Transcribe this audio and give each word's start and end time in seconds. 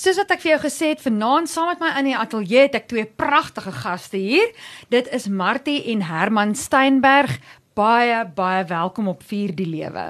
Soos 0.00 0.16
wat 0.16 0.30
ek 0.32 0.40
vir 0.40 0.54
jou 0.54 0.60
gesê 0.62 0.94
het, 0.94 1.00
vanaand 1.04 1.50
saam 1.50 1.66
met 1.74 1.80
my 1.82 1.90
in 2.00 2.06
die 2.08 2.16
ateljee 2.16 2.62
het 2.70 2.76
ek 2.78 2.86
twee 2.88 3.04
pragtige 3.04 3.72
gaste 3.82 4.16
hier. 4.16 4.46
Dit 4.88 5.10
is 5.12 5.26
Martie 5.28 5.82
en 5.92 6.06
Herman 6.08 6.54
Steinberg. 6.56 7.34
Baie 7.76 8.22
baie 8.36 8.62
welkom 8.70 9.10
op 9.12 9.20
Vier 9.28 9.52
die 9.52 9.68
Lewe. 9.68 10.06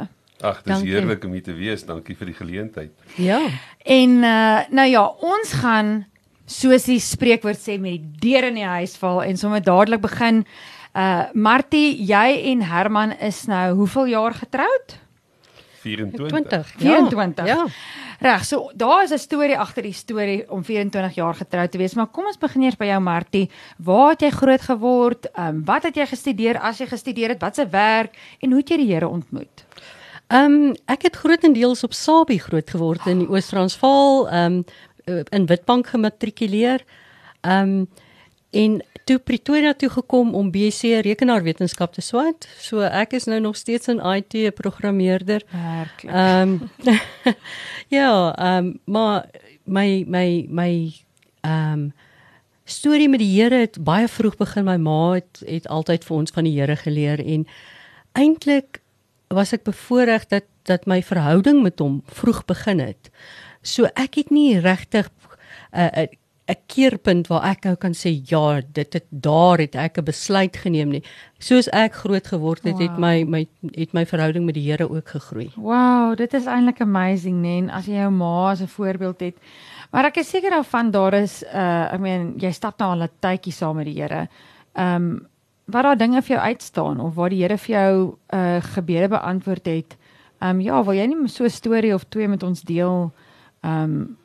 Ag, 0.47 0.61
dis 0.63 0.85
heerlik 0.87 1.27
om 1.27 1.35
hier 1.35 1.43
te 1.49 1.57
wees. 1.59 1.83
Dankie 1.89 2.15
vir 2.15 2.31
die 2.31 2.37
geleentheid. 2.39 2.95
Ja. 3.19 3.41
En 3.83 4.15
uh 4.23 4.63
nou 4.71 4.87
ja, 4.93 5.03
ons 5.27 5.59
gaan 5.59 5.93
soos 6.47 6.87
die 6.87 7.01
spreekwoord 7.03 7.59
sê 7.59 7.81
met 7.83 7.99
die 7.99 8.31
deur 8.31 8.47
in 8.53 8.63
die 8.63 8.71
huis 8.79 8.95
val 9.01 9.25
en 9.27 9.43
sommer 9.43 9.65
dadelik 9.65 10.07
begin. 10.07 10.45
Uh 10.95 11.27
Martie, 11.35 11.97
jy 11.99 12.38
en 12.53 12.63
Herman 12.71 13.19
is 13.19 13.49
nou 13.51 13.72
hoeveel 13.83 14.15
jaar 14.15 14.38
getroud? 14.38 15.01
24. 15.81 16.28
20. 16.28 16.73
24. 16.77 17.46
Ja. 17.46 17.66
Reg, 18.20 18.45
so 18.45 18.70
daar 18.74 19.02
is 19.02 19.12
'n 19.12 19.19
storie 19.19 19.59
agter 19.59 19.83
die 19.83 19.92
storie 19.92 20.51
om 20.51 20.64
24 20.64 21.14
jaar 21.14 21.34
getroud 21.34 21.70
te 21.70 21.78
wees, 21.78 21.95
maar 21.95 22.06
kom 22.06 22.27
ons 22.27 22.38
begin 22.38 22.62
eers 22.62 22.77
by 22.77 22.84
jou 22.84 23.00
Martie. 23.00 23.50
Waar 23.78 24.10
het 24.10 24.20
jy 24.20 24.30
groot 24.30 24.60
geword? 24.60 25.30
Ehm 25.32 25.48
um, 25.48 25.64
wat 25.64 25.82
het 25.82 25.96
jy 25.96 26.06
gestudeer 26.06 26.58
as 26.58 26.78
jy 26.78 26.86
gestudeer 26.86 27.28
het? 27.28 27.41
Wat 27.41 27.55
se 27.55 27.69
werk 27.69 28.14
en 28.41 28.50
hoe 28.50 28.58
het 28.58 28.69
jy 28.69 28.77
die 28.77 28.92
Here 28.92 29.08
ontmoet? 29.08 29.64
Ehm 30.27 30.45
um, 30.45 30.74
ek 30.86 31.02
het 31.02 31.16
grootendeels 31.16 31.84
op 31.84 31.92
Sabie 31.92 32.41
groot 32.41 32.70
geword 32.70 33.06
in 33.06 33.19
die 33.19 33.28
Oos-Transvaal, 33.28 34.28
ehm 34.28 34.62
um, 35.06 35.24
in 35.30 35.47
Witbank 35.47 35.86
gematrikuleer. 35.86 36.84
Ehm 37.41 37.69
um, 37.69 37.88
en 38.50 38.82
toe 39.04 39.18
Pretoria 39.18 39.74
toe 39.74 39.88
gekom 39.90 40.34
om 40.34 40.50
BSc 40.50 41.00
rekenaarwetenskap 41.06 41.92
te 41.92 42.02
swat. 42.04 42.46
So 42.58 42.82
ek 42.86 43.16
is 43.18 43.27
nou 43.30 43.41
nog 43.41 43.56
steeds 43.56 43.86
'n 43.88 44.00
IT 44.00 44.54
programmeerder. 44.54 45.42
Werklik. 45.50 46.14
Ehm 46.14 46.48
um, 46.48 46.70
ja, 47.98 48.34
ehm 48.36 48.66
um, 48.66 48.78
maar 48.84 49.27
my 49.64 50.05
my 50.06 50.46
my 50.48 50.92
ehm 51.41 51.72
um, 51.72 51.92
storie 52.64 53.08
met 53.08 53.18
die 53.18 53.41
Here 53.41 53.55
het 53.55 53.78
baie 53.84 54.08
vroeg 54.08 54.36
begin. 54.36 54.64
My 54.64 54.77
ma 54.77 55.12
het 55.12 55.42
het 55.47 55.69
altyd 55.69 56.05
vir 56.05 56.16
ons 56.16 56.30
van 56.30 56.44
die 56.44 56.60
Here 56.60 56.77
geleer 56.77 57.27
en 57.27 57.47
eintlik 58.12 58.80
was 59.28 59.53
ek 59.53 59.62
bevoorreg 59.62 60.27
dat 60.27 60.44
dat 60.62 60.86
my 60.86 61.03
verhouding 61.03 61.62
met 61.62 61.78
hom 61.78 62.03
vroeg 62.06 62.44
begin 62.44 62.78
het. 62.78 63.10
So 63.62 63.88
ek 63.94 64.14
het 64.14 64.30
nie 64.30 64.58
regtig 64.58 65.10
'n 65.72 65.98
uh, 65.98 66.06
'n 66.51 66.59
keerpunt 66.67 67.29
waar 67.31 67.45
ek 67.51 67.65
nou 67.65 67.77
kan 67.77 67.95
sê 67.95 68.11
ja, 68.27 68.61
dit 68.61 68.93
het 68.93 69.06
daar 69.11 69.59
het 69.59 69.75
ek 69.75 69.98
'n 69.98 70.05
besluit 70.05 70.56
geneem 70.56 70.89
nie. 70.89 71.03
Soos 71.39 71.69
ek 71.69 71.95
groot 71.95 72.27
geword 72.27 72.65
het, 72.65 72.79
wow. 72.79 72.83
het 72.83 72.98
my 72.98 73.25
my 73.25 73.47
het 73.75 73.93
my 73.93 74.05
verhouding 74.06 74.45
met 74.45 74.55
die 74.55 74.67
Here 74.71 74.91
ook 74.91 75.09
gegroei. 75.09 75.51
Wow, 75.56 76.17
dit 76.17 76.34
is 76.34 76.47
eintlik 76.47 76.81
amazing, 76.81 77.43
né? 77.43 77.61
Nee? 77.61 77.71
As 77.71 77.87
jy 77.87 77.95
jou 77.95 78.11
ma 78.11 78.51
as 78.51 78.61
'n 78.61 78.67
voorbeeld 78.67 79.21
het. 79.21 79.37
Maar 79.91 80.05
ek 80.05 80.17
is 80.17 80.28
seker 80.28 80.51
daarvan 80.51 80.91
daar 80.91 81.15
is 81.15 81.43
uh 81.43 81.93
ek 81.93 82.01
meen 82.01 82.34
jy 82.39 82.53
stap 82.53 82.78
nou 82.78 82.91
al 82.91 83.03
'n 83.03 83.11
tydjie 83.21 83.53
saam 83.53 83.77
met 83.77 83.87
die 83.87 84.03
Here. 84.03 84.28
Ehm 84.75 84.95
um, 84.95 85.27
wat 85.67 85.83
daar 85.83 85.97
dinge 85.97 86.23
vir 86.23 86.37
jou 86.37 86.47
uitstaan 86.47 87.01
of 87.01 87.15
waar 87.15 87.31
die 87.31 87.43
Here 87.43 87.59
vir 87.59 87.75
jou 87.75 88.17
uh 88.34 88.61
gebede 88.75 89.09
beantwoord 89.09 89.67
het. 89.67 89.97
Ehm 90.41 90.51
um, 90.51 90.61
ja, 90.61 90.84
wil 90.84 90.95
jy 90.95 91.06
nie 91.06 91.28
so 91.28 91.45
'n 91.45 91.51
storie 91.51 91.95
of 91.95 92.05
twee 92.09 92.28
met 92.28 92.43
ons 92.43 92.62
deel? 92.62 93.12
Ehm 93.62 93.83
um, 93.83 94.17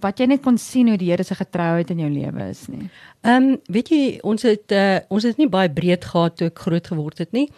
wat 0.00 0.20
jy 0.20 0.26
net 0.26 0.42
kon 0.42 0.58
sien 0.58 0.88
hoe 0.88 0.98
die 1.00 1.10
Here 1.10 1.24
se 1.24 1.34
getrouheid 1.34 1.90
in 1.90 1.98
jou 1.98 2.10
lewe 2.10 2.48
is 2.50 2.66
nie. 2.68 2.90
Ehm 3.22 3.50
um, 3.52 3.58
weet 3.72 3.90
jy 3.90 4.18
ons 4.22 4.42
het 4.42 4.72
uh, 4.72 5.00
ons 5.08 5.24
het 5.24 5.38
nie 5.38 5.48
baie 5.48 5.70
breed 5.70 6.04
gehad 6.04 6.36
toe 6.36 6.48
ek 6.50 6.58
groot 6.58 6.86
geword 6.86 7.18
het 7.18 7.32
nie. 7.32 7.48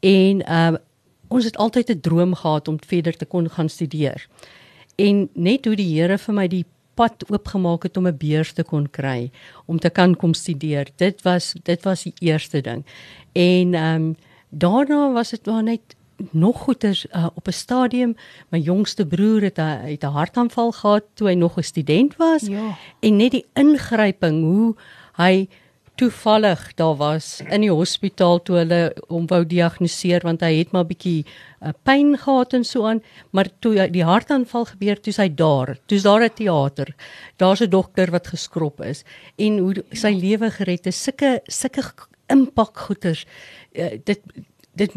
En 0.00 0.42
ehm 0.42 0.74
uh, 0.74 0.82
ons 1.28 1.44
het 1.44 1.56
altyd 1.56 1.90
'n 1.90 2.00
droom 2.00 2.34
gehad 2.34 2.68
om 2.68 2.78
verder 2.86 3.16
te 3.16 3.24
kon 3.24 3.48
gaan 3.50 3.68
studeer. 3.68 4.28
En 4.96 5.28
net 5.34 5.64
hoe 5.64 5.76
die 5.76 6.00
Here 6.00 6.18
vir 6.18 6.34
my 6.34 6.48
die 6.48 6.64
pad 6.94 7.24
oopgemaak 7.30 7.82
het 7.82 7.96
om 7.96 8.06
'n 8.06 8.16
beurs 8.16 8.52
te 8.52 8.62
kon 8.62 8.90
kry 8.90 9.30
om 9.66 9.78
te 9.78 9.90
kan 9.90 10.16
kom 10.16 10.34
studeer. 10.34 10.88
Dit 10.96 11.22
was 11.22 11.54
dit 11.62 11.82
was 11.82 12.02
die 12.02 12.14
eerste 12.18 12.60
ding. 12.60 12.84
En 13.32 13.74
ehm 13.74 13.94
um, 13.94 14.16
daarna 14.48 15.12
was 15.12 15.30
dit 15.30 15.46
maar 15.46 15.62
net 15.62 15.96
nog 16.30 16.58
goeters 16.58 17.06
uh, 17.06 17.26
op 17.34 17.46
'n 17.46 17.52
stadium. 17.52 18.16
My 18.48 18.58
jongste 18.58 19.06
broer 19.06 19.42
het 19.42 19.58
'n 19.58 19.86
het 19.90 20.02
'n 20.02 20.06
hartaanval 20.06 20.72
gehad 20.72 21.04
toe 21.14 21.28
hy 21.28 21.34
nog 21.34 21.56
'n 21.56 21.62
student 21.62 22.16
was. 22.16 22.42
Ja. 22.42 22.76
en 23.00 23.16
net 23.16 23.30
die 23.30 23.46
ingryping 23.52 24.42
hoe 24.42 24.74
hy 25.16 25.48
toevallig 25.94 26.74
daar 26.74 26.96
was 26.96 27.40
in 27.50 27.60
die 27.60 27.70
hospitaal 27.70 28.42
toe 28.42 28.56
hulle 28.56 28.80
hom 29.08 29.26
wou 29.30 29.44
diagnoseer 29.46 30.24
want 30.26 30.40
hy 30.40 30.56
het 30.58 30.72
maar 30.74 30.86
bietjie 30.86 31.22
uh, 31.24 31.70
pyn 31.86 32.18
gehad 32.18 32.52
en 32.52 32.64
so 32.64 32.86
aan. 32.86 33.02
Maar 33.30 33.48
toe 33.58 33.90
die 33.90 34.04
hartaanval 34.04 34.64
gebeur 34.64 35.00
toe 35.00 35.14
hy 35.16 35.28
daar. 35.34 35.78
Toe's 35.86 36.02
daar 36.02 36.24
'n 36.24 36.34
teater 36.34 36.94
daar's 37.36 37.60
'n 37.60 37.70
dokter 37.70 38.10
wat 38.10 38.26
geskrop 38.26 38.80
is. 38.80 39.04
En 39.36 39.58
hoe 39.58 39.84
sy 39.92 40.10
lewe 40.10 40.50
gered 40.50 40.86
is 40.86 41.02
sulke 41.02 41.40
sulke 41.46 41.82
impak 42.26 42.78
goeters 42.78 43.26
uh, 43.72 43.98
dit 44.04 44.20
dit 44.74 44.94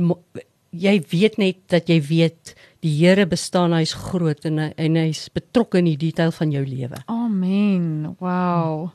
jy 0.72 0.98
weet 1.12 1.38
net 1.38 1.62
dat 1.72 1.90
jy 1.90 2.02
weet 2.02 2.56
die 2.86 2.94
Here 3.00 3.26
bestaan, 3.26 3.74
hy's 3.74 3.96
groot 3.98 4.46
en 4.46 4.60
en 4.70 5.00
hy's 5.00 5.28
betrokke 5.34 5.82
in 5.82 5.90
die 5.90 5.98
detail 5.98 6.32
van 6.32 6.52
jou 6.54 6.64
lewe. 6.66 7.02
Amen. 7.08 8.16
Wow. 8.20 8.92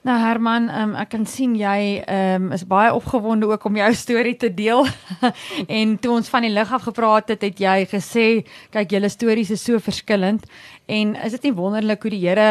Nou 0.00 0.16
Herman, 0.16 0.70
um, 0.72 0.94
ek 0.96 1.10
kan 1.12 1.26
sien 1.28 1.52
jy 1.60 2.00
um, 2.08 2.46
is 2.56 2.62
baie 2.64 2.88
opgewonde 2.96 3.50
ook 3.50 3.66
om 3.68 3.76
jou 3.76 3.90
storie 3.92 4.36
te 4.40 4.48
deel. 4.48 4.86
en 5.80 5.92
toe 6.00 6.14
ons 6.14 6.30
van 6.32 6.46
die 6.46 6.52
lig 6.54 6.72
af 6.72 6.86
gepraat 6.88 7.34
het, 7.34 7.44
het 7.44 7.60
jy 7.60 7.84
gesê, 7.90 8.26
kyk 8.72 8.96
julle 8.96 9.10
stories 9.12 9.52
is 9.52 9.64
so 9.66 9.76
verskillend 9.76 10.46
en 10.88 11.12
is 11.20 11.36
dit 11.36 11.50
nie 11.50 11.58
wonderlik 11.58 12.06
hoe 12.06 12.14
die 12.16 12.22
Here 12.24 12.48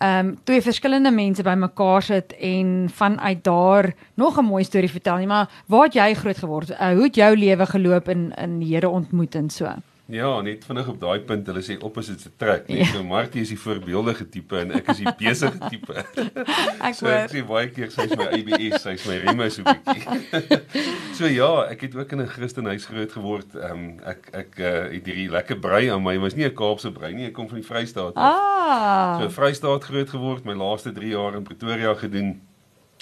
ehm 0.00 0.26
um, 0.26 0.38
twee 0.44 0.62
verskillende 0.64 1.10
mense 1.12 1.42
bymekaar 1.44 2.02
sit 2.02 2.32
en 2.40 2.88
vanuit 2.88 3.44
daar 3.44 3.92
nog 4.14 4.38
'n 4.38 4.44
mooi 4.44 4.64
storie 4.64 4.90
vertel 4.90 5.16
nie, 5.16 5.26
maar 5.26 5.50
waar 5.66 5.84
het 5.84 5.94
jy 5.94 6.14
groot 6.14 6.38
geword? 6.38 6.70
Uh, 6.70 6.92
hoe 6.92 7.02
het 7.02 7.14
jou 7.14 7.36
lewe 7.36 7.66
geloop 7.66 8.08
in 8.08 8.32
in 8.36 8.58
die 8.58 8.74
Here 8.74 8.88
ontmoet 8.88 9.34
en 9.34 9.50
so? 9.50 9.68
Ja, 10.10 10.30
net 10.42 10.64
vinnig 10.66 10.88
op 10.90 10.96
daai 11.00 11.20
punt, 11.26 11.46
hulle 11.46 11.60
sê 11.62 11.76
opposites 11.86 12.26
attract. 12.26 12.68
Net 12.68 12.82
ja. 12.82 12.86
so 12.92 13.02
Martie 13.06 13.44
is 13.44 13.52
die 13.52 13.58
voorbeeldige 13.60 14.26
tipe 14.32 14.58
en 14.58 14.72
ek 14.80 14.90
is 14.94 15.02
die 15.04 15.12
besige 15.20 15.70
tipe. 15.70 15.94
ek 16.88 16.96
so, 16.98 17.06
ek 17.06 17.30
sê 17.30 17.42
baie 17.46 17.68
keer 17.74 17.92
sy 17.94 18.06
is 18.08 18.16
my 18.18 18.26
ABS, 18.34 18.82
sy 18.82 18.94
is 18.98 19.06
my 19.06 19.18
Remo 19.22 19.48
so 19.54 19.66
bietjie. 19.66 20.60
so 21.18 21.30
ja, 21.30 21.50
ek 21.70 21.86
het 21.86 21.98
ook 21.98 22.14
in 22.16 22.24
'n 22.24 22.30
Christenhuis 22.32 22.88
groot 22.90 23.14
geword. 23.18 23.54
Ehm 23.54 23.70
um, 23.70 23.84
ek 24.12 24.30
ek 24.42 24.58
uh, 24.58 24.72
het 24.96 25.06
hierdie 25.06 25.28
lekker 25.30 25.60
brei 25.62 25.84
aan 25.94 26.02
my, 26.02 26.16
was 26.18 26.34
nie 26.34 26.48
'n 26.48 26.56
Kaapse 26.58 26.90
brei 26.90 27.12
nie, 27.14 27.28
ek 27.30 27.36
kom 27.38 27.48
van 27.48 27.62
die 27.62 27.68
Vrystaat 27.68 28.18
af. 28.18 28.40
Ah. 28.40 29.20
So 29.20 29.30
Vrystaat 29.30 29.86
groot 29.86 30.10
geword, 30.10 30.44
my 30.44 30.58
laaste 30.58 30.92
3 30.92 31.14
jaar 31.14 31.38
in 31.38 31.46
Pretoria 31.46 31.94
gedoen 31.94 32.40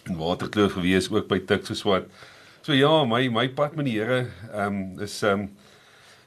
in 0.05 0.17
Waterkloof 0.17 0.77
gewees, 0.77 1.09
ook 1.11 1.29
by 1.29 1.41
Tuks 1.41 1.73
geswat. 1.73 2.05
So 2.63 2.77
ja, 2.77 3.05
my 3.05 3.29
my 3.33 3.49
pad 3.49 3.77
met 3.77 3.89
die 3.89 3.97
Here 3.97 4.27
ehm 4.53 4.67
um, 4.67 5.01
is 5.01 5.23
ehm 5.23 5.49
um, 5.49 5.49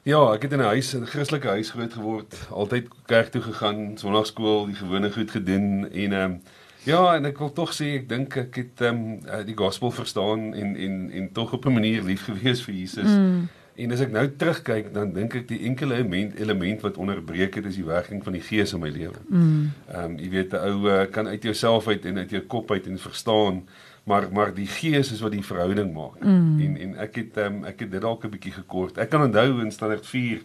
Ja, 0.02 0.32
ek 0.34 0.42
het 0.42 0.52
in 0.52 0.58
'n 0.58 0.74
huis, 0.74 0.94
'n 0.94 1.06
Christelike 1.06 1.48
huis 1.48 1.70
groot 1.70 1.92
geword. 1.92 2.46
Altyd 2.50 2.88
kerk 3.06 3.28
toe 3.28 3.40
gegaan, 3.40 3.98
sonnaarskool, 3.98 4.66
die 4.66 4.74
gewone 4.74 5.12
goed 5.12 5.30
gedoen 5.30 5.90
en 5.92 6.12
ehm 6.12 6.30
um, 6.30 6.40
ja, 6.82 7.14
en 7.14 7.24
ek 7.24 7.38
wil 7.38 7.52
tog 7.52 7.70
sê 7.72 7.84
ek 7.84 8.08
dink 8.08 8.36
ek 8.36 8.54
het 8.54 8.80
ehm 8.80 9.20
um, 9.28 9.46
die 9.46 9.56
gospel 9.56 9.90
verstaan 9.90 10.54
en 10.54 10.76
en 10.76 11.10
en 11.10 11.32
tog 11.32 11.52
op 11.52 11.66
'n 11.66 11.72
manier 11.72 12.02
lief 12.02 12.24
gewees 12.24 12.62
vir 12.62 12.74
Jesus. 12.74 13.10
Mm. 13.10 13.48
En 13.74 13.92
as 13.92 14.00
ek 14.00 14.10
nou 14.10 14.36
terugkyk, 14.36 14.92
dan 14.94 15.12
dink 15.12 15.34
ek 15.34 15.48
die 15.48 15.62
enkele 15.62 15.94
element 15.94 16.34
element 16.38 16.80
wat 16.80 16.96
onderbreek 16.96 17.54
het 17.54 17.64
is 17.64 17.74
die 17.74 17.84
werking 17.84 18.24
van 18.24 18.32
die 18.32 18.42
Gees 18.42 18.72
in 18.72 18.80
my 18.80 18.88
lewe. 18.88 19.22
Mm. 19.28 19.70
Ehm 19.88 20.04
um, 20.04 20.18
jy 20.18 20.30
weet 20.30 20.52
'n 20.52 20.56
ou 20.56 20.88
uh, 20.88 21.06
kan 21.10 21.28
uit 21.28 21.42
jouself 21.42 21.88
uit 21.88 22.04
en 22.04 22.18
uit 22.18 22.30
jou 22.30 22.42
kop 22.42 22.70
uit 22.70 22.86
en 22.86 22.98
verstaan 22.98 23.68
maar 24.04 24.28
maar 24.32 24.54
die 24.54 24.66
gees 24.66 25.12
is 25.12 25.20
wat 25.20 25.30
die 25.30 25.44
verhouding 25.44 25.92
maak. 25.94 26.20
Mm. 26.20 26.60
En 26.60 26.76
en 26.76 26.94
ek 27.06 27.14
het 27.14 27.36
um, 27.36 27.64
ek 27.64 27.80
het 27.86 27.90
dit 27.90 28.00
dalk 28.00 28.24
'n 28.24 28.30
bietjie 28.30 28.52
gekort. 28.52 28.98
Ek 28.98 29.10
kan 29.10 29.22
onthou 29.22 29.60
in 29.60 29.70
standaard 29.70 30.06
4 30.06 30.42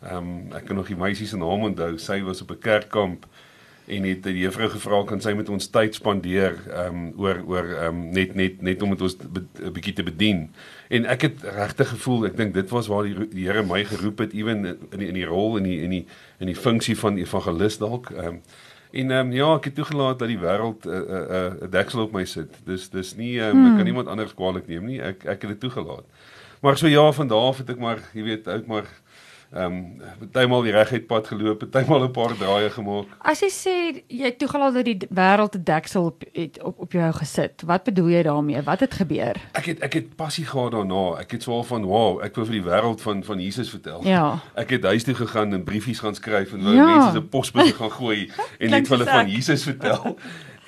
ehm 0.00 0.16
um, 0.16 0.52
ek 0.52 0.64
kan 0.64 0.76
nog 0.76 0.86
die 0.86 0.96
meisie 0.96 1.26
se 1.26 1.36
naam 1.36 1.62
onthou. 1.62 1.98
Sy 1.98 2.22
was 2.22 2.42
op 2.42 2.50
'n 2.50 2.58
kerkkamp 2.58 3.26
en 3.88 4.04
het 4.04 4.22
die 4.22 4.42
juffrou 4.42 4.68
gevra 4.68 5.02
kan 5.04 5.20
sy 5.20 5.32
met 5.32 5.48
ons 5.48 5.70
tyd 5.72 5.94
spandeer 5.94 6.56
ehm 6.68 6.96
um, 6.96 7.12
oor 7.16 7.42
oor 7.46 7.64
ehm 7.64 7.86
um, 7.88 8.10
net 8.12 8.34
net 8.34 8.62
net 8.62 8.82
om 8.82 8.90
dit 8.90 9.00
ons 9.00 9.16
'n 9.16 9.72
bietjie 9.72 9.92
te 9.92 10.02
bedien. 10.02 10.50
En 10.88 11.04
ek 11.04 11.22
het 11.22 11.42
regtig 11.42 11.88
gevoel, 11.88 12.26
ek 12.26 12.36
dink 12.36 12.54
dit 12.54 12.70
was 12.70 12.86
waar 12.86 13.02
die 13.02 13.28
die 13.28 13.46
Here 13.48 13.62
my 13.62 13.84
geroep 13.84 14.18
het 14.18 14.32
ewen 14.32 14.64
in 14.66 14.98
die, 14.98 15.08
in 15.08 15.14
die 15.14 15.24
rol 15.24 15.56
in 15.56 15.64
die 15.64 15.80
in 15.80 15.90
die 15.90 16.06
in 16.38 16.46
die 16.46 16.56
funksie 16.56 16.96
van 16.98 17.16
evangelis 17.16 17.78
dalk. 17.78 18.10
Ehm 18.10 18.26
um, 18.26 18.42
En 18.98 19.10
ehm 19.10 19.26
um, 19.26 19.32
ja, 19.32 19.48
ek 19.54 19.64
het 19.70 19.74
toegelaat 19.78 20.18
dat 20.18 20.28
die 20.28 20.40
wêreld 20.42 20.84
'n 20.84 20.88
uh, 20.88 20.94
'n 20.94 21.10
uh, 21.10 21.52
'n 21.52 21.64
uh, 21.64 21.70
deksel 21.70 22.02
op 22.02 22.12
my 22.12 22.24
sit. 22.24 22.50
Dis 22.64 22.88
dis 22.90 23.14
nie 23.16 23.38
ehm 23.40 23.50
um, 23.50 23.62
hmm. 23.62 23.70
ek 23.70 23.76
kan 23.76 23.84
niemand 23.84 24.08
anders 24.08 24.34
kwaliek 24.34 24.66
neem 24.66 24.84
nie. 24.84 25.00
Ek 25.00 25.24
ek 25.24 25.42
het 25.42 25.50
dit 25.54 25.60
toegelaat. 25.60 26.06
Maar 26.60 26.76
so 26.76 26.86
ja, 26.86 27.12
van 27.12 27.28
daar 27.28 27.46
af 27.50 27.58
het 27.58 27.70
ek 27.70 27.78
maar, 27.78 27.98
jy 28.12 28.22
weet, 28.22 28.48
ook 28.48 28.66
maar 28.66 28.86
Ehm 29.52 29.64
um, 29.64 30.00
partymal 30.20 30.62
die 30.62 30.72
reguit 30.72 31.06
pad 31.08 31.26
geloop, 31.26 31.58
partymal 31.70 32.02
'n 32.04 32.10
paar 32.12 32.34
draaie 32.36 32.68
gemaak. 32.70 33.06
As 33.24 33.40
jy 33.40 33.48
sê 33.48 34.02
jy 34.08 34.30
toegelaat 34.36 34.74
dat 34.74 34.84
die 34.84 34.98
wêreld 35.08 35.54
'n 35.56 35.62
deksel 35.64 36.04
op 36.04 36.22
het 36.32 36.62
op 36.62 36.78
op 36.78 36.92
jou 36.92 37.12
gesit, 37.12 37.62
wat 37.66 37.84
bedoel 37.84 38.08
jy 38.08 38.22
daarmee? 38.22 38.62
Wat 38.62 38.80
het 38.80 38.94
gebeur? 38.94 39.36
Ek 39.52 39.64
het 39.64 39.78
ek 39.80 39.92
het 39.92 40.16
passie 40.16 40.44
gehad 40.44 40.72
daarna. 40.72 41.16
Ek 41.20 41.30
het 41.30 41.42
swaar 41.42 41.64
van 41.64 41.84
wow, 41.84 42.20
ek 42.22 42.34
wil 42.36 42.44
vir 42.44 42.52
die 42.60 42.62
wêreld 42.70 43.00
van 43.00 43.24
van 43.24 43.40
Jesus 43.40 43.70
vertel. 43.70 44.04
Ja. 44.04 44.38
Ek 44.54 44.70
het 44.70 44.84
huis 44.84 45.04
toe 45.04 45.14
gegaan 45.14 45.52
en 45.52 45.64
briefies 45.64 45.98
gaan 46.00 46.14
skryf 46.14 46.52
en 46.52 46.62
wou 46.62 46.74
Ja. 46.74 46.84
mense 46.86 47.12
se 47.12 47.22
posbus 47.22 47.72
gaan 47.72 47.90
gooi 47.90 48.30
en 48.60 48.70
net 48.70 48.86
vir 48.88 48.98
hulle 48.98 49.10
van. 49.10 49.28
Jesus 49.28 49.62
vertel. 49.62 50.16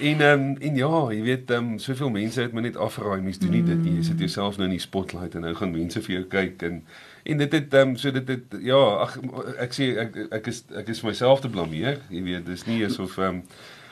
En 0.00 0.20
ehm 0.20 0.40
um, 0.40 0.56
en 0.60 0.74
ja, 0.76 1.10
jy 1.12 1.22
weet 1.22 1.50
ehm 1.50 1.58
um, 1.72 1.78
soveel 1.78 2.10
mense 2.10 2.40
het 2.40 2.52
my 2.52 2.60
net 2.60 2.76
afgeraai, 2.76 3.20
mense 3.20 3.38
doen 3.40 3.50
nie 3.50 3.62
dit 3.62 3.82
nie. 3.82 3.94
Jy 3.96 4.02
sit 4.02 4.18
jouself 4.18 4.56
nou 4.56 4.64
in 4.64 4.70
die 4.76 4.80
spotlight 4.80 5.34
en 5.34 5.40
nou 5.40 5.54
gaan 5.54 5.70
mense 5.70 6.00
vir 6.02 6.14
jou 6.14 6.24
kyk 6.24 6.62
en 6.62 6.82
en 7.22 7.42
dit 7.42 7.52
het 7.52 7.74
ehm 7.74 7.88
um, 7.88 7.96
so 7.96 8.10
dit 8.10 8.28
het 8.28 8.56
ja, 8.64 8.80
ag 9.06 9.18
ek 9.58 9.76
sê 9.76 9.90
ek 10.04 10.16
ek 10.40 10.46
is 10.52 10.64
ek 10.76 10.88
is 10.88 11.02
myself 11.06 11.40
te 11.40 11.50
blameer. 11.52 12.00
Jy 12.08 12.22
weet, 12.26 12.46
dis 12.46 12.66
nie 12.68 12.82
asof 12.86 13.18
ehm 13.18 13.40
um, 13.40 13.44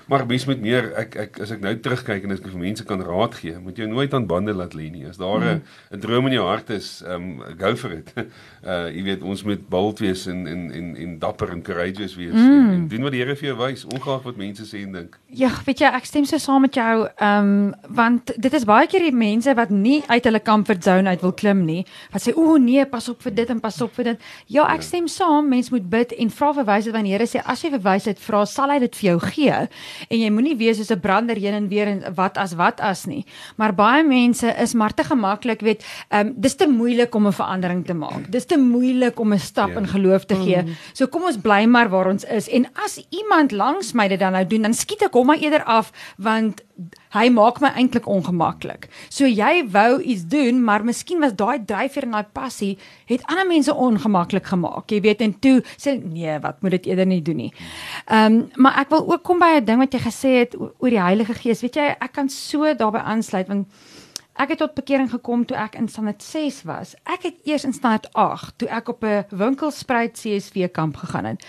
maar 0.08 0.26
mens 0.26 0.46
moet 0.48 0.60
meer 0.60 0.90
ek 0.96 1.16
ek 1.16 1.40
as 1.44 1.52
ek 1.54 1.60
nou 1.64 1.74
terugkyk 1.84 2.24
en 2.24 2.32
as 2.34 2.40
ek 2.40 2.48
vir 2.48 2.62
mense 2.62 2.84
kan 2.88 3.02
raad 3.04 3.34
gee, 3.36 3.58
moet 3.60 3.78
jy 3.78 3.88
nooit 3.90 4.14
aan 4.16 4.26
bande 4.28 4.54
laat 4.56 4.74
lê 4.76 4.88
nie. 4.92 5.04
As 5.08 5.20
daar 5.20 5.40
'n 5.40 5.62
'n 5.92 6.00
droom 6.00 6.26
in 6.26 6.32
jou 6.32 6.46
hart 6.46 6.70
is, 6.70 7.02
um, 7.06 7.42
go 7.58 7.74
for 7.76 7.92
it. 7.92 8.12
Uh 8.64 8.88
jy 8.96 9.02
weet 9.04 9.22
ons 9.22 9.42
moet 9.44 9.68
bold 9.68 9.98
wees 9.98 10.26
en 10.26 10.46
en 10.46 10.70
en 10.72 10.96
en 10.96 11.18
dapper 11.18 11.52
en 11.52 11.62
courageous 11.62 12.16
wees 12.16 12.32
mm. 12.32 12.58
en, 12.58 12.70
en 12.72 12.88
doen 12.88 13.02
wat 13.02 13.12
die 13.12 13.18
Here 13.18 13.36
vir 13.36 13.48
jou 13.48 13.56
wys, 13.58 13.84
ongeag 13.84 14.22
wat 14.24 14.36
mense 14.36 14.64
sê 14.64 14.82
en 14.82 14.92
dink. 14.92 15.18
Ja, 15.26 15.50
weet 15.66 15.82
jy, 15.82 15.90
ek 15.92 16.06
stem 16.06 16.24
so 16.24 16.38
saam 16.38 16.62
met 16.64 16.74
jou, 16.74 17.08
um, 17.20 17.74
want 17.88 18.32
dit 18.36 18.54
is 18.54 18.64
baie 18.64 18.86
keer 18.86 19.04
die 19.04 19.12
mense 19.14 19.52
wat 19.58 19.70
nie 19.70 20.02
uit 20.08 20.24
hulle 20.24 20.40
comfort 20.40 20.84
zone 20.84 21.08
uit 21.08 21.20
wil 21.20 21.32
klim 21.32 21.64
nie, 21.66 21.84
wat 22.12 22.24
sê 22.24 22.32
o 22.36 22.56
nee, 22.56 22.86
pas 22.86 23.08
op 23.08 23.20
vir 23.26 23.34
dit 23.34 23.50
en 23.50 23.60
pas 23.60 23.80
op 23.84 23.92
vir 23.98 24.12
dit. 24.12 24.28
Ja, 24.46 24.68
ek 24.72 24.86
stem 24.86 25.08
saam, 25.10 25.50
mens 25.52 25.70
moet 25.74 25.90
bid 25.90 26.14
en 26.16 26.30
vra 26.30 26.52
vir 26.56 26.68
wysheid 26.70 26.94
want 26.94 27.10
die 27.10 27.12
Here 27.12 27.26
sê 27.26 27.42
as 27.44 27.64
jy 27.64 27.72
vir 27.74 27.84
wysheid 27.84 28.22
vra, 28.22 28.44
sal 28.46 28.70
hy 28.70 28.78
dit 28.86 28.96
vir 29.00 29.10
jou 29.10 29.18
gee. 29.32 29.58
En 30.08 30.18
jy 30.18 30.30
moenie 30.30 30.56
wees 30.56 30.76
soos 30.76 30.90
'n 30.90 31.00
brander 31.00 31.36
heen 31.36 31.54
en 31.54 31.68
weer 31.68 31.86
en 31.86 32.14
wat 32.14 32.36
as 32.38 32.54
wat 32.54 32.80
as 32.80 33.04
nie. 33.06 33.24
Maar 33.56 33.74
baie 33.74 34.04
mense 34.04 34.46
is 34.62 34.74
maar 34.74 34.94
te 34.94 35.04
gemaklik, 35.04 35.60
weet, 35.60 35.84
ehm 36.08 36.26
um, 36.26 36.34
dis 36.36 36.54
te 36.54 36.66
moeilik 36.66 37.14
om 37.14 37.26
'n 37.26 37.32
verandering 37.32 37.86
te 37.86 37.94
maak. 37.94 38.30
Dis 38.30 38.44
te 38.44 38.56
moeilik 38.58 39.18
om 39.20 39.32
'n 39.32 39.38
stap 39.38 39.68
Ja. 39.68 39.76
in 39.78 39.86
geloof 39.86 40.24
te 40.24 40.34
gee. 40.34 40.64
So 40.92 41.06
kom 41.06 41.22
ons 41.22 41.36
bly 41.36 41.64
maar 41.66 41.88
waar 41.88 42.06
ons 42.08 42.24
is 42.24 42.48
en 42.48 42.66
as 42.84 43.00
iemand 43.10 43.52
langs 43.52 43.92
my 43.92 44.08
dit 44.08 44.18
dan 44.18 44.32
nou 44.32 44.46
doen, 44.46 44.62
dan 44.62 44.74
skiet 44.74 45.02
ek 45.02 45.12
hom 45.12 45.26
maar 45.26 45.38
eerder 45.38 45.64
af 45.64 45.92
want 46.16 46.62
hy 47.14 47.28
maak 47.34 47.60
my 47.60 47.70
eintlik 47.74 48.06
ongemaklik. 48.06 48.88
So 49.10 49.26
jy 49.26 49.64
wou 49.72 50.00
iets 50.00 50.26
doen, 50.30 50.60
maar 50.64 50.84
miskien 50.86 51.20
was 51.20 51.34
daai 51.38 51.64
dryfveer 51.66 52.06
en 52.06 52.16
daai 52.18 52.32
passie 52.32 52.78
het 53.10 53.24
ander 53.26 53.46
mense 53.48 53.74
ongemaklik 53.74 54.46
gemaak. 54.46 54.90
Jy 54.90 55.00
weet 55.06 55.24
en 55.26 55.34
toe 55.42 55.56
sê 55.76 55.98
nee, 55.98 56.38
wat 56.44 56.62
moet 56.62 56.78
dit 56.78 56.90
eerder 56.92 57.06
nie 57.06 57.22
doen 57.22 57.42
nie. 57.46 57.52
Ehm 58.06 58.26
um, 58.26 58.40
maar 58.56 58.78
ek 58.82 58.90
wil 58.94 59.06
ook 59.12 59.22
kom 59.22 59.38
by 59.38 59.58
'n 59.58 59.64
ding 59.64 59.78
wat 59.78 59.92
jy 59.92 60.00
gesê 60.00 60.30
het 60.38 60.54
oor 60.58 60.90
die 60.90 61.02
Heilige 61.02 61.34
Gees. 61.34 61.62
Weet 61.62 61.76
jy, 61.76 61.96
ek 62.00 62.12
kan 62.12 62.28
so 62.28 62.74
daarbey 62.74 63.00
aansluit 63.00 63.48
want 63.48 63.66
Ek 64.38 64.52
het 64.54 64.60
tot 64.62 64.76
bekering 64.78 65.08
gekom 65.10 65.42
toe 65.50 65.56
ek 65.58 65.74
in 65.74 65.88
standaard 65.90 66.22
6 66.22 66.60
was. 66.62 66.94
Ek 67.10 67.24
het 67.26 67.40
eers 67.42 67.64
in 67.66 67.72
standaard 67.74 68.06
8 68.14 68.54
toe 68.62 68.68
ek 68.70 68.88
op 68.88 69.02
'n 69.02 69.26
winkelspruit 69.34 70.14
CSV 70.14 70.70
kamp 70.70 70.96
gegaan 70.96 71.24
het. 71.24 71.46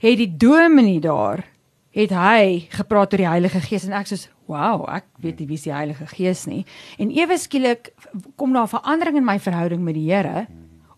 Het 0.00 0.18
die 0.18 0.36
dominee 0.36 1.00
daar 1.00 1.51
het 1.92 2.10
hy 2.16 2.66
gepraat 2.72 3.12
oor 3.12 3.22
die 3.22 3.28
Heilige 3.28 3.60
Gees 3.60 3.84
en 3.84 3.96
ek 3.96 4.08
soos 4.10 4.28
wow, 4.48 4.84
ek 4.88 5.06
weet 5.22 5.38
nie 5.40 5.46
wie 5.46 5.58
is 5.60 5.66
die 5.66 5.74
Heilige 5.74 6.06
Gees 6.10 6.46
nie. 6.48 6.64
En 6.98 7.12
ewe 7.12 7.38
skielik 7.38 7.92
kom 8.36 8.52
daar 8.52 8.64
'n 8.64 8.76
verandering 8.76 9.16
in 9.16 9.24
my 9.24 9.38
verhouding 9.38 9.82
met 9.82 9.94
die 9.94 10.10
Here 10.10 10.46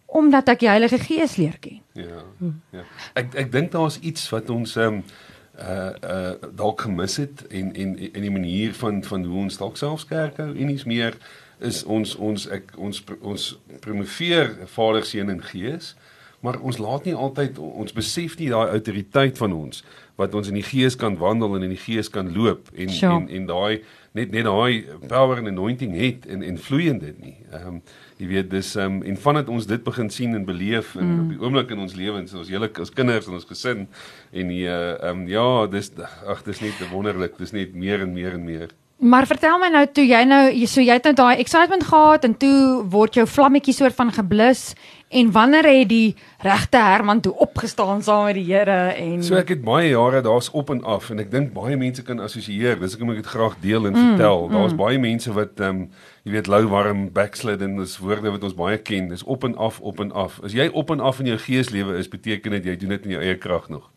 omdat 0.06 0.48
ek 0.48 0.58
die 0.58 0.68
Heilige 0.68 0.98
Gees 0.98 1.36
leer 1.36 1.58
ken. 1.60 1.80
Ja. 1.92 2.22
Ja. 2.70 2.84
Ek 3.14 3.34
ek 3.34 3.52
dink 3.52 3.72
daar's 3.72 3.98
iets 3.98 4.28
wat 4.30 4.50
ons 4.50 4.76
ehm 4.76 5.02
um, 5.02 5.04
uh 5.58 5.90
uh 6.02 6.32
dalk 6.54 6.80
gemis 6.80 7.16
het 7.16 7.46
en 7.46 7.74
en 7.74 7.98
en 7.98 8.20
die 8.20 8.30
manier 8.30 8.74
van 8.74 9.04
van 9.04 9.24
hoe 9.24 9.38
ons 9.38 9.58
dalk 9.58 9.76
selfs 9.76 10.06
kerk 10.06 10.36
hou 10.36 10.50
en 10.50 10.70
iets 10.70 10.84
meer 10.84 11.14
is 11.58 11.84
ons 11.84 12.16
ons 12.16 12.48
ek 12.50 12.72
ons 12.76 13.04
ons 13.20 13.44
promoveer 13.80 14.56
Vader 14.66 15.06
seun 15.06 15.30
en 15.30 15.42
gees 15.42 15.94
maar 16.44 16.60
ons 16.60 16.78
laat 16.78 17.06
nie 17.08 17.14
altyd 17.16 17.58
ons 17.58 17.94
besef 17.96 18.36
nie 18.38 18.50
daai 18.52 18.76
autoriteit 18.76 19.38
van 19.40 19.52
ons 19.56 19.80
wat 20.20 20.34
ons 20.36 20.50
in 20.50 20.58
die 20.58 20.66
gees 20.66 20.96
kan 21.00 21.16
wandel 21.18 21.56
en 21.56 21.64
in 21.66 21.72
die 21.72 21.80
gees 21.80 22.10
kan 22.12 22.28
loop 22.36 22.68
en 22.74 22.90
Sure. 22.92 23.14
en 23.16 23.28
en 23.28 23.46
daai 23.48 23.80
net 24.14 24.30
net 24.30 24.44
daai 24.46 24.84
power 25.08 25.40
and 25.40 25.48
anointing 25.50 25.96
het 25.98 26.26
en 26.30 26.42
en 26.42 26.58
vloei 26.58 26.86
in 26.92 27.00
dit 27.02 27.16
nie. 27.22 27.36
Ehm 27.50 27.66
um, 27.66 27.80
jy 28.20 28.28
weet 28.30 28.50
dis 28.50 28.74
ehm 28.76 29.00
um, 29.00 29.02
en 29.02 29.16
vandat 29.24 29.48
ons 29.48 29.66
dit 29.66 29.82
begin 29.84 30.10
sien 30.10 30.36
en 30.38 30.44
beleef 30.44 30.94
en 30.94 31.08
mm. 31.08 31.24
op 31.24 31.32
die 31.32 31.40
oomblik 31.40 31.74
in 31.74 31.82
ons 31.86 31.96
lewens 31.98 32.34
ons 32.34 32.52
hele 32.52 32.70
as 32.80 32.92
kinders 32.94 33.26
en 33.26 33.40
ons 33.40 33.50
gesin 33.50 33.88
en 34.30 34.54
die 34.54 34.62
uh, 34.68 34.94
ehm 35.00 35.24
um, 35.24 35.28
ja, 35.28 35.66
dis 35.66 35.90
ag 36.26 36.44
dis 36.46 36.60
net 36.60 36.88
wonderlik, 36.92 37.38
dis 37.38 37.56
net 37.56 37.74
meer 37.74 38.04
en 38.06 38.12
meer 38.12 38.38
en 38.38 38.44
meer. 38.44 38.76
Maar 39.04 39.26
vertel 39.28 39.58
my 39.60 39.68
nou 39.68 39.84
toe 39.92 40.04
jy 40.08 40.22
nou 40.24 40.42
so 40.64 40.80
jy 40.80 40.94
het 40.96 41.04
nou 41.04 41.12
daai 41.18 41.40
excitement 41.42 41.84
gehad 41.84 42.22
en 42.24 42.36
toe 42.40 42.84
word 42.88 43.18
jou 43.18 43.26
vlammetjie 43.28 43.74
soort 43.76 43.92
van 43.98 44.12
geblus 44.16 44.70
en 45.12 45.32
wanneer 45.34 45.66
het 45.68 45.90
die 45.90 46.14
regte 46.40 46.80
Herman 46.80 47.20
toe 47.20 47.34
opgestaan 47.44 48.00
saam 48.02 48.24
met 48.24 48.38
die 48.38 48.46
Here 48.48 48.94
en 48.96 49.20
So 49.22 49.36
ek 49.36 49.52
het 49.52 49.60
baie 49.66 49.90
jare 49.90 50.22
daar's 50.24 50.48
op 50.56 50.72
en 50.72 50.80
af 50.88 51.10
en 51.12 51.20
ek 51.20 51.28
dink 51.34 51.52
baie 51.52 51.76
mense 51.76 52.02
kan 52.02 52.22
assosieer. 52.24 52.80
Dis 52.80 52.96
ek 52.96 53.04
dit 53.20 53.28
graag 53.34 53.58
deel 53.60 53.90
en 53.90 53.92
mm, 53.92 54.08
vertel. 54.14 54.48
Daar's 54.54 54.72
mm. 54.72 54.80
baie 54.80 54.98
mense 54.98 55.36
wat 55.36 55.60
ehm 55.60 55.84
um, 55.84 55.86
jy 56.24 56.32
weet 56.38 56.48
lou 56.48 56.62
warm 56.72 57.06
backslid 57.12 57.60
en 57.60 57.76
dis 57.76 57.98
woorde 58.00 58.32
wat 58.32 58.48
ons 58.48 58.56
baie 58.56 58.80
ken. 58.80 59.12
Dis 59.12 59.26
op 59.28 59.44
en 59.44 59.58
af, 59.60 59.82
op 59.84 60.00
en 60.00 60.16
af. 60.16 60.40
As 60.40 60.56
jy 60.56 60.70
op 60.72 60.90
en 60.90 61.04
af 61.04 61.20
in 61.20 61.28
jou 61.34 61.38
geeslewe 61.44 61.98
is, 62.00 62.08
beteken 62.08 62.56
dit 62.56 62.72
jy 62.72 62.78
doen 62.80 62.96
dit 62.96 63.04
in 63.04 63.18
jou 63.18 63.22
eie 63.22 63.36
krag 63.36 63.68
nog. 63.68 63.90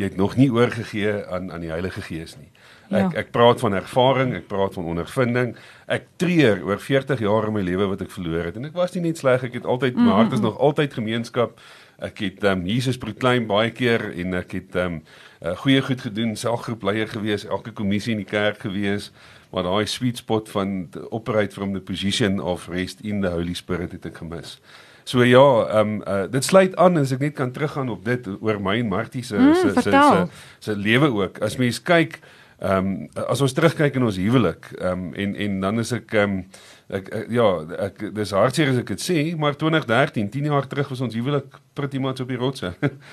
Jy 0.00 0.08
het 0.08 0.16
nog 0.16 0.40
nie 0.40 0.48
oorgegee 0.48 1.20
aan 1.28 1.52
aan 1.52 1.60
die 1.60 1.70
Heilige 1.74 2.00
Gees 2.00 2.38
nie. 2.40 2.48
Ek 2.94 3.12
Ja. 3.12 3.20
ek 3.24 3.30
praat 3.34 3.60
van 3.60 3.74
ervaring, 3.74 4.34
ek 4.38 4.46
praat 4.48 4.74
van 4.76 4.84
ondervinding. 4.92 5.54
Ek 5.90 6.04
treur 6.16 6.60
oor 6.64 6.78
40 6.78 7.18
jaar 7.24 7.48
in 7.48 7.52
my 7.56 7.62
lewe 7.66 7.88
wat 7.90 8.02
ek 8.04 8.10
verloor 8.14 8.44
het 8.50 8.56
en 8.60 8.64
ek 8.68 8.76
was 8.78 8.94
nie 8.94 9.02
net 9.08 9.18
sleg, 9.18 9.42
ek 9.48 9.54
het 9.58 9.64
altyd 9.66 9.96
my 9.98 10.12
hart 10.12 10.32
is 10.32 10.40
nog 10.44 10.58
altyd 10.58 10.94
gemeenskap. 10.94 11.58
Ek 11.98 12.18
het 12.18 12.44
ehm 12.44 12.60
um, 12.60 12.66
Jesus 12.66 12.98
proclaim 12.98 13.46
baie 13.50 13.70
keer 13.70 14.12
en 14.14 14.34
ek 14.34 14.52
het 14.52 14.76
ehm 14.76 14.86
um, 14.98 15.02
uh, 15.44 15.56
goeie 15.56 15.82
goed 15.82 16.00
gedoen, 16.00 16.36
selfgroepleier 16.36 17.08
gewees, 17.08 17.44
elke 17.46 17.72
kommissie 17.72 18.12
in 18.12 18.22
die 18.22 18.30
kerk 18.30 18.60
gewees, 18.64 19.10
maar 19.52 19.62
daai 19.62 19.86
sweet 19.86 20.16
spot 20.22 20.48
van 20.50 20.88
operate 21.10 21.54
from 21.54 21.72
the 21.74 21.80
position 21.80 22.40
of 22.40 22.68
rest 22.68 23.00
in 23.04 23.20
the 23.22 23.30
Holy 23.30 23.54
Spirit 23.54 23.92
het 23.92 24.06
ek 24.06 24.16
gemis. 24.22 24.58
So 25.04 25.22
ja, 25.22 25.66
ehm 25.68 25.78
um, 25.80 26.02
uh, 26.06 26.24
dit 26.30 26.44
sluit 26.44 26.76
aan 26.76 26.96
as 26.96 27.12
ek 27.12 27.20
net 27.20 27.34
kan 27.34 27.52
teruggaan 27.52 27.88
op 27.92 28.04
dit 28.04 28.26
oor 28.40 28.60
my 28.60 28.78
en 28.78 28.88
Martie 28.88 29.22
se 29.22 29.36
Mm, 29.36 29.54
se 29.54 29.80
se 29.82 30.26
se 30.60 30.76
lewe 30.76 31.10
ook. 31.12 31.38
As 31.42 31.56
mens 31.56 31.82
kyk 31.82 32.20
Ehm 32.58 32.86
um, 32.86 33.08
as 33.28 33.40
ons 33.42 33.52
terugkyk 33.52 33.96
in 33.98 34.04
ons 34.06 34.16
huwelik, 34.16 34.68
ehm 34.78 34.92
um, 35.08 35.14
en 35.14 35.34
en 35.36 35.60
dan 35.60 35.78
is 35.82 35.90
ek 35.92 36.12
ehm 36.14 36.30
um, 36.36 36.44
ek, 36.88 37.08
ek 37.08 37.26
ja, 37.34 37.46
ek 37.88 38.04
dis 38.14 38.30
hartseer 38.30 38.70
as 38.70 38.78
ek 38.78 38.92
dit 38.94 39.02
sê, 39.02 39.16
maar 39.36 39.56
2013, 39.58 40.28
10 40.30 40.44
jaar 40.52 40.66
terug 40.70 40.88
was 40.88 41.00
ons 41.00 41.14
huwelik 41.14 41.58
pretty 41.74 41.98
much 41.98 42.20
op 42.22 42.28
die 42.28 42.38
rotse. 42.38 42.70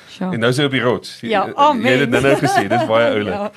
Sure. 0.09 0.31
en 0.33 0.39
nou 0.39 0.49
is 0.53 0.57
hy 0.61 0.67
op 0.69 0.75
die 0.77 0.83
rots. 0.85 1.19
Ja, 1.25 1.45
Jy- 1.47 1.55
amen. 1.55 1.85
Jy 1.85 1.91
het 1.95 2.03
dit 2.05 2.09
nou 2.13 2.21
nou 2.27 2.35
gesê, 2.43 2.67
dis 2.69 2.85
baie 2.87 3.09
oulik. 3.15 3.33
Ja. 3.33 3.51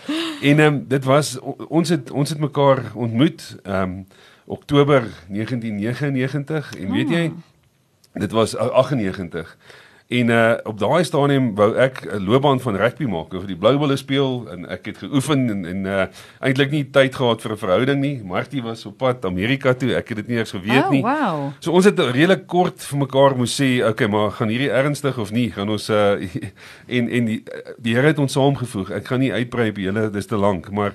En 0.50 0.58
ehm 0.64 0.74
um, 0.74 0.84
dit 0.88 1.04
was 1.04 1.34
ons 1.68 1.88
het 1.88 2.10
ons 2.10 2.28
het 2.36 2.38
mekaar 2.40 2.84
ontmoet 2.94 3.50
ehm 3.62 3.82
um, 3.82 3.98
Oktober 4.46 5.06
1999 5.28 6.74
en 6.76 6.90
weet 6.92 7.08
jy 7.10 7.22
dit 8.20 8.32
was 8.36 8.52
uh, 8.54 8.66
98 8.76 9.56
en 10.08 10.28
uh, 10.28 10.52
op 10.64 10.78
daai 10.78 11.04
stadium 11.04 11.54
wou 11.54 11.70
ek 11.76 12.04
'n 12.04 12.24
loopbaan 12.24 12.60
van 12.60 12.76
rugby 12.76 13.04
maak 13.04 13.34
oor 13.34 13.46
die 13.46 13.56
Blue 13.56 13.78
Bulls 13.78 14.00
speel 14.00 14.46
en 14.52 14.68
ek 14.68 14.86
het 14.86 14.98
geoefen 14.98 15.48
en 15.50 15.64
en 15.64 15.84
uh, 15.84 16.06
eintlik 16.40 16.70
nie 16.70 16.84
tyd 16.90 17.14
gehad 17.14 17.40
vir 17.40 17.52
'n 17.52 17.56
verhouding 17.56 18.00
nie 18.00 18.20
Martie 18.24 18.62
was 18.62 18.86
op 18.86 18.98
pad 18.98 19.24
Amerika 19.24 19.72
toe 19.74 19.94
ek 19.94 20.08
het 20.08 20.16
dit 20.16 20.28
nie 20.28 20.36
eers 20.36 20.50
geweet 20.50 20.84
oh, 20.84 20.90
nie 20.90 21.02
wow. 21.02 21.52
So 21.60 21.72
ons 21.72 21.84
het 21.84 21.98
redelik 21.98 22.46
kort 22.46 22.82
vir 22.82 22.98
mekaar 22.98 23.36
moes 23.36 23.54
sê, 23.60 23.80
okay, 23.86 24.08
maar 24.10 24.30
gaan 24.30 24.48
hierdie 24.52 24.70
ernstig 24.70 25.18
of 25.18 25.32
nie? 25.32 25.50
Gaan 25.54 25.70
ons 25.72 25.88
uh 25.90 26.20
en 26.96 27.08
en 27.08 27.30
die 27.30 27.40
die 27.78 27.94
Here 27.94 28.10
het 28.10 28.18
ons 28.18 28.34
saamgevoeg. 28.34 28.90
Ek 28.90 29.06
gaan 29.06 29.22
nie 29.22 29.32
uitbrei 29.32 29.70
op 29.70 29.78
julle, 29.78 30.08
dis 30.10 30.26
te 30.26 30.36
lank, 30.36 30.70
maar 30.74 30.94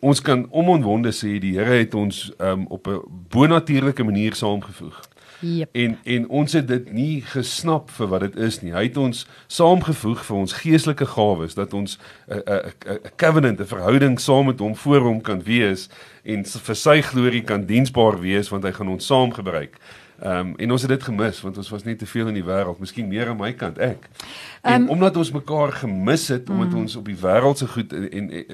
ons 0.00 0.20
kan 0.24 0.46
onomwonde 0.50 1.12
sê 1.12 1.36
die 1.42 1.54
Here 1.58 1.82
het 1.82 1.94
ons 1.94 2.28
um 2.38 2.66
op 2.72 2.88
'n 2.88 3.02
bonatuurlike 3.30 4.04
manier 4.04 4.34
saamgevoeg. 4.34 4.96
Jep. 5.40 5.68
En 5.72 5.98
en 6.04 6.28
ons 6.28 6.52
het 6.52 6.68
dit 6.68 6.92
nie 6.92 7.22
gesnap 7.22 7.90
vir 7.90 8.08
wat 8.10 8.20
dit 8.26 8.36
is 8.36 8.60
nie. 8.62 8.72
Hy 8.74 8.82
het 8.88 8.96
ons 8.96 9.26
saamgevoeg 9.46 10.24
vir 10.26 10.36
ons 10.36 10.56
geestelike 10.62 11.06
gawes 11.14 11.54
dat 11.54 11.74
ons 11.74 11.98
'n 12.26 12.42
'n 12.46 12.72
'n 12.90 12.98
covenant, 13.16 13.60
'n 13.60 13.66
verhouding 13.66 14.20
saam 14.20 14.46
met 14.46 14.58
hom 14.58 14.76
voor 14.76 15.00
hom 15.00 15.20
kan 15.20 15.42
wees 15.42 15.88
en 16.24 16.44
vir 16.44 16.74
sy 16.74 17.00
glorie 17.00 17.42
kan 17.42 17.66
diensbaar 17.66 18.20
wees 18.20 18.48
want 18.48 18.64
hy 18.64 18.72
gaan 18.72 18.88
ons 18.88 19.06
saam 19.06 19.32
gebruik. 19.32 19.78
Ehm 20.18 20.48
um, 20.48 20.54
en 20.56 20.70
ons 20.70 20.82
het 20.82 20.90
dit 20.90 21.02
gemis 21.02 21.40
want 21.40 21.56
ons 21.56 21.68
was 21.70 21.84
net 21.84 21.98
te 21.98 22.06
veel 22.06 22.26
in 22.26 22.34
die 22.34 22.44
wêreld, 22.44 22.78
miskien 22.82 23.06
meer 23.06 23.28
aan 23.30 23.38
my 23.38 23.52
kant 23.54 23.76
ek. 23.78 24.08
En 24.66 24.82
um, 24.82 24.88
omdat 24.88 25.16
ons 25.16 25.30
mekaar 25.30 25.72
gemis 25.72 26.28
het 26.28 26.50
omdat 26.50 26.74
ons 26.74 26.96
op 26.96 27.04
die 27.06 27.16
wêreldse 27.20 27.68
goed 27.70 27.92
en, 27.92 28.08
en, 28.10 28.30
en, 28.30 28.50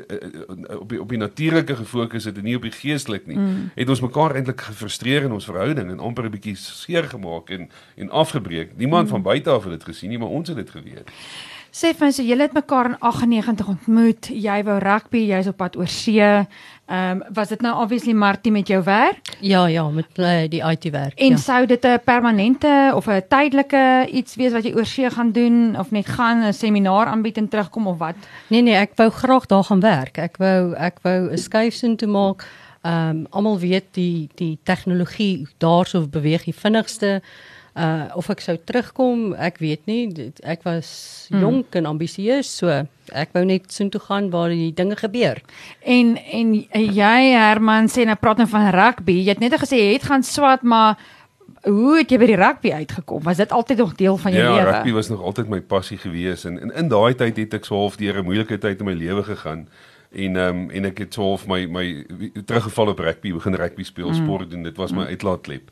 en 0.49 0.79
op 0.79 0.89
die 0.89 1.01
op 1.01 1.09
die 1.09 1.19
natuurlike 1.19 1.77
gefokus 1.77 2.29
het 2.29 2.37
en 2.37 2.45
nie 2.45 2.57
op 2.57 2.67
die 2.69 2.75
geestelik 2.75 3.25
nie, 3.27 3.39
mm. 3.39 3.71
het 3.75 3.89
ons 3.89 4.05
mekaar 4.05 4.37
eintlik 4.37 4.61
gefrustreer 4.61 5.25
in 5.25 5.33
ons 5.33 5.49
verhouding 5.49 5.89
en 5.91 6.05
amper 6.05 6.29
'n 6.29 6.37
bietjie 6.37 6.57
seer 6.61 7.09
gemaak 7.09 7.51
en 7.51 7.71
en 7.97 8.11
afgebreek. 8.11 8.77
Niemand 8.77 9.05
mm. 9.05 9.11
van 9.11 9.23
buite 9.23 9.51
af 9.51 9.65
het 9.65 9.73
dit 9.73 9.85
gesien 9.85 10.13
nie, 10.13 10.19
maar 10.19 10.29
ons 10.29 10.49
het 10.49 10.57
dit 10.57 10.71
geweet. 10.71 11.11
Sê 11.75 11.91
vir 11.91 12.07
my, 12.07 12.13
so 12.15 12.23
julle 12.23 12.45
het 12.47 12.53
mekaar 12.55 12.87
in 12.93 12.93
98 13.03 13.67
ontmoet. 13.73 14.29
Jy 14.31 14.59
wou 14.63 14.77
rugby, 14.79 15.25
jy's 15.27 15.49
op 15.51 15.57
pad 15.59 15.75
oor 15.75 15.91
see. 15.91 16.23
Ehm 16.23 16.45
um, 16.87 17.23
was 17.35 17.49
dit 17.51 17.63
nou 17.65 17.73
obviously 17.83 18.13
Martie 18.15 18.53
met 18.53 18.69
jou 18.69 18.79
werk? 18.85 19.33
Ja, 19.41 19.65
ja, 19.67 19.89
met 19.91 20.19
uh, 20.21 20.45
die 20.53 20.61
IT 20.63 20.85
werk. 20.93 21.19
En 21.19 21.35
ja. 21.35 21.37
sou 21.37 21.67
dit 21.67 21.85
'n 21.85 21.99
permanente 22.05 22.93
of 22.95 23.09
'n 23.09 23.23
tydelike 23.29 24.07
iets 24.13 24.37
wees 24.37 24.53
wat 24.53 24.65
jy 24.65 24.75
oor 24.75 24.87
see 24.87 25.11
gaan 25.11 25.33
doen 25.33 25.75
of 25.79 25.91
net 25.91 26.07
gaan 26.07 26.47
'n 26.47 26.53
seminaar 26.53 27.07
aanbied 27.07 27.37
en 27.37 27.49
terugkom 27.49 27.87
of 27.87 27.99
wat? 27.99 28.15
Nee 28.49 28.63
nee, 28.63 28.75
ek 28.75 28.93
wou 28.95 29.11
graag 29.11 29.47
daar 29.47 29.65
gaan 29.65 29.81
werk. 29.81 30.19
Ek 30.19 30.37
wou 30.37 30.75
ek 30.75 30.99
wou 31.03 31.31
'n 31.33 31.39
skuifsin 31.39 31.97
toe 31.97 32.09
maak. 32.09 32.47
Ehm 32.83 33.11
um, 33.11 33.27
almal 33.31 33.59
weet 33.59 33.85
die 33.91 34.29
die 34.35 34.59
tegnologie 34.63 35.49
daarso 35.59 36.07
beweeg 36.07 36.45
die 36.45 36.55
vinnigste. 36.55 37.23
Uh 37.77 38.07
of 38.15 38.29
ek 38.31 38.41
sou 38.41 38.55
terugkom, 38.65 39.33
ek 39.35 39.59
weet 39.59 39.87
nie. 39.87 40.07
Dit- 40.13 40.41
Ek 40.45 40.63
was 40.63 41.27
Hmm. 41.31 41.41
jonk 41.41 41.75
en 41.75 41.87
ambisieus, 41.87 42.57
so 42.57 42.69
ek 43.13 43.29
wou 43.33 43.45
net 43.45 43.73
soontoe 43.73 44.01
gaan 44.01 44.31
waar 44.31 44.49
die 44.49 44.73
dinge 44.75 44.97
gebeur. 44.97 45.41
En 45.83 46.17
en 46.17 46.55
jy 46.71 47.33
Herman 47.35 47.89
sê 47.89 48.05
nou 48.07 48.15
praat 48.17 48.37
nou 48.39 48.47
van 48.49 48.71
rugby. 48.71 49.13
Jy 49.13 49.29
het 49.29 49.41
net 49.41 49.53
gesê 49.59 49.77
jy 49.77 49.93
het 49.93 50.03
gaan 50.05 50.23
swat, 50.23 50.63
maar 50.63 50.97
hoe 51.65 51.99
het 51.99 52.11
jy 52.11 52.19
by 52.19 52.27
die 52.27 52.37
rugby 52.37 52.71
uitgekom? 52.73 53.23
Was 53.23 53.37
dit 53.37 53.51
altyd 53.53 53.79
nog 53.79 53.95
deel 53.95 54.17
van 54.17 54.33
jou 54.33 54.43
Ja, 54.45 54.55
lewe? 54.55 54.71
rugby 54.71 54.93
was 54.93 55.09
nog 55.09 55.21
altyd 55.23 55.49
my 55.49 55.61
passie 55.61 55.99
gewees 55.99 56.45
en, 56.45 56.61
en 56.61 56.71
in 56.75 56.89
daai 56.89 57.15
tyd 57.15 57.37
het 57.37 57.55
ek 57.55 57.65
so 57.65 57.75
half 57.75 57.97
deur 57.97 58.19
'n 58.19 58.25
moeilike 58.25 58.59
tyd 58.59 58.79
in 58.81 58.87
my 58.87 58.93
lewe 58.95 59.23
gegaan. 59.23 59.69
En 60.13 60.37
ehm 60.37 60.49
um, 60.59 60.71
en 60.71 60.85
ek 60.85 60.99
het 60.99 61.15
so 61.15 61.23
half 61.23 61.47
my 61.47 61.67
my 61.67 62.07
teruggeval 62.47 62.89
op 62.89 62.99
rugby, 62.99 63.33
begin 63.33 63.55
rugby 63.55 63.83
speel, 63.83 64.09
mm. 64.09 64.15
sport 64.15 64.51
doen. 64.51 64.63
Dit 64.63 64.77
was 64.77 64.93
my 64.93 65.05
uitlaatklep. 65.07 65.71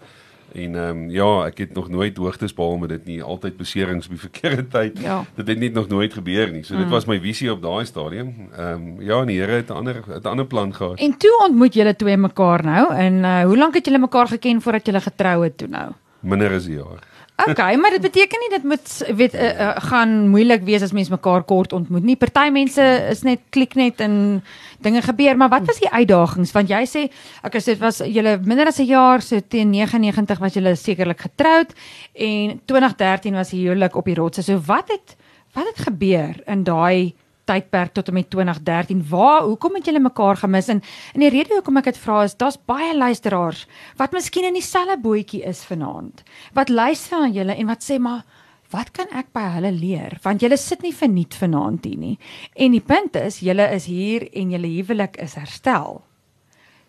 En 0.55 0.75
ehm 0.75 0.89
um, 0.89 1.11
ja, 1.11 1.45
ek 1.47 1.59
het 1.59 1.75
nog 1.75 1.89
nooit 1.89 2.17
hoogtes 2.17 2.55
behaal 2.55 2.77
met 2.77 2.89
dit 2.89 3.05
nie, 3.05 3.23
altyd 3.23 3.57
beserings 3.57 4.07
op 4.07 4.13
die 4.13 4.25
verkeerde 4.29 4.69
tyd. 4.69 4.99
Ja. 5.01 5.25
Dit 5.35 5.49
het 5.49 5.59
net 5.59 5.73
nog 5.73 5.89
nooit 5.89 6.13
gebeur 6.13 6.53
nie. 6.53 6.63
So 6.63 6.77
dit 6.77 6.89
was 6.89 7.05
my 7.05 7.21
visie 7.21 7.53
op 7.53 7.63
daai 7.63 7.85
stadium. 7.85 8.35
Ehm 8.57 8.73
um, 8.73 9.01
ja, 9.01 9.21
en 9.21 9.27
die 9.27 9.41
Here 9.41 9.53
het 9.63 9.69
'n 9.69 9.73
ander 9.73 10.03
het 10.07 10.25
'n 10.25 10.29
ander 10.29 10.47
plan 10.47 10.75
gehad. 10.75 10.99
En 10.99 11.17
toe 11.17 11.45
ontmoet 11.49 11.75
julle 11.75 11.97
twee 11.97 12.17
mekaar 12.17 12.65
nou 12.65 12.95
en 12.95 13.15
uh, 13.15 13.43
hoe 13.45 13.57
lank 13.57 13.75
het 13.75 13.85
julle 13.85 13.99
mekaar 13.99 14.29
geken 14.29 14.63
voordat 14.63 14.87
julle 14.87 15.01
getrou 15.01 15.45
het 15.45 15.57
toe 15.57 15.69
nou? 15.69 15.93
Minder 16.21 16.55
as 16.55 16.67
'n 16.67 16.73
jaar. 16.73 17.12
Okay, 17.49 17.77
maar 17.77 17.91
dit 17.91 18.01
beteken 18.01 18.41
nie 18.41 18.51
dit 18.53 18.65
moet 18.65 19.17
weet 19.17 19.35
uh, 19.35 19.49
uh, 19.51 19.71
gaan 19.89 20.29
moeilik 20.29 20.63
wees 20.67 20.83
as 20.83 20.93
mens 20.93 21.11
mekaar 21.13 21.43
kort 21.49 21.73
ontmoet 21.73 22.05
nie. 22.07 22.17
Party 22.17 22.49
mense 22.55 22.85
is 23.11 23.23
net 23.27 23.41
klik 23.51 23.75
net 23.75 24.01
en 24.05 24.43
dinge 24.83 25.03
gebeur, 25.03 25.37
maar 25.37 25.51
wat 25.53 25.67
was 25.67 25.81
die 25.83 25.91
uitdagings? 25.91 26.53
Want 26.53 26.71
jy 26.71 26.83
sê 26.87 27.05
okay, 27.43 27.61
so 27.61 27.73
dit 27.73 27.83
was 27.83 28.03
julle 28.05 28.39
minder 28.45 28.67
as 28.67 28.79
'n 28.79 28.87
jaar, 28.87 29.23
so 29.23 29.41
teen 29.41 29.71
99 29.71 30.39
was 30.39 30.55
julle 30.55 30.77
sekerlik 30.77 31.21
getroud 31.21 31.73
en 32.15 32.61
2013 32.65 33.35
was 33.35 33.51
die 33.51 33.67
huwelik 33.67 33.97
op 33.97 34.05
die 34.05 34.15
rotse. 34.15 34.43
So 34.43 34.61
wat 34.67 34.89
het 34.89 35.17
wat 35.53 35.67
het 35.67 35.85
gebeur 35.87 36.41
in 36.47 36.65
daai 36.65 37.15
tydperk 37.53 37.95
tot 37.97 38.09
en 38.09 38.19
met 38.19 38.31
2013. 38.31 39.05
Waar 39.09 39.43
hoekom 39.47 39.77
het 39.79 39.89
julle 39.89 40.03
mekaar 40.03 40.41
gemis 40.41 40.69
en 40.73 40.83
en 41.15 41.25
die 41.25 41.33
rede 41.33 41.59
hoekom 41.59 41.81
ek 41.83 41.93
dit 41.93 42.03
vra 42.05 42.23
is 42.27 42.37
daar's 42.41 42.61
baie 42.67 42.95
luisteraars 42.97 43.67
wat 44.01 44.15
miskien 44.17 44.49
in 44.49 44.57
dieselfde 44.59 44.99
bootjie 45.03 45.43
is 45.49 45.65
vanaand. 45.69 46.23
Wat 46.57 46.73
luister 46.73 47.21
na 47.21 47.29
julle 47.33 47.57
en 47.57 47.69
wat 47.73 47.85
sê 47.85 47.99
maar 47.99 48.25
wat 48.73 48.93
kan 48.97 49.11
ek 49.13 49.29
by 49.37 49.45
hulle 49.59 49.73
leer? 49.77 50.17
Want 50.25 50.41
julle 50.41 50.57
sit 50.57 50.81
nie 50.83 50.95
verniet 50.97 51.37
vanaand 51.37 51.85
hier 51.85 51.99
nie. 52.01 52.15
En 52.57 52.73
die 52.73 52.81
punt 52.81 53.19
is 53.21 53.43
julle 53.45 53.69
is 53.77 53.85
hier 53.91 54.25
en 54.33 54.55
julle 54.55 54.71
huwelik 54.79 55.19
is 55.21 55.37
herstel. 55.37 56.01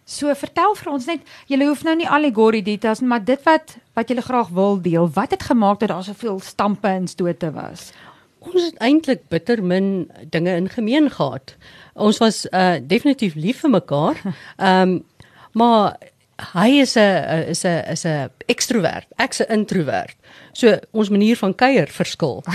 So 0.04 0.32
vertel 0.36 0.76
vir 0.76 0.90
ons 0.92 1.06
net, 1.08 1.22
julle 1.48 1.68
hoef 1.70 1.84
nou 1.88 1.94
nie 1.96 2.08
allegory 2.08 2.60
details 2.64 3.00
nie, 3.02 3.10
maar 3.12 3.24
dit 3.24 3.40
wat 3.48 3.78
wat 3.96 4.10
julle 4.10 4.24
graag 4.26 4.50
wil 4.56 4.80
deel. 4.84 5.08
Wat 5.16 5.32
het 5.36 5.44
gemaak 5.48 5.80
dat 5.84 5.94
daar 5.94 6.04
soveel 6.04 6.40
stampe 6.44 6.88
en 6.88 7.08
stote 7.08 7.52
was? 7.56 7.92
Ons 8.44 8.66
het 8.66 8.78
eintlik 8.84 9.28
bitter 9.32 9.64
min 9.64 10.12
dinge 10.30 10.56
in 10.56 10.70
gemeen 10.70 11.10
gehad. 11.12 11.56
Ons 11.94 12.18
was 12.24 12.46
uh 12.52 12.78
definitief 12.82 13.36
lief 13.36 13.64
vir 13.64 13.70
mekaar. 13.80 14.22
Ehm 14.58 14.82
um, 14.82 15.04
maar 15.54 15.98
hy 16.54 16.82
is 16.82 16.96
'n 16.98 17.50
is 17.50 17.64
'n 17.64 17.84
is 17.92 18.06
'n 18.06 18.30
ekstrovert. 18.46 19.08
Ek's 19.18 19.40
'n 19.40 19.52
introwert. 19.52 20.16
So 20.52 20.80
ons 20.92 21.10
manier 21.10 21.38
van 21.38 21.56
kuier 21.56 21.88
verskil. 21.88 22.44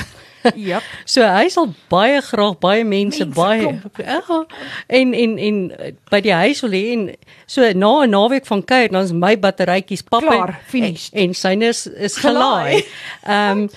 Jep. 0.55 0.83
So 1.05 1.23
hy 1.23 1.49
sal 1.49 1.75
baie 1.89 2.21
graag 2.23 2.59
baie 2.59 2.85
mense, 2.85 3.25
Mense 3.25 3.35
baie 3.35 3.81
ja, 3.97 4.47
en 4.87 5.15
en 5.15 5.39
en 5.39 5.57
by 6.11 6.21
die 6.21 6.33
huis 6.33 6.61
wil 6.61 6.71
hê 6.71 6.85
en 6.93 7.03
so 7.47 7.73
na 7.73 8.05
'n 8.05 8.11
naweek 8.11 8.47
van 8.47 8.65
kuier 8.65 8.91
dan 8.91 9.05
is 9.05 9.13
my 9.13 9.37
batterytjies 9.39 10.03
pap 10.03 10.23
Klaar, 10.23 10.61
en, 10.73 10.97
en 11.13 11.35
syne 11.35 11.67
is, 11.69 11.87
is 11.87 12.17
Gelaai. 12.17 12.85
Ehm 13.27 13.59
um, 13.59 13.71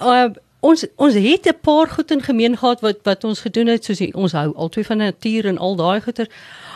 uh, 0.00 0.28
ons 0.60 0.84
ons 0.96 1.14
het 1.14 1.46
'n 1.46 1.58
paar 1.62 1.88
goed 1.88 2.10
in 2.10 2.22
gemeen 2.22 2.56
gehad 2.56 2.80
wat 2.80 2.98
wat 3.04 3.24
ons 3.24 3.40
gedoen 3.40 3.66
het 3.66 3.84
soos 3.84 3.98
die, 3.98 4.14
ons 4.14 4.32
hou 4.32 4.52
albei 4.54 4.84
van 4.84 4.98
natuur 4.98 5.46
en 5.46 5.58
al 5.58 5.76
daai 5.76 6.00
goeter. 6.00 6.28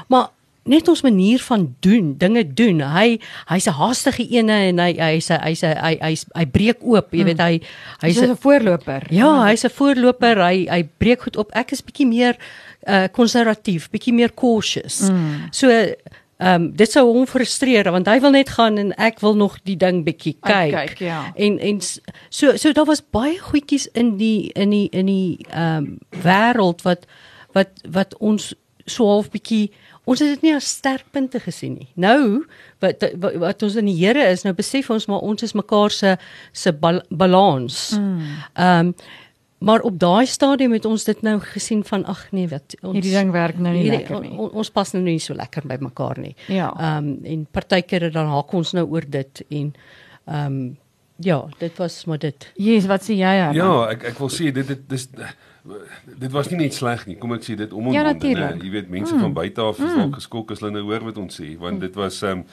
Maar 0.08 0.28
net 0.64 0.88
ons 0.88 1.02
manier 1.02 1.38
van 1.38 1.74
doen, 1.80 2.14
dinge 2.18 2.54
doen. 2.54 2.80
Hy 2.80 3.18
hy's 3.48 3.66
'n 3.66 3.72
haastige 3.76 4.28
ene 4.30 4.52
en 4.52 4.78
hy 4.78 4.92
hy's 4.98 5.28
hy's 5.28 5.62
'n 5.62 5.76
hy 5.76 5.98
hy's 6.00 6.24
hy 6.34 6.46
breek 6.46 6.78
oop, 6.80 7.12
jy 7.12 7.24
weet 7.24 7.38
hy 7.38 7.60
hy's 8.00 8.16
'n- 8.20 8.30
'n 8.30 8.36
voorloper. 8.36 9.02
Ja, 9.10 9.44
hy's 9.44 9.64
'n 9.64 9.70
voorloper. 9.70 10.36
Hy 10.36 10.66
hy 10.70 10.88
breek 10.98 11.22
goed 11.22 11.36
op. 11.36 11.50
Ek 11.52 11.72
is 11.72 11.82
bietjie 11.82 12.06
meer 12.06 12.36
uh 12.86 13.08
konservatief, 13.12 13.90
bietjie 13.90 14.12
meer 14.12 14.30
cautious. 14.34 15.10
Mm. 15.10 15.48
So 15.50 15.68
ehm 16.36 16.62
um, 16.62 16.70
dit 16.76 16.90
sou 16.90 17.04
hom 17.06 17.26
frustreer 17.30 17.90
want 17.94 18.08
hy 18.10 18.18
wil 18.20 18.34
net 18.34 18.48
gaan 18.56 18.78
en 18.78 18.90
ek 18.98 19.20
wil 19.22 19.36
nog 19.38 19.60
die 19.62 19.76
ding 19.78 20.02
bietjie 20.04 20.34
kyk. 20.40 20.74
Uitkyk, 20.74 20.98
ja. 20.98 21.20
En 21.34 21.58
en 21.58 21.80
so 22.28 22.56
so 22.56 22.72
daar 22.72 22.90
was 22.90 23.02
baie 23.10 23.38
goedjies 23.38 23.86
in 23.92 24.16
die 24.16 24.50
in 24.52 24.70
die 24.70 24.88
in 24.90 25.06
die 25.06 25.46
ehm 25.50 25.76
um, 25.76 25.98
wêreld 26.26 26.82
wat 26.82 27.06
wat 27.52 27.70
wat 27.86 28.18
ons 28.18 28.54
so 28.84 29.06
half 29.06 29.30
bietjie 29.30 29.70
ons 30.04 30.20
het 30.20 30.34
dit 30.34 30.42
nie 30.42 30.54
as 30.56 30.68
sterkpunte 30.68 31.40
gesien 31.40 31.78
nie. 31.78 31.88
Nou 31.94 32.44
wat 32.84 33.04
wat, 33.20 33.36
wat 33.40 33.62
ons 33.62 33.78
in 33.80 33.88
die 33.88 33.96
Here 33.96 34.26
is, 34.28 34.44
nou 34.44 34.52
besef 34.56 34.90
ons 34.92 35.06
maar 35.08 35.24
ons 35.24 35.42
is 35.46 35.54
mekaar 35.56 35.94
se 35.94 36.16
se 36.52 36.72
bal, 36.72 37.02
balans. 37.10 37.92
Ehm 37.96 38.88
um, 38.88 38.96
maar 39.58 39.80
op 39.80 39.98
daai 39.98 40.26
stadium 40.26 40.72
het 40.72 40.84
ons 40.84 41.04
dit 41.04 41.22
nou 41.22 41.38
gesien 41.40 41.84
van 41.84 42.04
ag 42.04 42.26
nee, 42.32 42.48
wat 42.48 42.74
ons 42.82 42.92
Hierdie 42.92 43.12
ding 43.14 43.30
werk 43.32 43.58
nou 43.58 43.72
nie 43.74 43.82
hierdie- 43.82 43.98
lekker 43.98 44.20
nie. 44.20 44.30
on- 44.38 44.50
ons 44.52 44.70
pas 44.70 44.92
nou 44.92 45.02
nie 45.04 45.18
so 45.18 45.34
lekker 45.34 45.62
by 45.66 45.76
mekaar 45.80 46.18
nie. 46.18 46.34
Ja. 46.48 46.72
Ehm 46.78 47.08
um, 47.08 47.18
en 47.24 47.46
partykeer 47.50 48.10
dan 48.12 48.26
haak 48.26 48.52
ons 48.52 48.72
nou 48.72 48.86
oor 48.90 49.04
dit 49.08 49.42
en 49.50 49.74
ehm 50.26 50.46
um, 50.46 50.76
ja, 51.16 51.44
dit 51.58 51.76
was 51.78 52.04
maar 52.04 52.18
dit. 52.18 52.52
Jesus, 52.56 52.88
wat 52.88 53.02
sê 53.02 53.14
jy 53.14 53.34
Herman? 53.38 53.54
Ja, 53.54 53.88
ek 53.90 54.02
ek 54.04 54.18
wil 54.18 54.28
sê 54.28 54.52
dit 54.52 54.66
dit 54.66 54.88
dis 54.88 55.08
dit 56.18 56.32
was 56.32 56.48
nie 56.50 56.58
net 56.58 56.74
sleg 56.76 57.06
nie. 57.06 57.14
Kom 57.16 57.32
ek 57.32 57.42
sê 57.46 57.54
dit 57.56 57.72
om 57.72 57.86
Ja, 57.92 58.02
en 58.04 58.10
natuurlijk. 58.12 58.62
Jy 58.62 58.70
weet 58.70 58.88
mense 58.90 59.14
mm. 59.14 59.20
van 59.20 59.32
buite 59.32 59.60
af 59.64 59.78
is 59.78 59.94
dalk 59.94 60.14
geskok 60.18 60.50
as 60.52 60.60
hulle 60.60 60.72
nou 60.72 60.82
hoor 60.90 61.04
wat 61.06 61.16
ons 61.18 61.40
sê, 61.40 61.54
want 61.58 61.80
dit 61.80 61.94
was 61.94 62.22
ehm 62.22 62.42
um, 62.42 62.44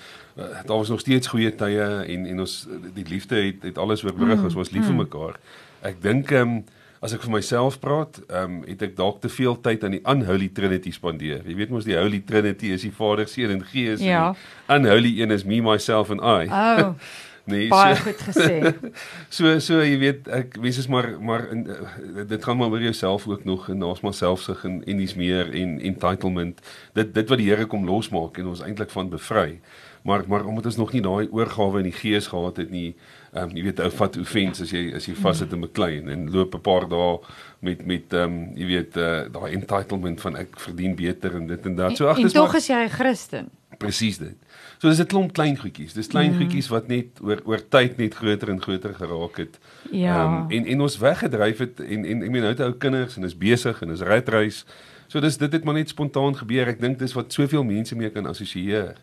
daar 0.66 0.78
was 0.78 0.90
nog 0.90 1.00
steeds 1.04 1.28
goeie 1.28 1.52
tye 1.56 1.88
en 2.08 2.26
en 2.26 2.40
ons 2.40 2.68
die 2.96 3.04
liefde 3.10 3.36
het 3.36 3.64
het 3.64 3.78
alles 3.78 4.04
oorbrug. 4.06 4.38
Mm. 4.38 4.44
Ons 4.46 4.54
was 4.54 4.72
lief 4.72 4.86
vir 4.86 4.96
mekaar. 4.96 5.40
Ek 5.82 6.00
dink 6.02 6.32
ehm 6.32 6.42
um, 6.62 6.64
as 7.02 7.16
ek 7.16 7.24
vir 7.26 7.34
myself 7.34 7.80
praat, 7.82 8.20
ehm 8.30 8.60
um, 8.60 8.62
het 8.70 8.84
ek 8.86 8.94
dalk 8.98 9.24
te 9.24 9.30
veel 9.34 9.58
tyd 9.66 9.84
aan 9.84 9.96
die 9.98 10.04
unholy 10.10 10.52
trinity 10.54 10.94
spandeer. 10.94 11.42
Jy 11.50 11.58
weet 11.58 11.74
mos 11.74 11.88
die 11.88 11.98
holy 11.98 12.22
trinity 12.26 12.70
is 12.76 12.86
die 12.86 12.94
Vader, 12.94 13.26
Seun 13.30 13.56
en 13.56 13.66
Gees. 13.66 14.04
Ja. 14.06 14.36
en 14.68 14.86
unholy 14.86 15.16
een 15.18 15.34
is 15.34 15.44
me 15.44 15.62
myself 15.66 16.14
and 16.14 16.22
I. 16.22 16.46
Oh, 16.46 16.94
nee, 17.52 17.68
baie 17.74 17.98
goed 17.98 18.22
gesê. 18.28 18.60
So 19.36 19.58
so 19.60 19.82
jy 19.82 19.98
weet 19.98 20.30
ek 20.30 20.60
mense 20.62 20.84
is 20.86 20.90
maar 20.94 21.16
maar 21.18 21.48
in, 21.50 21.66
uh, 21.66 22.28
dit 22.30 22.46
gaan 22.46 22.62
maar 22.62 22.70
oor 22.70 22.86
jouself 22.86 23.26
ook 23.28 23.50
nog 23.50 23.70
en 23.74 23.82
daar's 23.82 24.06
maar 24.06 24.14
selfsug 24.14 24.62
en 24.70 24.84
en 24.86 25.02
dis 25.02 25.18
meer 25.18 25.50
en 25.50 25.80
entitlement. 25.82 26.62
Dit 26.94 27.16
dit 27.18 27.34
wat 27.34 27.42
die 27.42 27.50
Here 27.50 27.66
kom 27.66 27.90
losmaak 27.90 28.38
en 28.38 28.54
ons 28.54 28.62
eintlik 28.62 28.94
van 28.94 29.10
bevry. 29.10 29.58
Maar 30.04 30.24
maar 30.28 30.46
omdat 30.46 30.66
ons 30.66 30.78
nog 30.78 30.92
nie 30.92 31.02
daai 31.02 31.28
oorgawe 31.32 31.78
in 31.78 31.90
die 31.90 32.00
gees 32.00 32.28
gehad 32.28 32.58
het 32.58 32.70
nie, 32.70 32.96
ehm 33.34 33.50
um, 33.50 33.56
jy 33.56 33.64
weet 33.64 33.80
ou 33.80 33.92
vat 33.92 34.18
offense 34.18 34.64
as 34.64 34.72
jy 34.74 34.92
as 34.96 35.06
jy 35.06 35.14
vassit 35.16 35.54
in 35.54 35.64
'n 35.64 35.72
klein 35.72 36.10
en 36.10 36.32
loop 36.32 36.56
'n 36.56 36.62
paar 36.62 36.88
dae 36.90 37.20
met 37.60 37.86
met 37.86 38.14
ehm 38.14 38.24
um, 38.24 38.58
jy 38.58 38.66
weet 38.66 38.98
uh, 38.98 39.30
daai 39.32 39.54
entitlement 39.54 40.22
van 40.22 40.36
ek 40.36 40.60
verdien 40.60 40.96
beter 40.96 41.36
en 41.36 41.48
dit 41.48 41.66
en 41.66 41.76
dat. 41.76 41.98
So 41.98 42.08
ag 42.08 42.18
en 42.18 42.24
dis 42.24 42.34
tog 42.34 42.48
maar 42.48 42.58
is 42.58 42.68
jy 42.68 42.84
'n 42.84 42.90
Christen. 42.90 43.50
presies 43.78 44.18
dit. 44.18 44.38
So 44.78 44.90
dis 44.90 45.00
'n 45.00 45.06
klomp 45.06 45.34
klein 45.34 45.58
goedjies. 45.58 45.94
Dis 45.94 46.08
klein 46.08 46.32
mm. 46.32 46.38
goedjies 46.38 46.68
wat 46.70 46.88
net 46.88 47.22
oor 47.22 47.42
oor 47.46 47.62
tyd 47.70 47.98
net 47.98 48.14
groter 48.14 48.50
en 48.50 48.62
groter 48.62 48.94
geraak 48.94 49.38
het. 49.38 49.60
Ja. 49.92 50.16
Ehm, 50.24 50.52
en 50.52 50.66
en 50.66 50.82
ons 50.82 50.98
weggedryf 50.98 51.58
het 51.58 51.80
en 51.80 52.06
en 52.06 52.24
ek 52.24 52.30
meen 52.30 52.42
nou 52.42 52.54
het 52.54 52.60
ou 52.60 52.74
kinders 52.74 53.18
en 53.18 53.24
is 53.24 53.38
besig 53.38 53.82
en 53.82 53.90
is 53.90 54.02
redreis. 54.02 54.66
So 55.08 55.20
dis 55.20 55.38
dit 55.38 55.52
het 55.52 55.64
maar 55.64 55.74
net 55.74 55.90
spontaan 55.90 56.36
gebeur. 56.38 56.68
Ek 56.68 56.80
dink 56.82 57.00
dis 57.00 57.14
wat 57.14 57.34
soveel 57.34 57.64
mense 57.64 57.96
mee 57.96 58.10
kan 58.10 58.26
assosieer. 58.26 58.96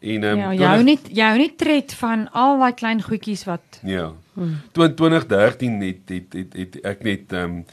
En 0.00 0.24
ehm 0.24 0.38
Ja, 0.38 0.52
jy 0.52 0.64
hou 0.64 0.82
nie 0.82 0.98
jy 1.08 1.24
hou 1.24 1.38
nie 1.38 1.52
tred 1.56 1.94
van 1.94 2.28
al 2.32 2.58
daai 2.58 2.72
klein 2.74 3.02
goedjies 3.02 3.44
wat 3.44 3.80
Ja. 3.82 4.12
Hmm. 4.34 4.60
2013 4.72 5.80
het 5.80 6.08
het 6.08 6.32
het, 6.32 6.52
het 6.52 6.80
ek 6.84 7.02
net 7.02 7.32
ehm 7.32 7.44
um, 7.44 7.64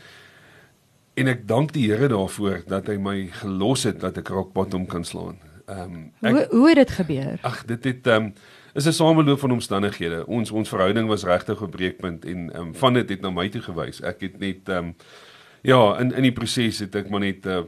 en 1.13 1.27
ek 1.27 1.47
dank 1.47 1.73
die 1.73 1.91
Here 1.91 2.07
daarvoor 2.07 2.63
dat 2.67 2.87
hy 2.87 2.97
my 2.97 3.27
gelos 3.31 3.83
het 3.83 3.99
dat 3.99 4.17
ek 4.17 4.27
rock 4.33 4.53
bottom 4.53 4.85
kan 4.85 5.03
slaan. 5.03 5.37
Ehm 5.65 6.11
um, 6.21 6.33
hoe 6.33 6.47
hoe 6.49 6.67
het 6.67 6.77
dit 6.77 6.91
gebeur? 6.91 7.37
Ag 7.41 7.65
dit 7.65 7.83
het 7.83 8.07
ehm 8.07 8.23
um, 8.23 8.33
is 8.73 8.85
'n 8.87 8.91
sameloop 8.91 9.39
van 9.39 9.51
omstandighede. 9.51 10.25
Ons 10.27 10.51
ons 10.51 10.69
verhouding 10.69 11.07
was 11.07 11.23
regtig 11.23 11.61
op 11.61 11.71
breekpunt 11.71 12.25
en 12.25 12.53
ehm 12.53 12.61
um, 12.61 12.75
van 12.75 12.93
dit 12.93 13.09
het 13.09 13.21
na 13.21 13.29
my 13.29 13.49
toe 13.49 13.61
gewys. 13.61 14.01
Ek 14.01 14.21
het 14.21 14.39
net 14.39 14.69
ehm 14.69 14.77
um, 14.77 14.95
ja, 15.61 15.97
in 15.99 16.15
in 16.15 16.21
die 16.21 16.31
proses 16.33 16.79
het 16.79 16.95
ek 16.95 17.09
maar 17.09 17.19
net 17.19 17.45
uh, 17.45 17.61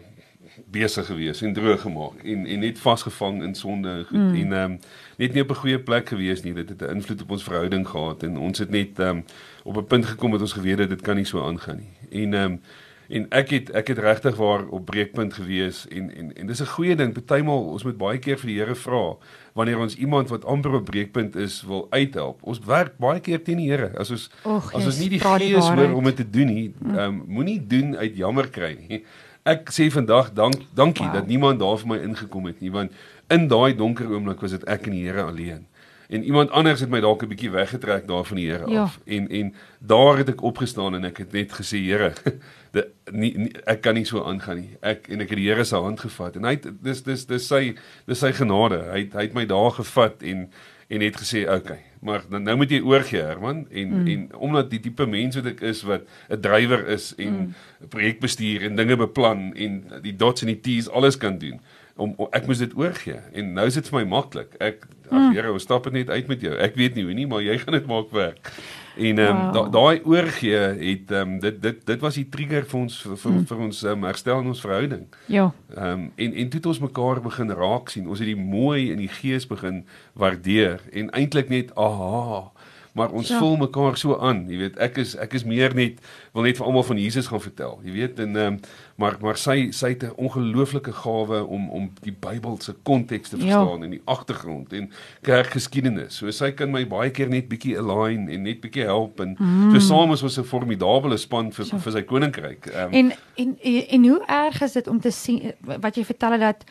besig 0.71 1.05
gewees 1.05 1.41
en 1.41 1.53
droog 1.53 1.81
gemaak 1.81 2.23
en 2.23 2.45
en 2.45 2.59
net 2.59 2.79
vasgevang 2.79 3.43
in 3.43 3.55
sonde 3.55 4.03
goed 4.07 4.17
mm. 4.17 4.35
en 4.35 4.53
ehm 4.53 4.71
um, 4.71 4.79
net 5.17 5.33
nie 5.33 5.41
op 5.41 5.49
'n 5.49 5.61
goeie 5.63 5.79
plek 5.79 6.07
gewees 6.09 6.43
nie. 6.43 6.53
Dit 6.53 6.69
het 6.69 6.81
'n 6.81 6.95
invloed 6.95 7.21
op 7.21 7.31
ons 7.31 7.43
verhouding 7.43 7.87
gehad 7.87 8.23
en 8.23 8.37
ons 8.37 8.59
het 8.59 8.69
net 8.69 8.99
ehm 8.99 9.09
um, 9.09 9.23
op 9.63 9.77
'n 9.77 9.85
punt 9.85 10.05
gekom 10.05 10.31
dat 10.31 10.41
ons 10.41 10.53
geweet 10.53 10.79
het 10.79 10.89
dit 10.89 11.01
kan 11.01 11.15
nie 11.15 11.25
so 11.25 11.47
aangaan 11.47 11.77
nie. 11.77 12.23
En 12.23 12.33
ehm 12.33 12.51
um, 12.51 12.61
en 13.07 13.25
ek 13.29 13.49
het 13.49 13.71
ek 13.71 13.87
het 13.87 13.97
regtig 13.97 14.35
waar 14.35 14.65
op 14.67 14.85
breekpunt 14.85 15.33
gewees 15.33 15.87
en 15.87 16.15
en 16.15 16.33
en 16.35 16.47
dis 16.47 16.61
'n 16.61 16.65
goeie 16.65 16.95
ding. 16.95 17.13
Partymal 17.13 17.63
ons 17.63 17.83
moet 17.83 17.97
baie 17.97 18.19
keer 18.19 18.37
vir 18.37 18.47
die 18.47 18.59
Here 18.59 18.75
vra 18.75 19.17
wanneer 19.53 19.79
ons 19.79 19.95
iemand 19.95 20.29
wat 20.29 20.45
amper 20.45 20.73
op 20.73 20.85
breekpunt 20.85 21.35
is 21.35 21.61
wil 21.61 21.87
uithelp. 21.89 22.43
Ons 22.43 22.59
werk 22.59 22.97
baie 22.97 23.19
keer 23.19 23.43
teen 23.43 23.57
die 23.57 23.69
Here. 23.69 23.91
As 23.97 24.11
ons 24.11 24.29
Och, 24.43 24.73
as 24.73 24.85
ons 24.85 24.99
nie 24.99 25.09
die 25.09 25.19
gees 25.19 25.69
hoor 25.69 25.93
om 25.93 26.03
dit 26.03 26.15
te 26.15 26.29
doen 26.29 26.47
nie, 26.47 26.73
ehm 26.85 26.97
um, 26.97 27.23
moenie 27.27 27.67
doen 27.67 27.97
uit 27.97 28.15
jammer 28.15 28.49
kry 28.49 28.77
nie. 28.87 29.03
Ek 29.45 29.69
sê 29.69 29.91
vandag 29.93 30.31
dank 30.33 30.55
dankie 30.73 31.05
Wow. 31.05 31.13
dat 31.13 31.27
niemand 31.27 31.59
daar 31.59 31.77
vir 31.77 31.87
my 31.87 31.97
ingekom 32.01 32.45
het 32.49 32.61
nie 32.61 32.71
want 32.73 32.91
in 33.29 33.47
daai 33.47 33.75
donker 33.77 34.09
oomblik 34.09 34.41
was 34.41 34.51
dit 34.51 34.63
ek 34.65 34.87
en 34.87 34.91
die 34.91 35.03
Here 35.05 35.21
alleen. 35.23 35.67
En 36.09 36.23
iemand 36.23 36.51
anders 36.51 36.79
het 36.79 36.89
my 36.89 36.99
dalk 37.01 37.23
'n 37.23 37.27
bietjie 37.29 37.49
weggetrek 37.51 38.07
daar 38.07 38.23
van 38.25 38.37
die 38.37 38.49
Here 38.49 38.69
Ja. 38.71 38.81
af. 38.83 38.99
En 39.05 39.27
en 39.29 39.53
daar 39.79 40.17
het 40.17 40.29
ek 40.29 40.41
opgestaan 40.41 40.95
en 40.95 41.05
ek 41.05 41.17
het 41.17 41.31
net 41.31 41.51
gesê 41.53 41.77
Here, 41.77 42.13
nie, 43.11 43.37
nie 43.37 43.51
ek 43.65 43.81
kan 43.81 43.93
nie 43.93 44.05
so 44.05 44.23
aangaan 44.23 44.55
nie. 44.57 44.69
Ek 44.81 45.07
en 45.09 45.21
ek 45.21 45.29
het 45.29 45.37
die 45.37 45.47
Here 45.49 45.63
se 45.63 45.75
hand 45.75 45.99
gevat 45.99 46.35
en 46.35 46.43
hy 46.43 46.51
het 46.57 46.67
dis 46.83 47.03
dis 47.03 47.25
dis 47.25 47.47
sy 47.47 47.75
dis 48.07 48.19
sy 48.19 48.31
genade. 48.31 48.81
Hy 48.91 48.99
het, 48.99 49.13
hy 49.13 49.21
het 49.21 49.33
my 49.33 49.45
daar 49.45 49.71
gevat 49.71 50.23
en 50.23 50.49
en 50.87 51.01
het 51.01 51.17
gesê 51.17 51.45
okay, 51.49 51.81
maar 52.05 52.25
nou, 52.29 52.41
nou 52.43 52.55
moet 52.57 52.69
jy 52.69 52.81
oorgee 52.85 53.21
Herman 53.21 53.65
en 53.71 53.93
mm. 54.01 54.07
en 54.07 54.25
omdat 54.47 54.69
die 54.69 54.79
tipe 54.79 55.07
mens 55.09 55.37
wat 55.39 55.49
ek 55.55 55.63
is 55.65 55.81
wat 55.87 56.05
'n 56.29 56.41
drywer 56.41 56.87
is 56.93 57.13
en 57.17 57.33
mm. 57.33 57.89
projekbestuur 57.89 58.67
en 58.69 58.75
dinge 58.75 58.97
beplan 59.01 59.53
en 59.53 59.81
die 60.05 60.15
dots 60.15 60.45
en 60.45 60.53
die 60.53 60.61
t's 60.61 60.89
alles 60.89 61.17
kan 61.17 61.37
doen 61.41 61.59
om, 61.95 62.13
om 62.17 62.27
ek 62.35 62.47
moes 62.49 62.59
dit 62.59 62.73
oorgee 62.77 63.19
en 63.33 63.53
nou 63.55 63.65
is 63.69 63.77
dit 63.79 63.87
vir 63.91 63.99
my 64.01 64.05
maklik. 64.17 64.55
Ek 64.59 64.83
ag 65.05 65.35
Here, 65.35 65.51
ons 65.53 65.61
stap 65.63 65.83
dit 65.85 65.93
net 65.99 66.09
uit 66.09 66.27
met 66.31 66.41
jou. 66.41 66.55
Ek 66.57 66.73
weet 66.75 66.95
nie 66.97 67.03
hoe 67.05 67.13
nie, 67.13 67.27
maar 67.29 67.43
jy 67.45 67.57
gaan 67.61 67.77
dit 67.77 67.85
maak 67.87 68.09
werk. 68.15 68.49
En 68.95 69.19
ehm 69.19 69.27
um, 69.27 69.41
Wow. 69.45 69.53
da, 69.53 69.61
daai 69.75 70.01
oorgee 70.07 70.61
het 70.79 71.11
ehm 71.11 71.35
um, 71.35 71.39
dit 71.43 71.61
dit 71.61 71.81
dit 71.85 71.99
was 72.01 72.15
die 72.15 72.25
trigger 72.31 72.65
vir 72.71 72.79
ons 72.79 72.97
vir 73.03 73.17
vir, 73.21 73.37
vir 73.51 73.63
ons 73.67 73.83
um, 73.91 74.03
herstel 74.09 74.41
in 74.41 74.47
ons 74.53 74.63
verhouding. 74.65 75.05
Ja. 75.31 75.51
Ehm 75.75 75.91
um, 75.91 76.05
en 76.15 76.33
en 76.33 76.49
toe 76.49 76.59
het 76.59 76.69
ons 76.73 76.79
mekaar 76.87 77.21
begin 77.21 77.51
raak 77.51 77.89
sien. 77.93 78.07
Ons 78.09 78.19
het 78.23 78.31
die 78.31 78.39
mooi 78.39 78.91
in 78.91 78.97
die 79.03 79.11
gees 79.21 79.47
begin 79.47 79.83
waardeer 80.13 80.81
en 80.91 81.11
eintlik 81.11 81.49
net 81.53 81.75
aha. 81.75 82.49
Maar 82.95 83.11
ons 83.11 83.27
Ja. 83.27 83.39
voel 83.39 83.57
mekaar 83.57 83.97
so 83.97 84.15
aan, 84.17 84.45
jy 84.49 84.57
weet, 84.57 84.77
ek 84.79 84.97
is 84.97 85.15
ek 85.19 85.33
is 85.33 85.43
meer 85.43 85.73
net 85.75 85.99
wil 86.33 86.43
net 86.43 86.57
vir 86.57 86.65
almal 86.65 86.83
van 86.83 86.97
Jesus 86.97 87.27
gaan 87.27 87.41
vertel, 87.43 87.79
jy 87.83 87.91
weet, 87.91 88.19
en 88.19 88.35
ehm 88.35 88.53
um, 88.53 88.59
maar 88.95 89.17
maar 89.21 89.35
sy 89.37 89.71
sy 89.71 89.89
het 89.89 90.03
'n 90.03 90.13
ongelooflike 90.15 90.93
gawe 90.93 91.43
om 91.45 91.69
om 91.69 91.89
die 92.01 92.15
Bybel 92.19 92.55
se 92.61 92.73
konteks 92.83 93.29
te 93.29 93.37
Ja. 93.37 93.43
verstaan 93.43 93.83
en 93.83 93.89
die 93.89 94.01
agtergrond 94.05 94.73
en 94.73 94.89
kerkgeskiedenis. 95.21 96.15
So 96.15 96.31
sy 96.31 96.51
kan 96.51 96.71
my 96.71 96.85
baie 96.87 97.09
keer 97.11 97.29
net 97.29 97.49
bietjie 97.51 97.77
align 97.77 98.29
en 98.29 98.43
net 98.43 98.61
bietjie 98.63 98.85
help 98.87 99.19
en 99.19 99.35
mm. 99.39 99.73
so 99.75 99.79
saam 99.79 100.13
is 100.13 100.23
ons 100.23 100.37
'n 100.39 100.43
formidabele 100.47 101.17
span 101.17 101.51
vir 101.51 101.65
Ja. 101.71 101.77
vir 101.77 101.91
sy 101.91 102.01
koninkryk. 102.01 102.67
Ehm 102.67 102.87
um, 102.87 102.93
En 102.93 103.13
en 103.35 103.57
en 103.89 104.07
hoe 104.07 104.23
erg 104.27 104.61
is 104.61 104.71
dit 104.73 104.87
om 104.87 104.99
te 104.99 105.11
sien 105.11 105.51
wat 105.65 105.95
jy 105.95 106.03
vertel 106.05 106.31
het 106.31 106.41
dat 106.41 106.63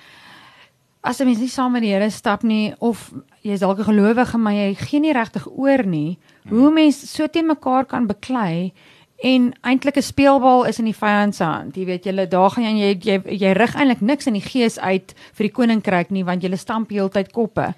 as 1.05 1.21
'n 1.21 1.27
mens 1.27 1.39
nie 1.39 1.49
saam 1.49 1.73
met 1.73 1.83
die 1.83 1.93
Here 1.93 2.11
stap 2.11 2.43
nie 2.43 2.75
of 2.81 3.13
jy's 3.43 3.61
dalk 3.61 3.79
'n 3.79 3.91
gelowige 3.93 4.39
maar 4.39 4.53
jy 4.53 4.75
gee 4.75 5.01
nie 5.01 5.13
regtig 5.13 5.47
oor 5.47 5.85
nie, 5.87 6.19
hoe 6.49 6.71
mens 6.71 7.13
so 7.13 7.27
teen 7.27 7.47
mekaar 7.47 7.85
kan 7.85 8.07
beklei 8.07 8.73
en 9.23 9.53
eintlik 9.61 9.97
'n 9.97 10.03
speelbal 10.03 10.65
is 10.65 10.79
in 10.79 10.85
die 10.85 10.97
vyand 10.97 11.35
se 11.35 11.45
hand. 11.45 11.77
Jy 11.77 11.85
weet 11.85 12.05
julle 12.05 12.29
daar 12.29 12.51
gaan 12.51 12.77
jy 12.77 12.99
jy 13.01 13.23
jy 13.27 13.53
rig 13.53 13.75
eintlik 13.75 14.01
niks 14.01 14.27
in 14.27 14.33
die 14.33 14.49
gees 14.49 14.79
uit 14.79 15.15
vir 15.33 15.47
die 15.47 15.53
koninkryk 15.53 16.11
nie 16.11 16.25
want 16.25 16.43
julle 16.43 16.57
stamp 16.57 16.91
heeltyd 16.91 17.33
koppe. 17.33 17.75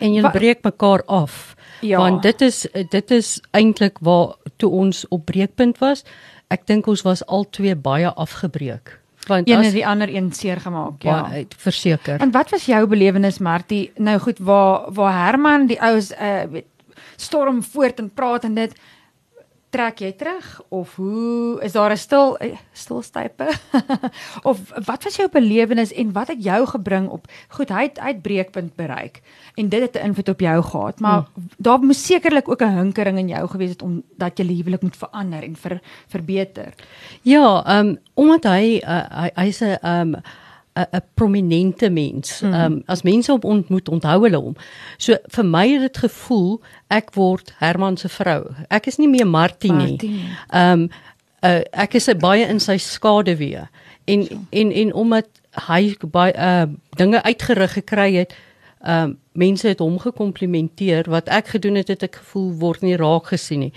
en 0.00 0.14
jy 0.14 0.30
breek 0.30 0.62
mekaar 0.62 1.02
af. 1.06 1.56
Ja. 1.80 1.98
Want 1.98 2.22
dit 2.22 2.40
is 2.40 2.66
dit 2.90 3.10
is 3.10 3.40
eintlik 3.50 3.98
waar 4.00 4.34
toe 4.56 4.70
ons 4.70 5.08
op 5.08 5.24
breekpunt 5.24 5.78
was. 5.78 6.04
Ek 6.50 6.66
dink 6.66 6.86
ons 6.86 7.02
was 7.02 7.26
al 7.26 7.44
twee 7.50 7.74
baie 7.74 8.08
afgebreek. 8.08 9.03
Want 9.26 9.48
Een 9.48 9.62
het 9.62 9.72
die 9.72 9.86
ander 9.86 10.14
een 10.14 10.32
seer 10.32 10.60
gemaak. 10.60 11.02
Ja. 11.02 11.22
baie 11.22 11.46
verseker. 11.56 12.20
En 12.20 12.30
wat 12.30 12.50
was 12.50 12.64
jou 12.64 12.86
belewenis 12.86 13.38
Martie? 13.38 13.92
Nou 13.96 14.18
goed, 14.18 14.38
waar 14.38 14.92
waar 14.92 15.24
Herman 15.24 15.66
die 15.66 15.80
oues 15.82 16.10
uh 16.10 16.42
weet 16.50 16.64
storm 17.16 17.62
voort 17.62 17.98
en 17.98 18.10
praat 18.14 18.44
en 18.44 18.54
dit 18.54 18.72
trek 19.74 20.02
jy 20.04 20.12
terug 20.18 20.46
of 20.70 20.94
hoe 21.00 21.58
is 21.66 21.74
daar 21.74 21.90
'n 21.90 21.98
stil 21.98 22.36
eh, 22.38 22.58
stilstype? 22.72 23.48
of 24.50 24.58
wat 24.86 25.04
was 25.04 25.16
jou 25.16 25.28
belewenis 25.28 25.92
en 25.92 26.12
wat 26.12 26.28
het 26.28 26.42
jou 26.44 26.66
gebring 26.66 27.08
op 27.08 27.26
goed, 27.48 27.68
hy 27.68 27.82
het 27.82 27.98
uitbreekpunt 27.98 28.74
bereik 28.76 29.22
en 29.54 29.68
dit 29.68 29.80
het 29.80 29.96
'n 29.96 30.06
invloed 30.06 30.28
op 30.28 30.40
jou 30.40 30.62
gehad, 30.62 31.00
maar 31.00 31.26
hmm. 31.34 31.48
daar 31.58 31.78
moes 31.78 32.06
sekerlik 32.06 32.48
ook 32.48 32.62
'n 32.62 32.78
hinkering 32.78 33.18
in 33.18 33.28
jou 33.28 33.48
gewees 33.48 33.70
het 33.70 33.82
om 33.82 34.02
dat 34.16 34.38
jy 34.38 34.46
huwelik 34.46 34.82
moet 34.82 34.96
verander 34.96 35.42
en 35.42 35.56
ver, 35.56 35.80
verbeter. 36.06 36.74
Ja, 37.22 37.64
ehm 37.64 37.86
um, 37.86 37.98
omdat 38.14 38.44
hy 38.44 38.80
uh, 38.84 39.04
hy 39.10 39.30
hy's 39.34 39.60
'n 39.60 39.78
ehm 39.82 40.14
'n 40.14 40.22
'n 40.74 41.02
prominente 41.14 41.90
mens. 41.90 42.40
Ehm 42.42 42.54
um, 42.54 42.82
as 42.86 43.02
mense 43.02 43.32
op 43.32 43.44
ontmoet, 43.44 43.88
onthou 43.88 44.22
hulle 44.22 44.36
hom. 44.36 44.56
So 44.96 45.16
vir 45.22 45.44
my 45.44 45.68
het 45.68 45.80
dit 45.80 45.96
gevoel 45.96 46.60
ek 46.86 47.14
word 47.14 47.54
Herman 47.58 47.96
se 47.96 48.08
vrou. 48.08 48.50
Ek 48.68 48.86
is 48.86 48.96
nie 48.96 49.08
meer 49.08 49.26
Martie 49.26 49.72
nie. 49.72 49.98
Ehm 50.48 50.70
um, 50.70 50.88
uh, 51.44 51.60
ek 51.70 51.94
is 51.94 52.08
baie 52.18 52.46
in 52.46 52.60
sy 52.60 52.76
skaduwee. 52.76 53.68
En 54.04 54.26
en 54.50 54.72
en 54.72 54.92
omdat 54.92 55.28
hy 55.68 55.96
baie 56.10 56.34
uh, 56.34 56.66
dinge 56.96 57.22
uitgerig 57.22 57.72
gekry 57.72 58.14
het, 58.14 58.34
ehm 58.82 59.02
um, 59.02 59.18
mense 59.32 59.68
het 59.68 59.78
hom 59.78 59.98
gekomplimenteer 59.98 61.10
wat 61.10 61.28
ek 61.28 61.46
gedoen 61.46 61.74
het, 61.74 61.88
het 61.88 62.02
ek 62.02 62.14
gevoel 62.14 62.52
word 62.58 62.80
nie 62.82 62.96
raak 62.96 63.26
gesien 63.26 63.58
nie. 63.58 63.72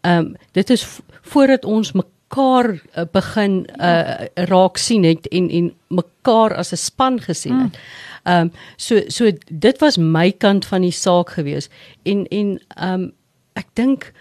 Ehm 0.00 0.18
um, 0.18 0.36
dit 0.52 0.70
is 0.70 0.86
voordat 1.22 1.64
ons 1.64 1.92
mekaar 1.92 2.18
uh, 2.36 3.04
begin 3.12 3.66
uh, 3.80 4.26
raak 4.34 4.78
sien 4.78 5.04
het 5.04 5.26
en 5.28 5.50
en 5.50 5.72
mekaar 5.88 6.54
as 6.54 6.72
'n 6.72 6.76
span 6.76 7.20
gesien 7.20 7.60
het. 7.60 7.78
Ehm 8.24 8.40
um, 8.40 8.52
so 8.76 9.00
so 9.08 9.30
dit 9.50 9.80
was 9.80 9.96
my 9.96 10.32
kant 10.32 10.66
van 10.66 10.80
die 10.80 10.92
saak 10.92 11.30
gewees 11.30 11.68
en 12.02 12.26
en 12.28 12.60
ehm 12.76 12.92
um, 12.92 13.12
ek 13.52 13.66
dink 13.74 14.12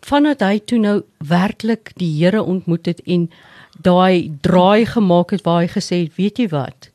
vandat 0.00 0.40
hy 0.40 0.58
toe 0.58 0.78
nou 0.78 1.02
werklik 1.18 1.92
die 1.96 2.24
Here 2.24 2.42
ontmoet 2.42 2.86
het 2.86 3.00
en 3.06 3.30
daai 3.82 4.32
draai 4.42 4.86
gemaak 4.86 5.30
het 5.30 5.44
waar 5.46 5.60
hy 5.62 5.68
gesê 5.68 6.02
het, 6.02 6.16
weet 6.16 6.38
jy 6.38 6.48
wat? 6.48 6.90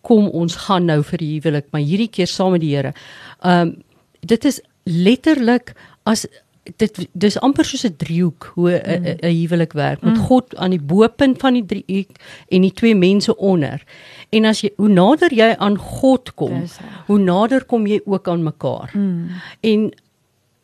Kom 0.00 0.28
ons 0.28 0.56
gaan 0.66 0.84
nou 0.84 1.02
vir 1.02 1.18
die 1.18 1.30
huwelik, 1.38 1.70
maar 1.70 1.80
hierdie 1.80 2.10
keer 2.10 2.26
saam 2.26 2.52
met 2.52 2.60
die 2.60 2.74
Here. 2.76 2.92
Ehm 3.40 3.60
um, 3.60 3.82
dit 4.22 4.44
is 4.44 4.60
letterlik 4.84 5.72
as 6.06 6.26
dit 6.62 7.08
dis 7.12 7.38
amper 7.40 7.64
soos 7.64 7.84
'n 7.84 7.96
driehoek 7.96 8.52
hoe 8.54 8.70
'n 8.70 9.00
mm. 9.00 9.28
huwelik 9.28 9.72
werk 9.72 10.02
met 10.02 10.18
God 10.18 10.56
aan 10.56 10.70
die 10.70 10.80
bopunt 10.80 11.38
van 11.38 11.52
die 11.52 11.66
driehoek 11.66 12.16
en 12.48 12.60
die 12.60 12.72
twee 12.72 12.94
mense 12.94 13.36
onder. 13.36 13.82
En 14.30 14.44
as 14.44 14.60
jy 14.60 14.70
hoe 14.76 14.88
nader 14.88 15.34
jy 15.34 15.54
aan 15.58 15.76
God 15.76 16.34
kom, 16.34 16.60
Dis 16.60 16.78
hoe 17.06 17.18
nader 17.18 17.64
kom 17.64 17.86
jy 17.86 18.00
ook 18.04 18.28
aan 18.28 18.42
mekaar. 18.42 18.90
Mm. 18.94 19.28
En 19.60 19.92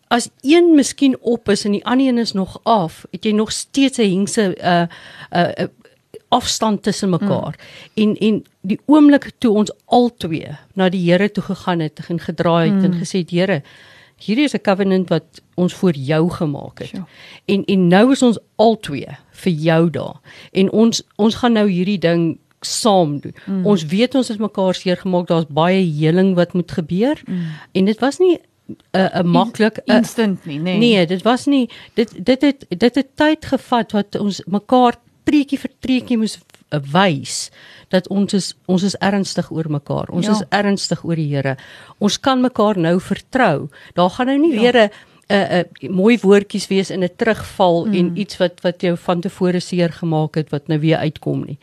as 0.09 0.29
een 0.41 0.75
miskien 0.75 1.17
op 1.21 1.49
is 1.49 1.65
en 1.65 1.73
die 1.73 1.85
ander 1.85 2.07
een 2.07 2.19
is 2.19 2.33
nog 2.33 2.61
af, 2.63 3.05
het 3.11 3.25
jy 3.25 3.33
nog 3.33 3.53
steeds 3.53 3.99
'n 3.99 4.11
hengse 4.11 4.43
'n 4.43 4.55
uh, 4.65 4.87
'n 5.31 5.37
uh, 5.37 5.51
uh, 5.59 5.67
afstand 6.29 6.83
tussen 6.83 7.11
mekaar. 7.11 7.59
Mm. 7.95 8.03
En 8.03 8.17
en 8.17 8.45
die 8.61 8.81
oomblik 8.87 9.31
toe 9.39 9.53
ons 9.55 9.73
albei 9.85 10.57
na 10.75 10.89
die 10.89 11.11
Here 11.11 11.31
toe 11.31 11.43
gegaan 11.43 11.81
het 11.81 12.01
en 12.09 12.21
gedraai 12.21 12.71
het 12.71 12.79
mm. 12.79 12.85
en 12.85 12.93
gesê 12.93 13.19
het 13.19 13.31
Here, 13.31 13.63
hierdie 14.19 14.45
is 14.45 14.55
'n 14.55 14.63
covenant 14.63 15.09
wat 15.09 15.43
ons 15.55 15.75
voor 15.75 15.95
jou 15.95 16.31
gemaak 16.31 16.79
het. 16.79 16.89
Sure. 16.89 17.05
En 17.45 17.65
en 17.65 17.89
nou 17.89 18.13
is 18.13 18.23
ons 18.23 18.39
albei 18.57 19.07
vir 19.31 19.53
jou 19.53 19.91
daar. 19.91 20.21
En 20.53 20.71
ons 20.71 21.03
ons 21.17 21.35
gaan 21.35 21.53
nou 21.53 21.71
hierdie 21.71 21.99
ding 21.99 22.39
saam 22.61 23.21
doen. 23.21 23.35
Mm. 23.47 23.67
Ons 23.67 23.85
weet 23.85 24.15
ons 24.15 24.29
het 24.29 24.39
mekaar 24.39 24.75
seer 24.75 24.97
gemaak. 24.97 25.27
Daar's 25.27 25.47
baie 25.49 25.83
heling 25.83 26.35
wat 26.35 26.53
moet 26.53 26.73
gebeur. 26.73 27.23
Mm. 27.27 27.45
En 27.73 27.85
dit 27.85 27.99
was 27.99 28.19
nie 28.19 28.39
'n 28.69 28.77
uh, 28.93 29.21
'n 29.23 29.27
maklik 29.27 29.79
'n 29.85 29.97
instant 29.97 30.45
nie, 30.45 30.59
nê? 30.59 30.79
Nee, 30.79 31.07
dit 31.07 31.23
was 31.23 31.47
nie 31.47 31.71
dit 31.95 32.25
dit 32.25 32.41
het 32.43 32.65
dit 32.69 32.95
het 32.95 33.07
tyd 33.15 33.45
gevat 33.45 33.93
wat 33.93 34.19
ons 34.19 34.43
mekaar 34.47 34.95
treetjie 35.25 35.59
vir 35.59 35.71
treetjie 35.79 36.19
moes 36.19 36.37
uh, 36.37 36.58
wys 36.93 37.51
dat 37.89 38.09
ons 38.09 38.35
is 38.35 38.55
ons 38.67 38.83
is 38.83 38.97
ernstig 39.01 39.51
oor 39.51 39.71
mekaar. 39.71 40.09
Ons 40.13 40.27
Ja. 40.27 40.33
is 40.33 40.43
ernstig 40.49 41.05
oor 41.05 41.17
die 41.17 41.35
Here. 41.35 41.57
Ons 41.99 42.21
kan 42.21 42.41
mekaar 42.41 42.79
nou 42.79 43.01
vertrou. 43.01 43.69
Daar 43.95 44.11
gaan 44.11 44.27
nou 44.27 44.39
nie 44.39 44.53
Ja. 44.55 44.61
weer 44.61 44.77
'n 44.77 44.91
'n 45.31 45.65
'n 45.83 45.93
mooi 45.93 46.19
woordjies 46.19 46.67
wees 46.69 46.91
in 46.91 47.03
'n 47.05 47.11
terugval 47.17 47.85
mm. 47.87 47.95
en 47.95 48.17
iets 48.19 48.37
wat 48.37 48.61
wat 48.63 48.81
jou 48.81 48.97
van 48.97 49.21
tevore 49.21 49.61
seer 49.61 49.93
gemaak 49.93 50.35
het 50.35 50.51
wat 50.51 50.67
nou 50.69 50.81
weer 50.81 50.97
uitkom 50.97 51.45
nie. 51.45 51.59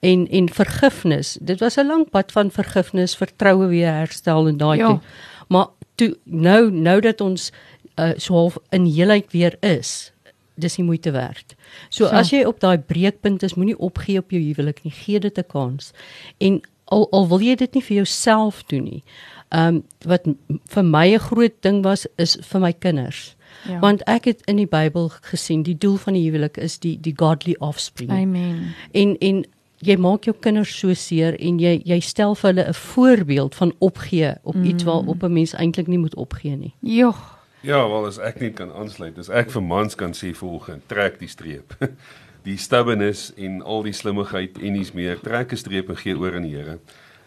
En 0.00 0.28
en 0.28 0.48
vergifnis. 0.48 1.38
Dit 1.40 1.60
was 1.60 1.76
'n 1.76 1.86
lang 1.86 2.10
pad 2.10 2.32
van 2.32 2.50
vergifnis, 2.50 3.16
vertroue 3.16 3.66
weer 3.66 3.92
herstel 3.92 4.48
en 4.48 4.56
daai 4.56 4.78
Ja. 4.78 4.86
ding. 4.88 5.00
Maar 5.48 5.66
toe 5.94 6.16
nou 6.24 6.70
nou 6.70 7.00
dat 7.00 7.20
ons 7.20 7.52
uh, 7.98 8.10
so 8.16 8.34
half 8.34 8.58
in 8.70 8.84
heelheid 8.84 9.32
weer 9.32 9.56
is, 9.60 10.12
dis 10.56 10.76
nie 10.76 10.86
moeite 10.86 11.10
werd. 11.10 11.54
So 11.88 12.04
So. 12.04 12.10
as 12.10 12.30
jy 12.30 12.44
op 12.44 12.60
daai 12.60 12.78
breekpunt 12.78 13.42
is, 13.42 13.54
moenie 13.54 13.78
opgee 13.78 14.18
op 14.18 14.30
jou 14.30 14.42
huwelik 14.42 14.82
nie. 14.84 14.92
Gee 14.92 15.20
dit 15.20 15.38
'n 15.38 15.46
kans. 15.48 15.92
En 16.38 16.60
al 16.84 17.08
al 17.10 17.28
wil 17.28 17.40
jy 17.40 17.54
dit 17.54 17.74
nie 17.74 17.82
vir 17.82 17.96
jouself 17.96 18.62
doen 18.66 18.84
nie. 18.84 19.02
Ehm 19.48 19.74
um, 19.74 19.82
wat 20.06 20.26
vir 20.74 20.84
my 20.84 21.14
'n 21.14 21.18
groot 21.18 21.54
ding 21.60 21.82
was 21.82 22.06
is 22.16 22.36
vir 22.40 22.60
my 22.60 22.72
kinders. 22.72 23.36
Ja. 23.68 23.78
Want 23.78 24.02
ek 24.02 24.24
het 24.24 24.40
in 24.44 24.56
die 24.56 24.66
Bybel 24.66 25.10
gesien 25.20 25.62
die 25.62 25.78
doel 25.78 25.96
van 25.96 26.12
die 26.12 26.30
huwelik 26.30 26.56
is 26.56 26.78
die 26.78 26.98
die 27.00 27.14
godly 27.16 27.56
offspring. 27.58 28.10
Amen. 28.10 28.74
En 28.92 29.18
en 29.18 29.44
jy 29.78 29.96
maak 29.96 30.24
jou 30.24 30.34
kinders 30.40 30.78
so 30.78 30.94
seer 30.94 31.36
en 31.40 31.58
jy 31.58 31.80
jy 31.84 32.00
stel 32.00 32.34
vir 32.34 32.52
hulle 32.52 32.68
'n 32.68 32.74
voorbeeld 32.74 33.54
van 33.54 33.72
opgee 33.78 34.34
op 34.42 34.54
mm. 34.54 34.64
iets 34.64 34.84
waarop 34.84 35.22
'n 35.22 35.32
mens 35.32 35.54
eintlik 35.54 35.86
nie 35.86 35.98
moet 35.98 36.14
opgee 36.14 36.56
nie. 36.56 36.74
Jogg. 36.80 37.36
Ja, 37.66 37.88
wel 37.88 38.04
as 38.06 38.20
ek 38.22 38.36
net 38.38 38.52
kan 38.60 38.70
aansluit, 38.70 39.16
as 39.18 39.26
ek 39.26 39.48
vir 39.50 39.62
mans 39.66 39.96
kan 39.98 40.12
sê 40.14 40.28
volgens 40.38 40.84
trek 40.86 41.16
die 41.18 41.26
streep. 41.26 41.72
die 42.46 42.54
stubbornness 42.62 43.32
en 43.34 43.56
al 43.58 43.82
die 43.82 43.94
slimmigheid 43.96 44.60
en 44.62 44.76
iets 44.78 44.92
meer, 44.94 45.18
trek 45.18 45.50
'n 45.50 45.58
streep 45.58 45.90
en 45.90 45.98
gee 45.98 46.14
oor 46.14 46.36
aan 46.38 46.46
die 46.46 46.54
Here. 46.54 46.76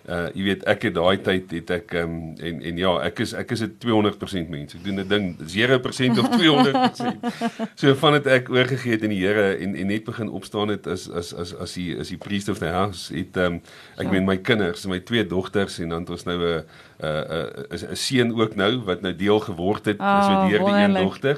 Uh 0.10 0.26
jy 0.34 0.44
weet 0.44 0.64
ek 0.66 0.82
het 0.88 0.94
daai 0.96 1.18
tyd 1.22 1.52
het 1.54 1.70
ek 1.70 1.92
um, 2.00 2.34
en 2.42 2.62
en 2.66 2.78
ja, 2.82 2.96
ek 3.06 3.20
is 3.20 3.34
ek 3.38 3.52
is 3.52 3.62
'n 3.62 3.76
200% 3.78 4.50
mens. 4.50 4.74
Ek 4.74 4.84
doen 4.84 4.98
'n 5.00 5.08
ding 5.08 5.26
0% 5.38 6.18
of 6.20 6.30
200%. 6.42 7.70
so 7.76 7.94
van 7.96 8.14
dit 8.18 8.26
ek 8.28 8.50
oorgegee 8.50 8.92
het 8.98 9.04
aan 9.04 9.14
die 9.14 9.22
Here 9.26 9.54
en 9.62 9.76
en 9.76 9.88
net 9.88 10.04
begin 10.04 10.30
opstaan 10.30 10.68
het 10.74 10.88
as 10.88 11.10
as 11.12 11.34
as 11.36 11.54
as 11.56 11.74
die 11.74 11.94
as 12.00 12.10
die 12.10 12.18
priest 12.18 12.50
of 12.50 12.58
the 12.58 12.72
house 12.74 13.14
het 13.14 13.38
um, 13.38 13.62
ek 13.98 14.04
Ja. 14.08 14.12
meen 14.12 14.26
my 14.26 14.38
kinders, 14.38 14.86
my 14.88 15.00
twee 15.00 15.28
dogters 15.28 15.78
en 15.80 15.90
dan 15.90 16.00
het 16.02 16.10
ons 16.10 16.24
nou 16.26 16.40
'n 16.42 16.64
'n 17.04 17.92
'n 17.92 17.96
seun 17.96 18.34
ook 18.42 18.56
nou 18.56 18.82
wat 18.86 19.02
nou 19.02 19.16
deel 19.16 19.40
geword 19.40 19.86
het 19.86 19.98
Ah, 20.00 20.26
so 20.26 20.50
deur 20.50 20.66
die 20.66 20.74
een 20.84 20.94
dogter. 20.94 21.38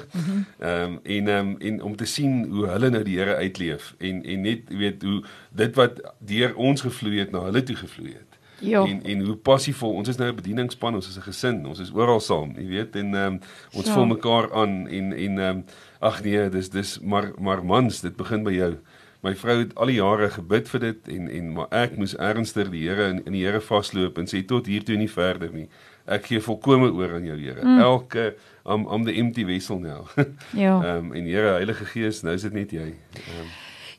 Ehm 0.60 0.82
um, 0.82 1.00
en 1.04 1.28
ehm 1.28 1.46
um, 1.48 1.56
en 1.60 1.82
om 1.82 1.96
te 1.96 2.04
sien 2.04 2.46
hoe 2.50 2.66
hulle 2.68 2.90
nou 2.90 3.02
die 3.04 3.18
Here 3.18 3.34
uitleef 3.36 3.94
en 3.98 4.22
en 4.24 4.40
net 4.40 4.60
weet 4.68 5.02
hoe 5.02 5.22
dit 5.52 5.74
wat 5.74 6.00
deur 6.18 6.54
ons 6.56 6.80
gevloei 6.80 7.18
het 7.18 7.30
na 7.32 7.40
hulle 7.44 7.62
toe 7.62 7.76
gevloei 7.76 8.12
het. 8.12 8.31
Ja. 8.62 8.84
En 8.86 9.02
en 9.04 9.20
hoe 9.26 9.36
passievol 9.36 9.92
ons 9.98 10.08
is 10.08 10.16
nou 10.16 10.30
'n 10.30 10.36
bedieningsspan, 10.38 10.94
ons 10.94 11.08
is 11.08 11.16
'n 11.18 11.22
gesin, 11.26 11.66
ons 11.66 11.78
is 11.80 11.90
oral 11.92 12.20
saam, 12.20 12.54
jy 12.56 12.66
weet 12.68 12.96
en 12.96 13.14
ehm 13.14 13.32
um, 13.34 13.40
ons 13.74 13.86
Ja. 13.86 13.94
vul 13.94 14.06
mekaar 14.06 14.52
aan 14.54 14.86
en 14.88 15.12
en 15.12 15.38
ehm 15.38 15.56
um, 15.56 15.64
ag 16.00 16.22
nee, 16.24 16.48
dis 16.48 16.70
dis 16.70 16.98
maar 17.00 17.32
maar 17.38 17.64
mans, 17.64 18.00
dit 18.00 18.16
begin 18.16 18.44
by 18.44 18.52
jou. 18.52 18.74
My 19.22 19.34
vrou 19.38 19.58
het 19.58 19.74
al 19.78 19.86
die 19.86 19.96
jare 20.00 20.30
gebid 20.30 20.68
vir 20.68 20.80
dit 20.80 21.08
en 21.08 21.28
en 21.30 21.52
maar 21.52 21.66
ek 21.70 21.96
moes 21.96 22.16
ernstig 22.16 22.70
die 22.70 22.88
Here 22.88 23.08
in, 23.08 23.20
in 23.26 23.32
die 23.32 23.44
Here 23.46 23.60
vasloop 23.60 24.18
en 24.18 24.26
sê 24.26 24.42
tot 24.46 24.66
hier 24.66 24.82
toe 24.84 24.96
nie 24.96 25.08
verder 25.10 25.50
nie. 25.52 25.68
Ek 26.06 26.26
gee 26.26 26.40
volkome 26.40 26.90
oor 26.92 27.14
aan 27.14 27.24
jou 27.24 27.36
Here. 27.38 27.62
Mm. 27.64 27.78
Elke 27.80 28.34
am 28.64 28.86
am 28.88 29.04
the 29.04 29.12
empty 29.14 29.44
vessel 29.44 29.78
nou. 29.78 30.04
Ja. 30.52 30.80
Ehm 30.84 30.96
um, 31.06 31.12
en 31.12 31.24
Here 31.24 31.52
Heilige 31.52 31.84
Gees, 31.84 32.22
nou 32.22 32.34
is 32.34 32.42
dit 32.42 32.52
net 32.52 32.70
jy. 32.70 32.80
Ehm 32.80 33.40
um, 33.40 33.46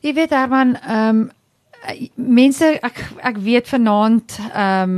Jy 0.00 0.12
weet 0.14 0.30
Herman, 0.30 0.76
ehm 0.76 1.08
um, 1.20 1.30
mense 2.14 2.78
ek 2.82 3.02
ek 3.32 3.42
weet 3.42 3.68
vanaand 3.68 4.38
ehm 4.52 4.96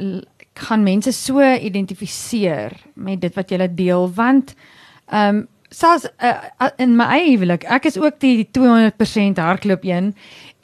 um, 0.00 0.24
gaan 0.56 0.82
mense 0.82 1.12
so 1.12 1.40
identifiseer 1.44 2.72
met 2.94 3.20
dit 3.20 3.34
wat 3.36 3.50
jy 3.50 3.68
deel 3.74 4.08
want 4.14 4.54
ehm 5.12 5.42
um, 5.42 5.46
selfs 5.70 6.06
uh, 6.22 6.70
in 6.78 6.94
my 6.96 7.06
eie 7.16 7.32
huwelik, 7.34 7.66
ek 7.68 7.88
is 7.90 7.98
ook 7.98 8.20
die 8.22 8.46
200% 8.56 9.40
hardloop 9.42 9.84
een 9.84 10.12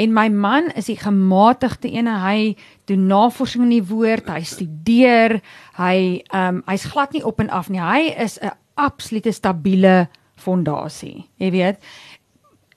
en 0.00 0.14
my 0.14 0.28
man 0.32 0.70
is 0.78 0.88
die 0.90 0.96
gematigde 0.98 1.90
een. 1.92 2.08
Hy 2.08 2.54
doen 2.90 3.06
navorsing 3.10 3.66
in 3.66 3.74
die 3.76 3.84
woord, 3.86 4.30
hy 4.30 4.42
studeer, 4.46 5.38
hy 5.78 6.22
ehm 6.30 6.62
um, 6.62 6.64
hy's 6.70 6.88
glad 6.90 7.12
nie 7.12 7.24
op 7.26 7.42
en 7.42 7.52
af 7.52 7.70
nie. 7.70 7.82
Hy 7.82 8.14
is 8.24 8.38
'n 8.40 8.54
absolute 8.74 9.32
stabiele 9.32 10.08
fondasie. 10.34 11.28
Jy 11.38 11.50
weet, 11.50 11.78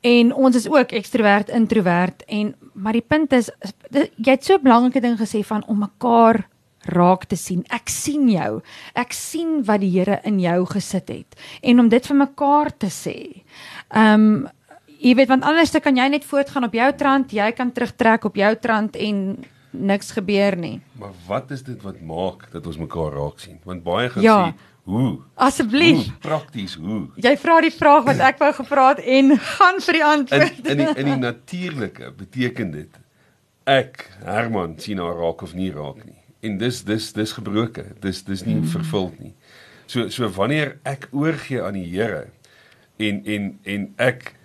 En 0.06 0.34
ons 0.38 0.56
is 0.56 0.68
ook 0.70 0.92
ekstrovert, 0.94 1.50
introvert 1.50 2.24
en 2.30 2.54
maar 2.74 2.94
die 2.94 3.02
punt 3.06 3.32
is 3.34 3.50
jy 3.96 4.32
het 4.36 4.44
so 4.46 4.54
'n 4.58 4.62
belangrike 4.64 5.02
ding 5.02 5.18
gesê 5.18 5.42
van 5.44 5.64
om 5.68 5.80
mekaar 5.80 6.48
raak 6.86 7.24
te 7.26 7.36
sien. 7.36 7.64
Ek 7.70 7.90
sien 7.90 8.30
jou. 8.30 8.62
Ek 8.94 9.14
sien 9.14 9.64
wat 9.66 9.80
die 9.82 9.90
Here 9.90 10.20
in 10.24 10.40
jou 10.40 10.66
gesit 10.66 11.08
het 11.10 11.36
en 11.64 11.80
om 11.80 11.90
dit 11.90 12.06
vir 12.08 12.16
mekaar 12.18 12.70
te 12.78 12.88
sê. 12.88 13.42
Ehm 13.90 14.14
um, 14.14 14.48
jy 15.00 15.16
weet 15.16 15.28
want 15.28 15.44
anders 15.44 15.72
dan 15.72 15.82
kan 15.82 15.96
jy 15.96 16.08
net 16.10 16.24
voortgaan 16.26 16.64
op 16.64 16.74
jou 16.74 16.94
trant, 16.98 17.32
jy 17.32 17.52
kan 17.52 17.72
terugtrek 17.72 18.26
op 18.26 18.36
jou 18.36 18.56
trant 18.56 18.96
en 18.96 19.38
niks 19.72 20.12
gebeur 20.12 20.56
nie. 20.58 20.82
maar 21.00 21.12
wat 21.28 21.52
is 21.52 21.64
dit 21.64 21.82
wat 21.82 22.02
maak 22.02 22.52
dat 22.52 22.66
ons 22.68 22.78
mekaar 22.78 23.12
raak 23.12 23.40
sien? 23.40 23.60
Want 23.66 23.84
baie 23.84 24.10
gaan 24.10 24.24
Ja. 24.24 24.50
sê 24.52 24.54
hoe? 24.86 25.16
Asseblief. 25.42 26.08
Prakties 26.22 26.76
hoe? 26.78 27.08
Jy 27.22 27.34
vra 27.42 27.56
die 27.66 27.74
vraag 27.74 28.06
wat 28.06 28.22
ek 28.22 28.38
wou 28.42 28.52
gevra 28.60 28.88
het 28.94 29.02
en 29.18 29.34
gaan 29.42 29.82
vir 29.82 29.98
die 29.98 30.04
In 30.04 30.12
antwoord. 30.12 30.60
in 30.70 30.78
die 30.84 30.90
in 31.04 31.10
die 31.12 31.18
natuurlike 31.30 32.12
beteken 32.20 32.72
dit 32.76 33.02
ek 33.66 34.06
Herman 34.24 34.76
sien 34.80 35.02
haar 35.02 35.18
raak 35.18 35.42
of 35.42 35.56
nie 35.58 35.72
raak 35.74 36.04
nie. 36.06 36.20
En 36.46 36.58
dis 36.62 36.84
dis 36.86 37.12
dis 37.18 37.32
gebroke. 37.34 37.88
Dis 38.04 38.22
dis 38.28 38.46
nie 38.46 38.60
vervuld 38.70 39.18
nie. 39.20 39.34
So 39.90 40.10
so 40.14 40.30
wanneer 40.38 40.76
ek 40.86 41.08
oorgee 41.12 41.62
aan 41.66 41.74
die 41.80 41.88
Here 41.90 42.28
en 43.02 43.24
en 43.26 43.50
en 43.66 43.88
ek 43.98 44.36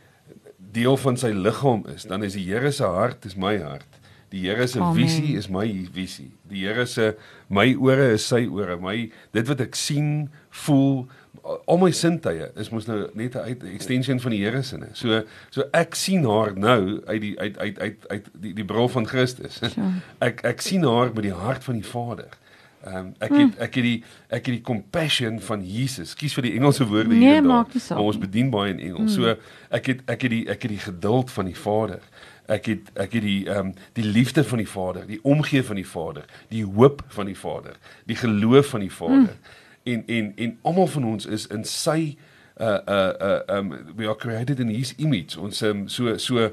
deel 0.73 0.97
van 1.03 1.17
sy 1.21 1.33
liggaam 1.35 1.85
is, 1.93 2.05
dan 2.09 2.23
is 2.25 2.33
die 2.39 2.45
Here 2.49 2.71
se 2.73 2.85
hart 2.87 3.25
is 3.29 3.37
my 3.37 3.59
hart. 3.59 3.90
Die 4.31 4.45
Here 4.47 4.67
se 4.71 4.81
visie 4.95 5.37
is 5.37 5.49
my 5.51 5.67
visie. 5.93 6.31
Die 6.51 6.63
Here 6.67 6.87
se 6.87 7.15
my 7.49 7.75
ore 7.75 8.13
is 8.15 8.27
sy 8.27 8.45
ore. 8.47 8.77
My 8.79 9.11
dit 9.35 9.49
wat 9.51 9.61
ek 9.65 9.75
sien, 9.79 10.29
voel, 10.63 11.09
al 11.43 11.81
my 11.81 11.91
sintuie 11.95 12.51
is 12.61 12.71
mos 12.71 12.87
nou 12.87 13.09
net 13.19 13.35
'n 13.35 13.67
extension 13.75 14.21
van 14.21 14.31
die 14.31 14.43
Here 14.45 14.63
se. 14.63 14.79
So 14.95 15.23
so 15.51 15.65
ek 15.75 15.95
sien 15.95 16.25
haar 16.25 16.55
nou 16.57 17.03
uit 17.07 17.21
die 17.21 17.39
uit 17.39 17.59
uit 17.59 17.79
uit 17.79 18.07
uit 18.09 18.31
die 18.41 18.55
die 18.55 18.65
bril 18.65 18.89
van 18.89 19.07
Christus. 19.07 19.61
Ek 20.29 20.45
ek 20.45 20.61
sien 20.61 20.85
haar 20.85 21.11
met 21.15 21.23
die 21.23 21.35
hart 21.35 21.65
van 21.65 21.75
die 21.75 21.87
Vader. 21.87 22.29
Ehm 22.85 22.97
um, 22.97 23.15
ek 23.19 23.31
het 23.31 23.59
ek 23.59 23.75
het 23.75 23.85
die 23.85 24.05
ek 24.29 24.47
het 24.47 24.55
die 24.55 24.63
compassion 24.65 25.41
van 25.41 25.65
Jesus. 25.67 26.15
Kies 26.15 26.33
vir 26.33 26.43
die 26.49 26.55
Engelse 26.57 26.87
woorde 26.87 27.11
Nee, 27.11 27.19
hier 27.19 27.37
en 27.37 27.49
daar. 27.49 27.67
Maar 27.89 28.03
ons 28.03 28.19
bedien 28.19 28.51
baie 28.51 28.73
in 28.73 28.81
Engels. 28.81 29.15
So 29.15 29.37
ek 29.69 29.87
het 29.87 30.01
ek 30.07 30.23
het 30.23 30.31
die 30.31 30.45
ek 30.49 30.63
het 30.63 30.71
die 30.71 30.85
geduld 30.87 31.31
van 31.31 31.45
die 31.45 31.57
Vader. 31.57 32.01
Ek 32.51 32.67
het 32.67 32.91
ek 32.99 33.15
het 33.19 33.23
die 33.23 33.45
ehm 33.47 33.71
um, 33.71 33.75
die 33.99 34.05
liefde 34.05 34.45
van 34.45 34.59
die 34.59 34.69
Vader, 34.69 35.07
die 35.07 35.21
omgee 35.23 35.63
van 35.65 35.79
die 35.79 35.87
Vader, 35.87 36.27
die 36.51 36.65
hoop 36.65 37.05
van 37.15 37.31
die 37.31 37.39
Vader, 37.39 37.77
die 38.11 38.17
geloof 38.19 38.75
van 38.75 38.81
die 38.87 38.93
Vader. 38.93 39.37
En 39.83 40.03
en 40.07 40.33
en 40.37 40.59
almal 40.63 40.87
van 40.87 41.05
ons 41.05 41.27
is 41.27 41.47
in 41.47 41.65
sy 41.65 42.17
uh 42.61 42.79
uh 42.89 43.13
uh 43.21 43.57
um 43.57 43.71
we 43.97 44.07
are 44.07 44.17
created 44.17 44.61
in 44.61 44.69
his 44.69 44.95
image. 44.99 45.39
Ons 45.41 45.63
um, 45.63 45.89
so 45.89 46.17
so 46.19 46.37
uh, 46.39 46.51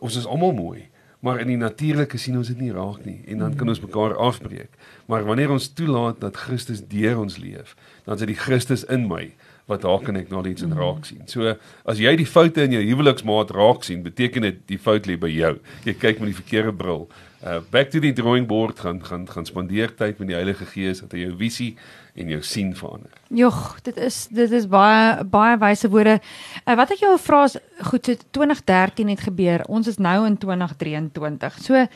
ons 0.00 0.16
is 0.16 0.26
almal 0.26 0.52
mooi. 0.52 0.88
Maar 1.24 1.40
in 1.40 1.46
die 1.46 1.56
natuurlike 1.56 2.18
sien 2.18 2.36
ons 2.36 2.50
dit 2.52 2.58
nie 2.60 2.72
raak 2.72 3.04
nie 3.04 3.22
en 3.26 3.40
dan 3.42 3.54
kan 3.56 3.68
ons 3.72 3.80
mekaar 3.80 4.16
afbreek. 4.20 4.70
Maar 5.06 5.24
wanneer 5.24 5.50
ons 5.50 5.72
toelaat 5.72 6.20
dat 6.20 6.36
Christus 6.36 6.82
deur 6.86 7.18
ons 7.18 7.38
leef, 7.40 7.72
dan 8.04 8.14
is 8.14 8.20
dit 8.20 8.34
die 8.34 8.42
Christus 8.42 8.84
in 8.84 9.08
my 9.08 9.30
wat 9.66 9.82
daar 9.82 10.02
kan 10.02 10.16
ek 10.16 10.28
knowledge 10.30 10.64
en 10.64 10.74
raak 10.78 11.06
sien. 11.08 11.24
So 11.26 11.56
as 11.90 11.98
jy 11.98 12.12
die 12.20 12.28
foute 12.28 12.62
in 12.62 12.76
jou 12.76 12.82
huweliksmaat 12.86 13.50
raak 13.54 13.82
sien, 13.86 14.04
beteken 14.04 14.46
dit 14.46 14.60
die 14.70 14.78
fout 14.78 15.08
lê 15.10 15.16
by 15.18 15.30
jou. 15.32 15.56
Jy 15.86 15.96
kyk 15.98 16.20
met 16.22 16.30
die 16.30 16.38
verkeerde 16.38 16.74
bril. 16.76 17.08
Uh 17.42 17.58
back 17.70 17.90
to 17.90 18.00
the 18.00 18.12
drawing 18.14 18.46
board 18.46 18.78
gaan 18.80 19.02
gaan 19.04 19.26
gaan 19.28 19.46
spandeer 19.46 19.90
tyd 19.94 20.18
met 20.18 20.30
die 20.30 20.36
Heilige 20.38 20.66
Gees 20.70 21.02
dat 21.02 21.12
hy 21.12 21.26
jou 21.26 21.34
visie 21.36 21.72
en 22.14 22.30
jou 22.32 22.40
sien 22.46 22.70
verander. 22.78 23.10
Jogg, 23.28 23.80
dit 23.86 23.98
is 24.06 24.26
dit 24.30 24.54
is 24.54 24.68
baie 24.70 25.24
baie 25.24 25.58
wyse 25.60 25.90
woorde. 25.90 26.20
Uh, 26.64 26.76
wat 26.78 26.94
ek 26.94 27.02
jou 27.02 27.12
vra 27.26 27.42
is 27.50 27.58
goed, 27.90 28.06
so 28.06 28.30
2013 28.38 29.10
het 29.12 29.26
gebeur. 29.26 29.66
Ons 29.68 29.90
is 29.92 29.98
nou 29.98 30.20
in 30.30 30.38
2023. 30.38 31.58
So 31.66 31.86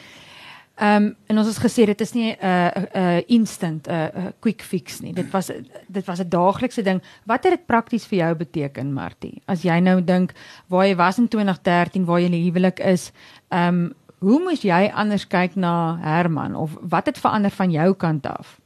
ehm 0.80 1.04
um, 1.04 1.16
en 1.26 1.38
ons 1.38 1.46
het 1.46 1.58
gesê 1.60 1.84
dit 1.84 2.00
is 2.00 2.12
nie 2.12 2.30
'n 2.32 2.44
uh, 2.44 2.70
'n 2.74 2.98
uh, 2.98 3.20
instant 3.26 3.86
'n 3.86 3.90
uh, 3.92 4.08
uh, 4.16 4.26
quick 4.40 4.62
fix 4.62 5.00
nie. 5.00 5.12
Dit 5.12 5.30
was 5.30 5.50
dit 5.86 6.04
was 6.04 6.20
'n 6.20 6.28
daaglikse 6.28 6.82
ding. 6.82 7.02
Wat 7.24 7.44
het 7.44 7.52
dit 7.52 7.66
prakties 7.66 8.06
vir 8.06 8.18
jou 8.18 8.34
beteken, 8.34 8.92
Martie? 8.92 9.42
As 9.44 9.62
jy 9.62 9.78
nou 9.80 10.04
dink 10.04 10.32
waar 10.66 10.86
jy 10.86 10.96
was 10.96 11.18
in 11.18 11.28
2013, 11.28 12.04
waar 12.04 12.20
jy 12.20 12.28
huwelik 12.28 12.78
is, 12.78 13.12
ehm 13.48 13.68
um, 13.68 13.92
hoe 14.18 14.40
moes 14.40 14.62
jy 14.62 14.90
anders 14.94 15.26
kyk 15.26 15.54
na 15.54 15.98
Herman 16.00 16.54
of 16.54 16.76
wat 16.80 17.06
het 17.06 17.18
verander 17.18 17.50
van 17.50 17.70
jou 17.70 17.94
kant 17.94 18.26
af? 18.26 18.60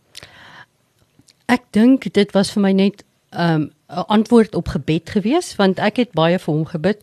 Ek 1.47 1.63
dink 1.71 2.13
dit 2.13 2.33
was 2.33 2.53
vir 2.53 2.63
my 2.63 2.73
net 2.73 3.05
'n 3.33 3.41
um, 3.41 3.71
antwoord 3.87 4.55
op 4.55 4.69
gebed 4.69 5.11
gewees 5.11 5.57
want 5.57 5.79
ek 5.79 5.97
het 5.97 6.13
baie 6.13 6.39
vir 6.39 6.55
hom 6.55 6.65
gebid. 6.65 7.03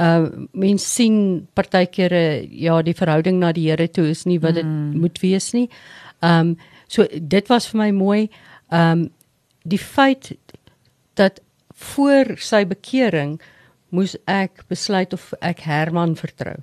Uh 0.00 0.46
mens 0.52 0.86
sien 0.94 1.46
partykeer 1.54 2.14
ja 2.48 2.80
die 2.82 2.96
verhouding 2.96 3.40
na 3.40 3.52
die 3.52 3.68
Here 3.68 3.88
toe 3.88 4.08
is 4.10 4.24
nie 4.26 4.38
wat 4.40 4.56
dit 4.56 4.66
mm. 4.66 5.00
moet 5.00 5.20
wees 5.22 5.52
nie. 5.52 5.68
Um 6.22 6.56
so 6.88 7.06
dit 7.10 7.48
was 7.48 7.68
vir 7.70 7.82
my 7.84 7.90
mooi. 7.92 8.28
Um 8.72 9.10
die 9.62 9.78
feit 9.78 10.32
dat 11.14 11.40
voor 11.74 12.36
sy 12.40 12.64
bekering 12.64 13.40
moes 13.90 14.16
ek 14.30 14.64
besluit 14.68 15.12
of 15.12 15.32
ek 15.40 15.64
Herman 15.66 16.14
vertrou. 16.16 16.56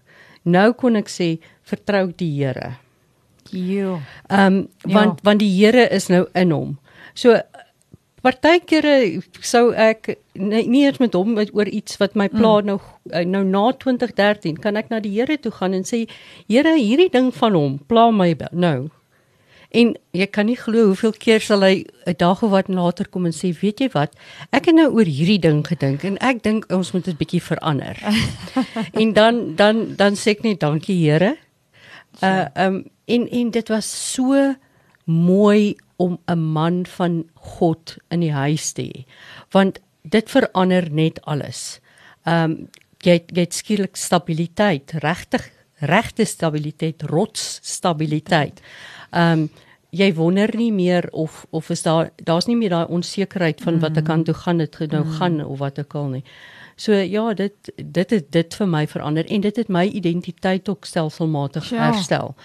Nou 0.47 0.71
kon 0.79 0.95
ek 0.95 1.09
sê 1.11 1.35
vertrou 1.67 2.07
die 2.15 2.31
Here. 2.39 2.77
Jo. 3.51 3.99
Ehm 4.29 4.63
um, 4.63 4.67
want 4.93 5.19
ja. 5.19 5.29
want 5.29 5.43
die 5.43 5.51
Here 5.51 5.87
is 5.91 6.09
nou 6.09 6.25
in 6.33 6.51
hom. 6.51 6.77
So 7.13 7.37
partykeer 8.27 8.87
sou 9.39 9.69
ek 9.71 10.11
nie, 10.35 10.65
nie 10.67 10.83
eers 10.83 10.99
met 10.99 11.15
hom 11.15 11.37
oor 11.39 11.69
iets 11.71 11.95
wat 12.01 12.17
my 12.19 12.27
pla 12.33 12.57
mm. 12.59 12.67
nou 12.67 13.23
nou 13.31 13.43
na 13.47 13.63
2013 13.79 14.59
kan 14.63 14.79
ek 14.79 14.91
na 14.91 14.99
die 15.03 15.13
Here 15.15 15.39
toe 15.39 15.53
gaan 15.55 15.77
en 15.77 15.87
sê 15.87 16.03
Here 16.49 16.75
hierdie 16.75 17.11
ding 17.13 17.31
van 17.35 17.55
hom 17.55 17.79
pla 17.87 18.09
my 18.11 18.33
nou. 18.51 18.89
En 19.75 19.93
jy 20.15 20.27
kan 20.31 20.47
nie 20.47 20.57
glo 20.59 20.89
hoeveel 20.89 21.13
keer 21.19 21.43
sal 21.43 21.63
hy 21.63 21.85
'n 22.07 22.15
dag 22.17 22.43
of 22.43 22.51
wat 22.51 22.69
later 22.71 23.07
kom 23.07 23.25
en 23.25 23.35
sê, 23.35 23.51
"Weet 23.51 23.79
jy 23.79 23.89
wat? 23.93 24.15
Ek 24.51 24.65
het 24.65 24.75
nou 24.75 24.91
oor 24.91 25.05
hierdie 25.05 25.39
ding 25.39 25.63
gedink 25.67 26.03
en 26.03 26.17
ek 26.19 26.43
dink 26.43 26.71
ons 26.71 26.91
moet 26.93 27.03
dit 27.03 27.17
bietjie 27.17 27.41
verander." 27.41 27.97
en 29.01 29.13
dan 29.13 29.55
dan 29.55 29.95
dan 29.95 30.13
sê 30.15 30.31
ek 30.31 30.43
net 30.43 30.59
dankie 30.59 30.95
Here. 30.95 31.37
Uh 32.21 32.47
um 32.55 32.85
en 33.05 33.29
en 33.29 33.51
dit 33.51 33.67
was 33.69 34.13
so 34.13 34.55
mooi 35.05 35.75
om 35.97 36.19
'n 36.25 36.39
man 36.39 36.85
van 36.85 37.25
God 37.33 37.97
in 38.09 38.19
die 38.19 38.33
huis 38.33 38.71
te 38.71 38.81
hê. 38.81 39.05
Want 39.51 39.79
dit 40.01 40.29
verander 40.29 40.91
net 40.91 41.21
alles. 41.21 41.79
Um 42.25 42.69
jy 43.03 43.23
jy 43.33 43.45
skielik 43.49 43.95
stabiliteit, 43.95 44.91
regtig 44.91 45.51
regte 45.79 46.25
stabiliteit, 46.25 47.03
rots 47.03 47.59
stabiliteit. 47.63 48.61
Ehm 49.11 49.31
um, 49.31 49.49
jy 49.89 50.09
wonder 50.13 50.51
nie 50.55 50.71
meer 50.71 51.07
of 51.11 51.45
of 51.49 51.69
is 51.69 51.81
daar 51.81 52.09
daar's 52.23 52.45
nie 52.45 52.57
meer 52.57 52.69
daai 52.69 52.89
onsekerheid 52.91 53.61
van 53.63 53.79
wat 53.79 53.97
ek 53.97 54.05
kan 54.05 54.23
toe 54.23 54.33
gaan 54.33 54.57
dit 54.57 54.79
nou 54.91 55.03
mm. 55.03 55.11
gaan 55.11 55.45
of 55.45 55.59
wat 55.59 55.79
ek 55.79 55.95
al 55.95 56.09
nie. 56.09 56.23
So 56.75 56.93
ja, 56.93 57.33
dit 57.33 57.71
dit 57.75 58.09
het 58.09 58.31
dit 58.31 58.55
vir 58.55 58.67
my 58.67 58.87
verander 58.87 59.25
en 59.25 59.41
dit 59.41 59.55
het 59.55 59.69
my 59.69 59.85
identiteit 59.87 60.69
ook 60.69 60.85
stelselmatig 60.85 61.69
ja. 61.69 61.91
herstel. 61.91 62.35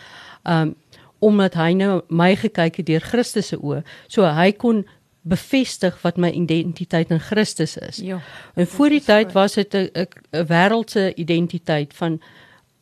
Ehm 0.43 0.69
um, 0.69 0.75
omdat 1.23 1.55
hy 1.55 1.71
nou 1.79 2.01
my 2.11 2.33
gekyk 2.37 2.81
het 2.83 2.89
deur 2.89 3.05
Christus 3.07 3.53
se 3.53 3.59
oë. 3.61 3.83
So 4.11 4.27
hy 4.27 4.51
kon 4.59 4.83
bevestig 5.23 6.01
wat 6.03 6.19
my 6.19 6.33
identiteit 6.35 7.13
in 7.15 7.23
Christus 7.23 7.77
is. 7.79 8.01
Ja. 8.03 8.19
En 8.59 8.67
voor 8.67 8.91
die 8.91 9.03
tyd 9.07 9.33
was 9.33 9.55
dit 9.55 9.75
'n 9.75 10.09
wêreldse 10.47 11.15
identiteit 11.15 11.95
van 11.95 12.21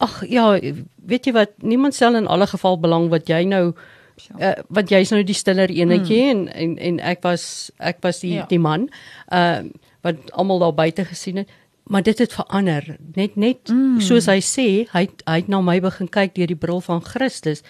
Ag 0.01 0.23
ja, 0.29 0.59
weet 1.05 1.27
jy 1.27 1.33
wat, 1.33 1.51
niemand 1.61 1.95
stel 1.95 2.17
in 2.17 2.27
alle 2.27 2.47
geval 2.47 2.81
belang 2.81 3.11
wat 3.13 3.29
jy 3.29 3.45
nou 3.45 3.75
uh, 4.39 4.53
wat 4.69 4.89
jy's 4.89 5.13
nou 5.13 5.23
die 5.27 5.37
stiller 5.37 5.71
enetjie 5.71 6.23
hmm. 6.23 6.47
en, 6.49 6.53
en 6.53 6.77
en 6.79 7.01
ek 7.13 7.23
was 7.27 7.45
ek 7.77 8.01
was 8.05 8.23
die 8.25 8.39
ja. 8.39 8.47
die 8.51 8.61
man 8.63 8.89
uh 9.33 9.63
wat 10.01 10.31
almal 10.33 10.63
daar 10.63 10.73
buite 10.73 11.05
gesien 11.05 11.43
het 11.43 11.51
maar 11.85 12.03
dit 12.03 12.19
het 12.19 12.33
verander 12.33 12.97
net 13.15 13.35
net 13.37 13.69
mm. 13.69 13.99
soos 14.01 14.31
hy 14.33 14.39
sê 14.41 14.67
hy 14.95 15.03
hy 15.27 15.35
het 15.43 15.51
na 15.53 15.61
my 15.61 15.77
begin 15.85 16.09
kyk 16.09 16.33
deur 16.39 16.49
die 16.49 16.57
bril 16.57 16.81
van 16.81 17.03
Christus 17.05 17.61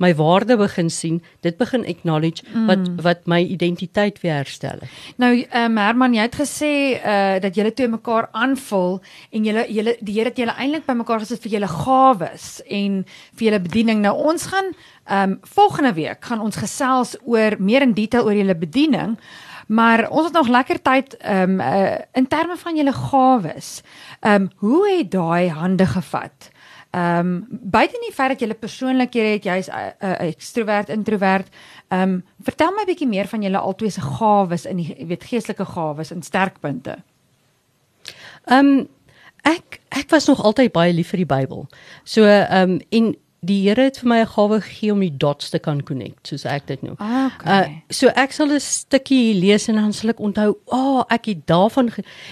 my 0.00 0.14
waarde 0.16 0.56
begin 0.56 0.90
sien, 0.90 1.20
dit 1.44 1.56
begin 1.60 1.84
acknowledge 1.84 2.44
mm. 2.48 2.66
wat 2.66 2.88
wat 3.04 3.26
my 3.28 3.40
identiteit 3.44 4.20
weer 4.24 4.40
herstel. 4.40 4.80
Nou 5.20 5.32
ehm 5.42 5.76
um, 5.76 5.80
Herman, 5.80 6.14
jy 6.16 6.24
het 6.26 6.38
gesê 6.40 6.72
uh 7.00 7.36
dat 7.40 7.54
julle 7.56 7.72
twee 7.76 7.88
mekaar 7.88 8.28
aanvul 8.32 9.00
en 9.30 9.44
julle 9.44 9.66
julle 9.68 9.96
die 10.00 10.16
Here 10.20 10.32
het 10.32 10.40
julle 10.40 10.56
eintlik 10.56 10.86
by 10.88 10.96
mekaar 10.98 11.22
gesit 11.22 11.42
vir 11.44 11.58
julle 11.58 11.68
gawes 11.70 12.48
en 12.66 13.04
vir 13.36 13.46
julle 13.48 13.60
bediening. 13.68 14.02
Nou 14.04 14.16
ons 14.32 14.48
gaan 14.52 14.72
ehm 14.72 15.36
um, 15.36 15.38
volgende 15.54 15.92
week 15.92 16.24
gaan 16.24 16.40
ons 16.40 16.56
gesels 16.56 17.16
oor 17.24 17.56
meer 17.58 17.82
in 17.82 17.94
detail 17.94 18.24
oor 18.24 18.36
julle 18.36 18.56
bediening. 18.56 19.16
Maar 19.70 20.08
ons 20.10 20.24
het 20.24 20.34
nog 20.34 20.48
lekker 20.48 20.82
tyd 20.82 21.16
ehm 21.16 21.60
um, 21.60 21.60
uh, 21.60 21.98
in 22.12 22.26
terme 22.26 22.56
van 22.56 22.76
julle 22.76 22.92
gawes. 22.92 23.82
Ehm 24.20 24.34
um, 24.34 24.50
hoe 24.56 24.96
het 24.96 25.10
daai 25.10 25.48
hande 25.48 25.86
gevat? 25.86 26.50
Ehm 26.90 27.26
um, 27.26 27.46
buite 27.48 27.98
die 28.02 28.14
feit 28.14 28.32
dat 28.32 28.40
jy 28.40 28.48
'n 28.48 28.58
persoonlikhede 28.58 29.28
het, 29.28 29.44
jy's 29.44 29.68
'n 29.68 29.74
uh, 29.74 30.10
uh, 30.10 30.28
ekstrovert, 30.28 30.88
introvert. 30.88 31.48
Ehm 31.88 32.02
um, 32.02 32.24
vertel 32.42 32.70
my 32.70 32.82
'n 32.82 32.86
bietjie 32.86 33.08
meer 33.08 33.26
van 33.26 33.42
julle 33.42 33.58
albei 33.58 33.90
se 33.90 34.00
gawes 34.00 34.64
in 34.66 34.76
die 34.76 35.06
weet 35.06 35.24
geestelike 35.24 35.64
gawes 35.64 36.10
en 36.10 36.22
sterkpunte. 36.22 36.96
Ehm 38.44 38.66
um, 38.66 38.88
ek 39.42 39.80
ek 39.88 40.10
was 40.10 40.26
nog 40.26 40.42
altyd 40.42 40.72
baie 40.72 40.92
lief 40.92 41.08
vir 41.08 41.16
die 41.16 41.34
Bybel. 41.36 41.68
So 42.04 42.24
ehm 42.24 42.70
um, 42.70 42.80
en 42.88 43.16
die 43.40 43.68
Here 43.68 43.82
het 43.88 43.98
vir 43.98 44.08
my 44.08 44.18
'n 44.20 44.26
gawe 44.26 44.60
gegee 44.60 44.92
om 44.92 45.00
die 45.00 45.16
dots 45.16 45.50
te 45.50 45.58
kan 45.58 45.82
connect, 45.82 46.26
soos 46.26 46.44
ek 46.44 46.66
dit 46.66 46.82
noem. 46.82 46.94
Ah, 46.98 47.30
okay. 47.34 47.60
Uh, 47.60 47.68
so 47.88 48.08
ek 48.08 48.32
sal 48.32 48.52
'n 48.52 48.60
stukkie 48.60 49.34
lees 49.34 49.68
en 49.68 49.74
dan 49.74 49.92
sal 49.92 50.10
ek 50.10 50.20
onthou, 50.20 50.56
"Ag, 50.68 50.78
oh, 50.78 51.04
ek 51.08 51.26
het 51.26 51.46
daarvan 51.46 51.90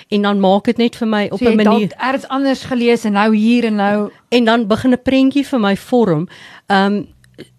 en 0.08 0.22
dan 0.22 0.40
maak 0.40 0.64
dit 0.64 0.76
net 0.76 0.96
vir 0.96 1.08
my 1.08 1.28
op 1.30 1.40
'n 1.40 1.44
so 1.44 1.54
manier. 1.54 1.92
Ek 1.96 2.12
het 2.12 2.28
anders 2.28 2.64
gelees 2.64 3.04
en 3.04 3.12
nou 3.12 3.34
hier 3.36 3.64
en 3.64 3.76
nou 3.76 4.10
en 4.28 4.44
dan 4.44 4.66
begin 4.66 4.92
'n 4.92 5.02
prentjie 5.02 5.46
vir 5.46 5.60
my 5.60 5.76
vorm. 5.76 6.28
Ehm 6.66 6.94
um, 6.94 7.08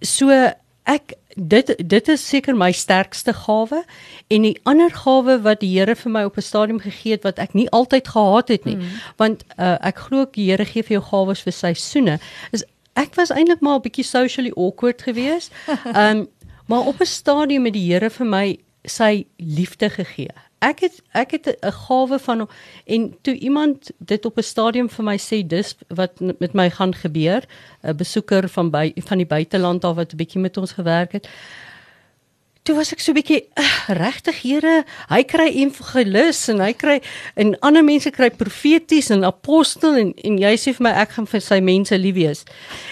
so 0.02 0.30
ek 0.84 1.14
dit 1.36 1.76
dit 1.90 2.08
is 2.08 2.28
seker 2.28 2.56
my 2.56 2.72
sterkste 2.72 3.34
gawe 3.34 3.84
en 4.28 4.42
die 4.42 4.60
ander 4.64 4.90
gawe 4.90 5.42
wat 5.42 5.60
die 5.60 5.72
Here 5.78 5.96
vir 5.96 6.12
my 6.12 6.24
op 6.24 6.38
'n 6.38 6.42
stadium 6.42 6.80
gegee 6.80 7.12
het 7.12 7.24
wat 7.24 7.40
ek 7.40 7.54
nie 7.54 7.70
altyd 7.70 8.08
gehad 8.08 8.48
het 8.48 8.66
nie. 8.66 8.76
Mm. 8.76 8.90
Want 9.18 9.44
uh, 9.58 9.78
ek 9.82 9.98
glo 9.98 10.26
die 10.32 10.50
Here 10.50 10.66
gee 10.66 10.84
vir 10.84 11.00
jou 11.00 11.04
gawes 11.04 11.42
vir 11.42 11.54
seisoene. 11.54 12.20
Is 12.52 12.64
ek 12.94 13.16
was 13.16 13.30
eintlik 13.30 13.60
maar 13.60 13.78
'n 13.78 13.82
bietjie 13.82 14.04
socially 14.04 14.52
awkward 14.56 15.02
geweest. 15.02 15.52
Ehm 15.68 16.18
um, 16.18 16.28
maar 16.70 16.86
op 16.86 17.00
'n 17.00 17.06
stadium 17.06 17.66
het 17.66 17.74
die 17.74 17.94
Here 17.94 18.10
vir 18.10 18.26
my 18.26 18.60
sy 18.84 19.26
liefde 19.38 19.90
gegee. 19.90 20.30
Ek 20.60 20.80
het 20.80 21.02
ek 21.12 21.32
het 21.32 21.48
'n 21.48 21.72
gawe 21.72 22.20
van 22.20 22.50
en 22.86 23.16
toe 23.22 23.34
iemand 23.34 23.92
dit 23.98 24.26
op 24.26 24.38
'n 24.38 24.44
stadium 24.44 24.90
vir 24.90 25.06
my 25.06 25.18
sê 25.18 25.48
dis 25.48 25.76
wat 25.88 26.20
met 26.40 26.54
my 26.54 26.70
gaan 26.70 26.96
gebeur, 26.96 27.44
'n 27.84 27.96
besoeker 27.96 28.50
van 28.50 28.70
by 28.70 28.94
van 28.96 29.18
die 29.18 29.28
buiteland 29.28 29.84
af 29.86 29.96
wat 29.96 30.14
'n 30.14 30.18
bietjie 30.18 30.42
met 30.42 30.58
ons 30.58 30.72
gewerk 30.72 31.12
het 31.12 31.28
toe 32.70 32.78
was 32.78 32.92
ek 32.94 33.02
so 33.02 33.12
'n 33.12 33.18
bietjie 33.18 33.42
uh, 33.58 33.98
regtig 33.98 34.44
Here, 34.44 34.84
hy 35.10 35.24
kry 35.26 35.50
evangelis 35.64 36.44
en 36.54 36.62
hy 36.62 36.74
kry 36.78 37.00
en 37.36 37.56
ander 37.66 37.84
mense 37.84 38.12
kry 38.14 38.30
profeties 38.30 39.10
en 39.10 39.26
apostel 39.26 39.98
en 39.98 40.14
en 40.14 40.38
jy 40.38 40.54
sê 40.62 40.76
vir 40.78 40.86
my 40.86 40.94
ek 41.02 41.18
gaan 41.18 41.28
vir 41.32 41.42
sy 41.42 41.60
mense 41.66 41.98
lief 41.98 42.16
wees. 42.16 42.46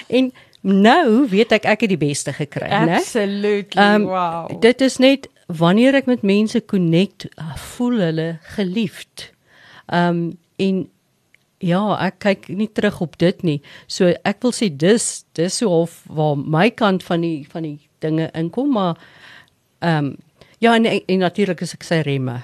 En 0.10 0.32
nou 0.66 1.28
weet 1.30 1.54
ek 1.54 1.70
ek 1.70 1.86
het 1.86 1.94
die 1.94 2.02
beste 2.02 2.34
gekry, 2.34 2.68
né? 2.68 2.98
Absolutely. 2.98 3.78
Um, 3.78 4.10
wow. 4.10 4.50
Dit 4.62 4.82
is 4.82 4.98
net 4.98 5.30
wanneer 5.48 5.96
ek 5.96 6.10
met 6.10 6.26
mense 6.26 6.60
connect, 6.66 7.30
voel 7.78 8.02
hulle 8.10 8.30
geliefd. 8.58 9.32
Um 9.88 10.38
en 10.58 10.88
Ja, 11.58 11.98
ek 12.06 12.20
kyk 12.22 12.44
nie 12.54 12.68
terug 12.70 13.00
op 13.02 13.16
dit 13.18 13.40
nie. 13.42 13.62
So 13.90 14.12
ek 14.30 14.44
wil 14.46 14.54
sê 14.54 14.70
dis 14.70 15.26
dis 15.34 15.56
so 15.58 15.72
half 15.74 16.04
waar 16.06 16.38
my 16.38 16.70
kant 16.70 17.02
van 17.02 17.26
die 17.26 17.48
van 17.50 17.66
die 17.66 17.80
dinge 18.06 18.30
inkom, 18.38 18.70
maar 18.78 19.02
Ehm 19.80 20.06
um, 20.06 20.16
ja 20.60 20.76
en, 20.76 20.86
en 20.86 21.20
natuurlik 21.20 21.62
is 21.62 21.74
ek 21.74 21.84
sy 21.84 22.02
remme. 22.06 22.42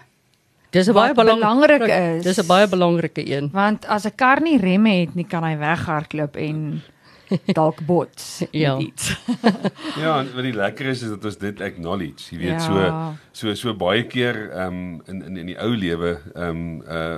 Dis 0.73 0.89
'n 0.89 0.93
baie 0.93 1.13
belangrike 1.13 1.93
is. 2.17 2.23
Dis 2.23 2.41
'n 2.41 2.47
baie 2.47 2.67
belangrike 2.67 3.21
een. 3.29 3.49
Want 3.53 3.85
as 3.85 4.05
'n 4.05 4.15
kar 4.15 4.41
nie 4.41 4.57
remme 4.57 4.89
het 4.89 5.15
nie, 5.15 5.25
kan 5.25 5.43
hy 5.43 5.57
weghardloop 5.57 6.35
en 6.35 6.81
dalk 7.59 7.85
bots 7.85 8.43
ja. 8.51 8.77
iets. 8.77 9.15
ja, 10.03 10.19
en 10.19 10.33
wat 10.33 10.43
die 10.43 10.53
lekker 10.53 10.85
is 10.85 11.01
is 11.01 11.09
dat 11.09 11.25
ons 11.25 11.37
dit 11.37 11.61
acknowledge. 11.61 12.35
Jy 12.35 12.37
weet 12.37 12.61
ja. 12.61 13.15
so 13.31 13.49
so 13.49 13.55
so 13.55 13.73
baie 13.73 14.05
keer 14.07 14.49
ehm 14.51 14.67
um, 14.67 15.01
in 15.05 15.21
in 15.23 15.37
in 15.37 15.51
die 15.53 15.59
ou 15.61 15.73
lewe 15.75 16.19
ehm 16.33 16.49
um, 16.49 16.81
uh 16.81 17.17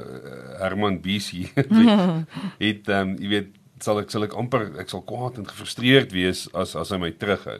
Herman 0.59 0.99
BC 1.01 1.47
het 1.55 2.87
ehm 2.87 2.99
um, 2.99 3.15
jy 3.19 3.29
weet 3.29 3.55
sal 3.79 3.99
ek 3.99 4.11
sal 4.11 4.23
ek 4.23 4.35
amper 4.39 4.71
ek 4.79 4.89
sal 4.89 5.03
kwaad 5.03 5.39
en 5.39 5.47
gefrustreerd 5.47 6.11
wees 6.15 6.45
as 6.53 6.75
as 6.75 6.91
hy 6.91 6.99
my 7.01 7.11
terughou 7.11 7.59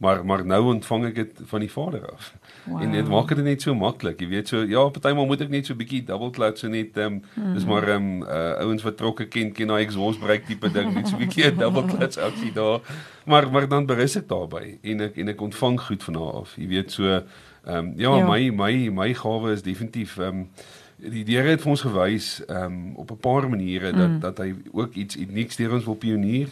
maar 0.00 0.24
maar 0.24 0.46
nou 0.46 0.62
ontvang 0.74 1.02
ek 1.10 1.14
dit 1.14 1.40
van 1.50 1.60
die 1.60 1.70
Vader 1.70 2.06
af. 2.12 2.32
Wow. 2.64 2.82
En 2.82 2.92
dit 2.92 3.08
maak 3.08 3.28
dit 3.28 3.42
net 3.44 3.62
so 3.62 3.74
maklik. 3.76 4.22
Jy 4.24 4.28
weet 4.30 4.48
so 4.48 4.62
ja, 4.64 4.86
partymal 4.88 5.26
moet 5.28 5.44
ek 5.44 5.52
net 5.52 5.68
so 5.68 5.74
'n 5.74 5.80
bietjie 5.82 6.00
double 6.08 6.30
clutch 6.32 6.62
so 6.64 6.72
net 6.72 6.96
ehm 6.96 7.20
um, 7.20 7.22
mm. 7.34 7.52
dis 7.54 7.66
maar 7.68 7.88
ehm 7.88 8.06
um, 8.06 8.22
uh, 8.22 8.64
ouens 8.64 8.82
wat 8.82 8.96
trokke 8.96 9.28
ken 9.28 9.52
ken 9.52 9.68
daai 9.68 9.84
exhaust 9.84 10.20
brake 10.24 10.48
tipe 10.48 10.72
ding 10.72 10.94
net 10.94 11.08
so 11.08 11.16
'n 11.16 11.26
bietjie 11.26 11.52
double 11.56 11.84
clutch 11.92 12.16
aksie 12.16 12.52
daar. 12.52 12.80
Maar 13.26 13.50
maar 13.52 13.68
dan 13.68 13.86
berus 13.86 14.16
ek 14.16 14.28
daarby 14.28 14.78
en 14.82 15.00
ek 15.00 15.16
en 15.16 15.28
ek 15.28 15.40
ontvang 15.40 15.80
goed 15.80 16.02
van 16.02 16.14
haar 16.14 16.32
af. 16.40 16.56
Jy 16.56 16.68
weet 16.68 16.92
so 16.92 17.04
ehm 17.04 17.76
um, 17.76 17.92
ja, 17.96 18.16
ja, 18.16 18.24
my 18.24 18.50
my 18.50 18.88
my 18.88 19.14
gawe 19.14 19.52
is 19.52 19.62
definitief 19.62 20.16
ehm 20.16 20.28
um, 20.28 20.48
die 21.00 21.24
Here 21.24 21.48
het 21.48 21.60
vir 21.60 21.70
ons 21.76 21.84
gewys 21.84 22.40
ehm 22.48 22.64
um, 22.64 22.94
op 22.96 23.10
'n 23.10 23.20
paar 23.20 23.48
maniere 23.48 23.92
dat 23.92 24.08
mm. 24.08 24.20
dat 24.20 24.38
hy 24.38 24.54
ook 24.72 24.94
iets 24.94 25.16
unieks 25.16 25.56
deur 25.56 25.72
ons 25.72 25.84
wil 25.84 25.94
pionier 25.94 26.48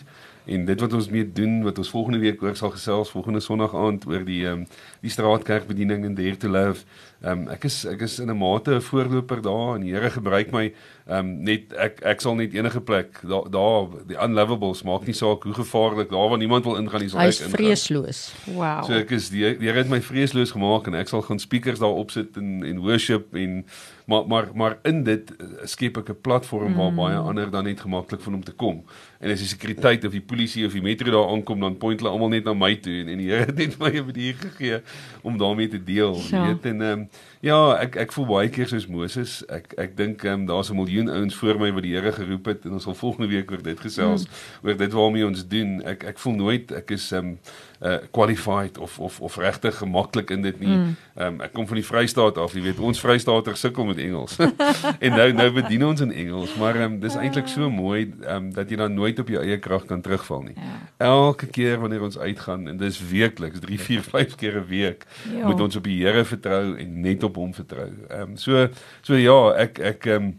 en 0.49 0.65
dit 0.65 0.81
wat 0.81 0.93
ons 0.97 1.09
mee 1.13 1.27
doen 1.33 1.63
wat 1.63 1.79
ons 1.79 1.91
volgende 1.93 2.19
week 2.19 2.43
oor 2.43 2.57
sal 2.57 2.71
gesels 2.75 3.11
volgende 3.13 3.41
Sondag 3.45 3.75
aand 3.77 4.07
oor 4.09 4.25
die 4.25 4.45
ehm 4.47 4.63
um, 4.63 4.67
die 5.05 5.11
straatkerkbediening 5.11 6.05
in 6.05 6.15
Dare 6.19 6.37
to 6.37 6.49
Love. 6.49 6.85
Ehm 7.23 7.31
um, 7.45 7.49
ek 7.53 7.65
is 7.69 7.85
ek 7.87 8.01
is 8.07 8.19
in 8.19 8.31
'n 8.31 8.39
mate 8.39 8.71
'n 8.75 8.81
voorloper 8.81 9.43
daar 9.43 9.75
en 9.77 9.81
die 9.83 9.93
Here 9.95 10.11
gebruik 10.11 10.51
my 10.53 10.65
ehm 11.07 11.19
um, 11.19 11.43
net 11.45 11.73
ek 11.77 12.01
ek 12.03 12.21
sal 12.21 12.35
net 12.35 12.55
enige 12.55 12.81
plek 12.81 13.21
daar 13.23 13.51
daar 13.51 13.89
die 14.07 14.17
unlovables 14.17 14.83
maak 14.83 15.07
nie 15.07 15.15
saak 15.15 15.43
hoe 15.45 15.55
gevaarlik 15.55 16.11
daar 16.11 16.29
waar 16.29 16.39
niemand 16.39 16.65
wil 16.65 16.77
ingaan 16.77 17.01
nie 17.01 17.09
sal 17.09 17.21
Hy 17.21 17.27
ek 17.27 17.33
is 17.33 17.41
ingaan. 17.41 17.57
vreesloos. 17.59 18.35
Wow. 18.47 18.85
So 18.85 18.93
ek 18.93 19.11
is 19.11 19.29
die 19.31 19.57
die 19.59 19.67
Here 19.69 19.79
het 19.79 19.89
my 19.91 20.01
vreesloos 20.01 20.51
gemaak 20.53 20.87
en 20.87 20.95
ek 20.95 21.09
sal 21.09 21.23
gaan 21.23 21.39
speakers 21.39 21.79
daar 21.79 21.95
opsit 21.95 22.37
en 22.37 22.63
en 22.65 22.81
worship 22.81 23.35
en 23.35 23.65
maar 24.09 24.27
maar 24.27 24.47
maar 24.55 24.79
in 24.83 25.03
dit 25.05 25.31
eh, 25.37 25.47
skep 25.69 25.97
ek 26.01 26.09
'n 26.09 26.21
platform 26.21 26.75
waar 26.75 26.95
baie 26.95 27.17
ander 27.17 27.51
dan 27.51 27.65
net 27.65 27.81
gemaklik 27.81 28.21
van 28.21 28.35
om 28.35 28.45
te 28.45 28.53
kom. 28.53 28.85
En 29.21 29.31
as 29.31 29.39
die 29.39 29.49
sekuriteit 29.49 30.05
of 30.05 30.13
die 30.13 30.21
polisie 30.25 30.67
of 30.67 30.73
die 30.73 30.83
metro 30.83 31.11
daar 31.11 31.29
aankom 31.29 31.61
dan 31.61 31.77
point 31.77 32.01
hulle 32.01 32.13
almal 32.13 32.29
net 32.29 32.45
na 32.45 32.55
my 32.55 32.75
toe 32.77 32.93
en, 33.03 33.09
en 33.09 33.19
die 33.19 33.29
Here 33.29 33.45
het 33.45 33.57
net 33.57 33.79
my 33.79 33.91
'n 33.91 34.05
manier 34.07 34.35
gegee 34.35 34.81
om 35.23 35.39
daarmee 35.39 35.69
te 35.69 35.83
deel, 35.85 36.15
jy 36.17 36.37
Ja. 36.37 36.47
weet 36.47 36.65
en 36.65 36.81
ehm 36.83 36.99
um, 37.01 37.09
ja, 37.41 37.59
ek 37.79 37.97
ek 37.97 38.13
voel 38.13 38.27
baie 38.27 38.51
keer 38.53 38.69
soos 38.71 38.87
Moses. 38.91 39.39
Ek 39.49 39.73
ek 39.79 39.97
dink 39.97 40.25
ehm 40.25 40.43
um, 40.43 40.47
daar's 40.47 40.71
'n 40.71 40.77
miljoen 40.77 41.09
ouens 41.09 41.35
voor 41.35 41.59
my 41.59 41.73
wat 41.73 41.83
die 41.83 41.95
Here 41.95 42.13
geroep 42.13 42.47
het 42.47 42.65
en 42.65 42.73
ons 42.73 42.83
sal 42.83 42.95
volgende 42.95 43.29
week 43.29 43.51
oor 43.51 43.63
dit 43.63 43.81
gesels 43.81 44.27
mm. 44.27 44.69
oor 44.69 44.77
dit 44.77 44.93
waarmee 44.93 45.27
ons 45.27 45.47
doen. 45.49 45.83
Ek 45.85 46.05
ek 46.05 46.19
voel 46.19 46.35
nooit 46.35 46.73
ek 46.73 46.91
is 46.91 47.13
ehm 47.13 47.27
um, 47.27 47.39
uh 47.81 47.99
qualified 48.11 48.79
of 48.79 48.99
of 48.99 49.21
of 49.21 49.37
regtig 49.37 49.77
gemaklik 49.79 50.31
in 50.31 50.43
dit 50.43 50.61
nie. 50.61 50.69
Ehm 50.69 50.97
mm. 51.15 51.23
um, 51.27 51.41
ek 51.41 51.53
kom 51.53 51.67
van 51.67 51.79
die 51.79 51.87
Vrystaat 51.87 52.39
af, 52.39 52.55
jy 52.55 52.63
weet, 52.63 52.79
ons 52.79 53.01
Vrystaaters 53.01 53.61
sukkel 53.61 53.87
met 53.87 53.99
Engels. 54.03 54.37
en 55.05 55.13
nou 55.15 55.33
nou 55.33 55.51
bedien 55.53 55.85
ons 55.87 56.01
in 56.01 56.13
Engels, 56.13 56.57
maar 56.59 56.75
ehm 56.75 56.93
um, 56.93 56.99
dis 57.01 57.15
eintlik 57.15 57.49
so 57.49 57.71
mooi 57.71 58.11
ehm 58.25 58.35
um, 58.37 58.51
dat 58.53 58.71
jy 58.71 58.77
dan 58.77 58.95
nooit 58.95 59.19
op 59.19 59.29
jou 59.29 59.43
eie 59.45 59.59
krag 59.59 59.87
kan 59.87 60.03
terugval 60.03 60.43
nie. 60.43 60.57
Ja. 60.57 60.75
Elke 61.07 61.47
keer 61.47 61.79
wanneer 61.79 62.03
ons 62.03 62.19
uitgaan 62.19 62.67
en 62.69 62.77
dis 62.77 62.99
weekliks, 63.11 63.63
3, 63.63 63.79
4, 63.79 64.03
5 64.03 64.35
keer 64.35 64.59
'n 64.59 64.67
week, 64.67 65.07
Ja. 65.31 65.47
moet 65.47 65.61
ons 65.61 65.77
op 65.77 65.85
die 65.85 66.03
Here 66.03 66.25
vertrou 66.25 66.77
en 66.77 67.01
net 67.01 67.23
op 67.29 67.41
hom 67.41 67.55
vertrou. 67.57 67.89
Ehm 68.09 68.35
um, 68.35 68.37
so 68.41 68.67
so 69.07 69.19
ja, 69.19 69.39
ek 69.65 69.81
ek 69.95 70.11
ehm 70.11 70.31
um, 70.31 70.37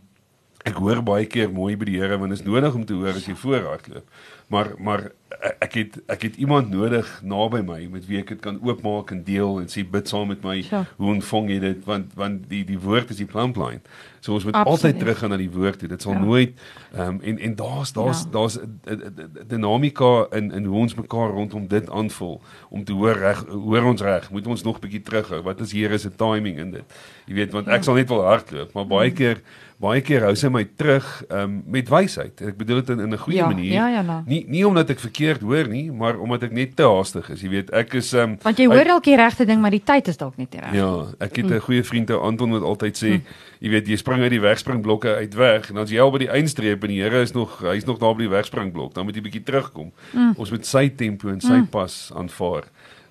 ek 0.67 0.79
hoor 0.83 0.99
baie 1.05 1.27
keer 1.29 1.51
mooi 1.55 1.77
by 1.79 1.87
die 1.87 1.99
Here 2.01 2.17
want 2.19 2.33
dit 2.33 2.41
is 2.41 2.45
nodig 2.45 2.75
om 2.75 2.83
te 2.85 2.97
hoor 2.97 3.15
as 3.15 3.27
jy 3.29 3.35
voorhardloop. 3.39 4.09
Maar 4.49 4.71
maar 4.77 5.11
e- 5.29 5.55
ek 5.61 5.73
het 5.73 5.99
ek 6.09 6.21
het 6.21 6.35
iemand 6.41 6.69
nodig 6.73 7.21
naby 7.23 7.61
my 7.61 7.87
met 7.91 8.05
wie 8.09 8.17
ek 8.19 8.27
dit 8.33 8.39
kan 8.41 8.57
oopmaak 8.65 9.11
en 9.11 9.23
deel 9.23 9.59
en 9.61 9.67
sê 9.69 9.83
bid 9.89 10.07
saam 10.09 10.27
met 10.27 10.41
my. 10.43 10.63
Ja. 10.69 10.85
Hoe 10.97 11.13
ontvang 11.13 11.49
jy 11.49 11.59
dit 11.59 11.85
want 11.85 12.13
want 12.17 12.49
die 12.49 12.63
die 12.65 12.79
woord 12.79 13.09
is 13.09 13.17
die 13.21 13.25
plumpline. 13.29 13.81
So 14.19 14.33
ons 14.33 14.43
moet 14.43 14.53
Absoluut. 14.53 14.73
altyd 14.83 14.99
teruggaan 14.99 15.29
na 15.29 15.37
die 15.37 15.51
woord 15.51 15.79
toe. 15.79 15.87
Dit 15.87 16.01
sal 16.01 16.13
Ja. 16.13 16.19
nooit 16.19 16.57
ehm 16.93 17.07
um, 17.07 17.19
en 17.21 17.39
en 17.39 17.55
daar's 17.55 17.93
daar's 17.93 18.23
Ja. 18.23 18.29
daar's 18.31 18.57
'n- 18.57 19.47
dinamika 19.47 20.27
in 20.31 20.51
in 20.51 20.65
hoe 20.65 20.77
ons 20.79 20.95
mekaar 20.95 21.29
rondom 21.29 21.67
dit 21.67 21.89
aanvul 21.89 22.41
om 22.69 22.83
te 22.83 22.93
hoor 22.93 23.17
reg 23.17 23.45
hoor 23.47 23.83
ons 23.83 24.01
reg 24.01 24.29
moet 24.31 24.47
ons 24.47 24.63
nog 24.63 24.79
bietjie 24.79 25.01
terughou 25.01 25.41
wat 25.45 25.59
is 25.61 25.71
hier 25.71 25.91
is 25.91 26.05
'n 26.05 26.15
timing 26.17 26.57
in 26.57 26.71
dit 26.71 26.83
jy 27.27 27.33
weet 27.33 27.51
want 27.53 27.67
ek 27.67 27.83
sal 27.83 27.95
net 27.95 28.09
wel 28.09 28.23
hardloop 28.25 28.73
maar 28.73 28.87
baie 28.87 29.11
keer 29.11 29.41
baie 29.79 30.01
keer 30.01 30.21
hou 30.21 30.35
sy 30.35 30.49
my 30.49 30.63
terug 30.75 31.23
um, 31.31 31.63
met 31.65 31.89
wysheid 31.89 32.41
ek 32.41 32.57
bedoel 32.57 32.81
dit 32.81 32.89
in, 32.89 32.99
in 32.99 33.13
'n 33.13 33.17
goeie 33.17 33.37
ja, 33.37 33.47
manier 33.47 33.73
Ja, 33.73 33.87
ja, 33.89 34.01
nou. 34.01 34.23
nie 34.25 34.38
nie 34.47 34.65
omdat 34.67 34.89
ek 34.89 34.99
verkeerd 34.99 35.41
hoor 35.41 35.67
nie 35.67 35.91
maar 35.91 36.19
omdat 36.19 36.43
ek 36.49 36.55
net 36.55 36.75
te 36.75 36.87
haastig 36.87 37.29
is 37.33 37.41
jy 37.41 37.49
weet 37.49 37.73
ek 37.75 37.93
is 37.99 38.13
um, 38.13 38.37
Want 38.43 38.59
jy 38.61 38.67
hoor 38.71 38.87
dalk 38.87 39.05
die 39.05 39.17
regte 39.19 39.45
ding, 39.45 39.61
maar 39.61 39.73
die 39.73 39.83
tyd 39.83 40.07
is 40.11 40.19
dalk 40.19 40.37
net 40.39 40.53
nie 40.53 40.61
reg. 40.63 40.75
Ja, 40.77 40.91
ek 41.25 41.39
het 41.41 41.51
'n 41.51 41.59
goeie 41.65 41.83
vriend, 41.83 42.11
Anton 42.11 42.51
wat 42.51 42.63
altyd 42.63 42.95
sê, 42.97 43.21
jy 43.59 43.69
weet, 43.69 43.87
jy 43.87 43.97
spring 43.97 44.21
uit 44.21 44.31
die 44.31 44.41
wegspringblokke 44.41 45.15
uit 45.15 45.33
weg 45.35 45.69
en 45.69 45.75
dan 45.75 45.83
as 45.83 45.91
jy 45.91 45.99
al 45.99 46.11
by 46.11 46.19
die 46.25 46.31
eindstreep 46.31 46.83
en 46.83 46.89
die 46.89 47.01
Here 47.01 47.21
is 47.21 47.33
nog 47.33 47.59
hy's 47.61 47.85
nog 47.85 47.99
daar 47.99 48.15
by 48.15 48.27
die 48.27 48.35
wegspringblok, 48.35 48.93
dan 48.93 49.05
moet 49.05 49.15
jy 49.15 49.21
bietjie 49.21 49.43
terugkom. 49.43 49.91
Ons 50.37 50.51
moet 50.51 50.65
sy 50.65 50.89
tempo 50.89 51.29
en 51.29 51.41
sy 51.41 51.63
pas 51.71 52.11
aanvaar 52.15 52.65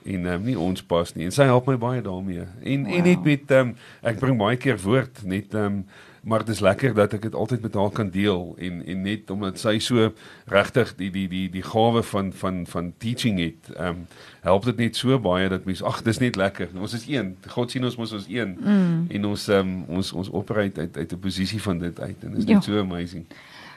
en 0.09 0.27
um, 0.27 0.45
nie 0.45 0.57
ons 0.59 0.83
pas 0.83 1.14
nie. 1.14 1.27
En 1.29 1.35
sy 1.35 1.47
help 1.49 1.67
my 1.69 1.77
baie 1.77 2.03
daarmee. 2.03 2.47
En 2.62 2.85
wow. 2.85 2.95
en 2.95 3.05
net 3.05 3.25
met 3.25 3.57
um, 3.59 3.75
ek 4.03 4.21
bring 4.23 4.38
baie 4.41 4.57
keer 4.61 4.79
woord 4.81 5.25
net 5.29 5.55
um, 5.59 5.83
maar 6.29 6.45
dit 6.45 6.55
is 6.55 6.61
lekker 6.61 6.95
dat 6.95 7.14
ek 7.17 7.23
dit 7.23 7.35
altyd 7.35 7.62
met 7.64 7.75
haar 7.75 7.91
kan 7.91 8.11
deel 8.12 8.55
en 8.61 8.83
en 8.87 9.03
net 9.03 9.31
omdat 9.33 9.59
sy 9.61 9.79
so 9.81 10.11
regtig 10.53 10.91
die 10.99 11.09
die 11.11 11.27
die 11.29 11.47
die 11.51 11.62
gawe 11.64 12.03
van 12.05 12.33
van 12.33 12.67
van 12.69 12.91
teaching 13.01 13.38
het, 13.41 13.71
ehm 13.77 13.87
um, 13.88 14.07
help 14.45 14.64
dit 14.64 14.77
net 14.77 14.97
so 14.97 15.19
baie 15.21 15.49
dat 15.49 15.64
mense 15.64 15.85
ag 15.85 16.03
dis 16.03 16.21
net 16.21 16.37
lekker. 16.37 16.69
Ons 16.81 16.95
is 16.95 17.07
een. 17.09 17.35
God 17.49 17.71
sien 17.71 17.85
ons 17.85 17.97
mos 17.97 18.12
ons 18.12 18.27
een 18.29 18.57
mm. 18.61 19.07
en 19.17 19.25
ons 19.31 19.47
ehm 19.49 19.71
um, 19.73 19.85
ons 20.01 20.12
ons 20.12 20.31
operate 20.33 20.81
uit 20.81 20.97
uit 20.97 21.12
'n 21.12 21.21
posisie 21.21 21.62
van 21.62 21.79
dit 21.79 22.01
uit 22.01 22.25
en 22.25 22.31
dit 22.31 22.38
is 22.38 22.45
net 22.45 22.55
Ja. 22.55 22.61
so 22.61 22.79
amazing. 22.79 23.25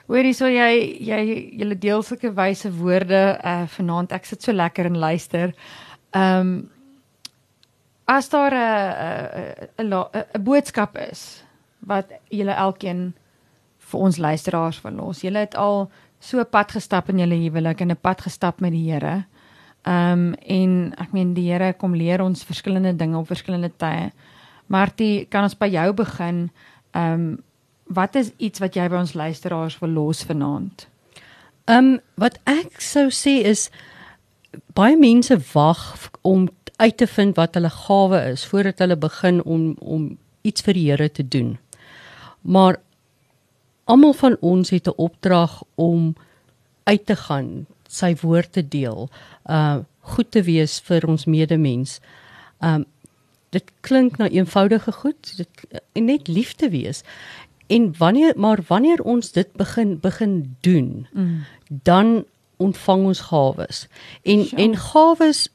Hoorie 0.07 0.33
so 0.33 0.47
jy 0.47 0.97
jy 0.99 1.21
julle 1.57 1.77
deel 1.77 2.03
sulke 2.03 2.33
wyse 2.33 2.71
woorde 2.71 3.39
uh 3.43 3.63
vanaand. 3.67 4.11
Ek 4.11 4.25
sit 4.25 4.43
so 4.43 4.51
lekker 4.51 4.85
en 4.85 4.97
luister. 4.97 5.53
Ehm 6.11 6.39
um, 6.39 6.69
as 8.05 8.29
daar 8.29 8.51
'n 8.51 9.83
'n 9.87 9.93
'n 9.93 10.25
'n 10.35 10.43
boodskap 10.43 10.97
is 10.97 11.43
wat 11.87 12.11
julle 12.29 12.53
elkeen 12.53 13.11
vir 13.91 13.99
ons 13.99 14.17
luisteraars 14.17 14.81
wil 14.85 14.97
los. 14.99 15.21
Julle 15.25 15.45
het 15.45 15.55
al 15.59 15.89
so 16.21 16.43
pad 16.45 16.71
gestap 16.71 17.09
in 17.09 17.21
julle 17.23 17.37
huwelik 17.41 17.81
en 17.81 17.91
'n 17.91 18.01
pad 18.01 18.21
gestap 18.21 18.61
met 18.61 18.71
die 18.71 18.91
Here. 18.91 19.25
Ehm 19.83 20.11
um, 20.11 20.33
en 20.33 20.93
ek 20.97 21.11
meen 21.11 21.33
die 21.33 21.51
Here 21.51 21.73
kom 21.73 21.95
leer 21.95 22.21
ons 22.21 22.43
verskillende 22.43 22.95
dinge 22.95 23.17
op 23.17 23.27
verskillende 23.27 23.71
tye. 23.77 24.11
Martie, 24.67 25.25
kan 25.25 25.43
ons 25.43 25.57
by 25.57 25.67
jou 25.67 25.93
begin? 25.93 26.49
Ehm 26.93 27.13
um, 27.13 27.43
wat 27.85 28.15
is 28.15 28.31
iets 28.37 28.59
wat 28.59 28.75
jy 28.75 28.87
by 28.89 28.95
ons 28.95 29.13
luisteraars 29.13 29.79
wil 29.79 29.89
los 29.89 30.23
vanaand? 30.23 30.87
Ehm 31.65 31.77
um, 31.77 31.99
wat 32.15 32.39
ek 32.43 32.81
sou 32.81 33.09
sê 33.09 33.41
is 33.43 33.69
baie 34.73 34.97
mense 34.97 35.37
wag 35.53 36.09
om 36.21 36.49
uit 36.77 36.97
te 36.97 37.07
vind 37.07 37.35
wat 37.35 37.53
hulle 37.53 37.69
gawe 37.69 38.21
is 38.31 38.45
voordat 38.45 38.79
hulle 38.79 38.97
begin 38.97 39.43
om 39.43 39.75
om 39.79 40.17
iets 40.41 40.61
vir 40.61 40.73
die 40.73 40.89
Here 40.89 41.09
te 41.11 41.27
doen. 41.27 41.57
Maar 42.41 42.79
almal 43.83 44.13
van 44.13 44.37
ons 44.39 44.69
het 44.69 44.87
'n 44.87 44.93
opdrag 44.95 45.63
om 45.75 46.15
uit 46.83 47.05
te 47.05 47.15
gaan, 47.15 47.65
sy 47.87 48.15
woord 48.21 48.51
te 48.51 48.67
deel, 48.67 49.09
uh 49.49 49.77
goed 50.03 50.31
te 50.31 50.41
wees 50.41 50.79
vir 50.79 51.07
ons 51.07 51.25
medemens. 51.25 51.99
Um 52.59 52.85
dit 53.49 53.71
klink 53.81 54.17
na 54.17 54.29
eenvoudige 54.29 54.91
goed, 54.91 55.37
dit 55.37 55.47
net 55.93 56.27
lief 56.27 56.53
te 56.53 56.69
wees. 56.69 57.01
En 57.67 57.93
wanneer 57.97 58.33
maar 58.35 58.59
wanneer 58.67 59.01
ons 59.03 59.31
dit 59.31 59.53
begin 59.53 59.99
begin 59.99 60.55
doen, 60.61 61.07
mm. 61.13 61.43
dan 61.67 62.25
ontvang 62.57 63.05
ons 63.05 63.19
gawes. 63.19 63.87
En 64.23 64.45
Sure. 64.45 64.61
en 64.63 64.77
gawes 64.77 65.49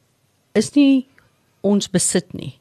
is 0.53 0.71
nie 0.75 1.07
ons 1.61 1.91
besit 1.91 2.33
nie. 2.33 2.59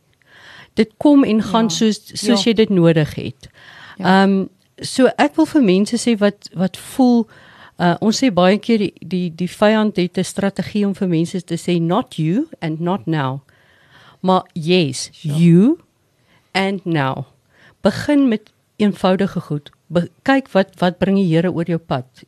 Dit 0.73 0.91
kom 0.97 1.23
en 1.23 1.41
gaan 1.43 1.63
Ja. 1.63 1.69
soos 1.69 2.01
soos 2.13 2.43
Ja. 2.43 2.49
jy 2.49 2.53
dit 2.53 2.69
nodig 2.69 3.15
het. 3.15 3.49
Ja. 3.97 4.23
Ehm 4.23 4.31
um, 4.31 4.49
so 4.81 5.08
ek 5.17 5.36
wil 5.36 5.45
vir 5.45 5.63
mense 5.63 5.97
sê 5.97 6.17
wat 6.19 6.49
wat 6.53 6.77
voel 6.77 7.27
uh, 7.79 7.95
ons 8.03 8.17
sê 8.23 8.31
baie 8.34 8.58
keer 8.60 8.79
die 8.84 8.93
die, 8.99 9.29
die 9.31 9.49
vyand 9.49 9.95
het 9.95 10.17
'n 10.17 10.23
strategie 10.23 10.86
om 10.88 10.93
vir 10.95 11.08
mense 11.08 11.43
te 11.43 11.55
sê 11.55 11.79
not 11.81 12.15
you 12.15 12.47
and 12.60 12.79
not 12.79 13.08
now. 13.08 13.39
Maar 14.19 14.43
yes, 14.53 15.10
Sure. 15.13 15.38
you 15.38 15.79
and 16.51 16.86
now. 16.86 17.25
Begin 17.81 18.27
met 18.27 18.51
eenvoudige 18.75 19.39
goed. 19.39 19.71
Be 19.88 20.10
kyk 20.23 20.47
wat 20.51 20.73
wat 20.79 20.97
bring 20.97 21.15
die 21.15 21.36
Here 21.36 21.51
oor 21.51 21.65
jou 21.65 21.77
pad. 21.79 22.23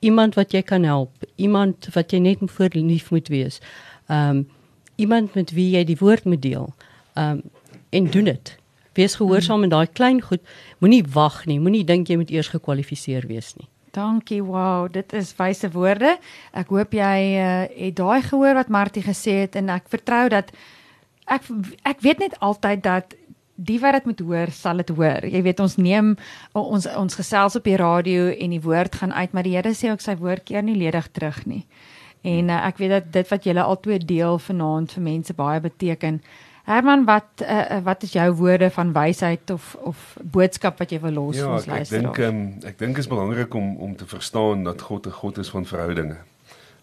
Iemand 0.00 0.34
wat 0.34 0.52
jy 0.52 0.62
kan 0.62 0.84
help, 0.84 1.10
iemand 1.36 1.88
wat 1.94 2.12
jy 2.12 2.18
net 2.18 2.38
voor 2.40 2.68
lief 2.72 3.10
moet 3.10 3.28
wees. 3.28 3.60
Ehm 4.06 4.30
um, 4.36 4.48
iemand 4.96 5.34
met 5.34 5.50
wie 5.50 5.70
jy 5.76 5.84
die 5.84 5.98
woord 5.98 6.24
moet 6.24 6.42
deel. 6.42 6.74
Ehm 7.14 7.30
um, 7.30 7.42
en 7.90 8.10
doen 8.10 8.24
dit. 8.24 8.58
Wees 8.98 9.14
gehoorsaam 9.18 9.62
in 9.62 9.70
daai 9.70 9.86
klein 9.86 10.20
goed. 10.24 10.42
Moenie 10.82 11.04
wag 11.14 11.44
nie. 11.46 11.60
Moenie 11.62 11.84
dink 11.86 12.10
jy 12.10 12.18
moet 12.18 12.32
eers 12.34 12.50
gekwalifiseer 12.50 13.28
wees 13.30 13.52
nie. 13.58 13.68
Dankie. 13.94 14.40
Wow, 14.44 14.88
dit 14.92 15.12
is 15.16 15.30
wyse 15.38 15.70
woorde. 15.72 16.16
Ek 16.52 16.72
hoop 16.74 16.96
jy 16.98 17.14
uh, 17.38 17.46
het 17.70 17.96
daai 17.98 18.22
gehoor 18.26 18.58
wat 18.58 18.72
Martie 18.74 19.04
gesê 19.06 19.42
het 19.44 19.56
en 19.58 19.70
ek 19.74 19.88
vertrou 19.92 20.26
dat 20.34 20.50
ek 21.28 21.46
ek 21.88 22.02
weet 22.04 22.24
net 22.24 22.36
altyd 22.44 22.82
dat 22.84 23.14
die 23.58 23.78
wat 23.82 23.96
dit 23.98 24.04
moet 24.06 24.20
hoor, 24.22 24.52
sal 24.54 24.82
dit 24.82 24.90
hoor. 24.94 25.24
Jy 25.26 25.42
weet 25.42 25.60
ons 25.60 25.76
neem 25.82 26.12
ons 26.54 26.86
ons 26.86 27.18
gesels 27.20 27.58
op 27.58 27.66
die 27.66 27.78
radio 27.78 28.28
en 28.30 28.54
die 28.54 28.62
woord 28.62 29.00
gaan 29.00 29.14
uit, 29.14 29.32
maar 29.34 29.46
die 29.46 29.56
Here 29.56 29.74
sê 29.74 29.90
ook 29.90 30.04
sy 30.04 30.14
woord 30.18 30.46
keer 30.46 30.62
nie 30.62 30.78
ledig 30.78 31.10
terug 31.10 31.42
nie. 31.46 31.64
En 32.26 32.50
uh, 32.50 32.60
ek 32.66 32.78
weet 32.82 32.94
dat 32.94 33.10
dit 33.14 33.30
wat 33.30 33.46
julle 33.46 33.64
albei 33.64 33.98
deel 33.98 34.38
vanaand 34.42 34.94
vir 34.94 35.06
mense 35.06 35.34
baie 35.34 35.62
beteken. 35.62 36.22
Herman, 36.68 37.04
wat 37.08 37.24
uh, 37.42 37.78
wat 37.84 38.02
is 38.04 38.12
jou 38.12 38.26
woorde 38.36 38.70
van 38.70 38.92
wysheid 38.92 39.50
of 39.50 39.74
of 39.88 40.16
boodskap 40.22 40.78
wat 40.82 40.90
jy 40.92 40.98
wil 41.00 41.12
los 41.16 41.38
vir 41.40 41.46
Ja, 41.46 41.52
ons 41.56 41.66
ek, 41.66 41.72
ek 41.72 41.88
dink 41.88 42.18
luisteraars? 42.18 42.28
um, 42.28 42.40
ek 42.68 42.78
dink 42.82 42.98
is 43.00 43.08
belangrik 43.08 43.54
om 43.56 43.76
om 43.86 43.94
te 43.96 44.06
verstaan 44.06 44.64
dat 44.68 44.82
God 44.84 45.06
'n 45.06 45.16
God 45.20 45.38
is 45.38 45.48
van 45.54 45.64
verhoudinge. 45.64 46.18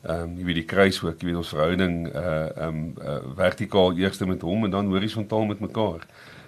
Ehm 0.05 0.21
um, 0.23 0.33
jy 0.37 0.43
weet 0.45 0.55
die 0.61 0.65
kruis 0.65 1.01
ook, 1.03 1.21
jy 1.21 1.27
weet 1.29 1.37
ons 1.43 1.53
verhouding 1.53 2.07
uh 2.15 2.49
ehm 2.57 2.67
um, 2.67 2.93
uh, 3.01 3.19
vertikaal 3.37 3.93
eers 3.97 4.19
met 4.25 4.41
hom 4.41 4.63
en 4.65 4.71
dan 4.71 4.89
horisontaal 4.89 5.45
met 5.45 5.59
mekaar. 5.59 6.01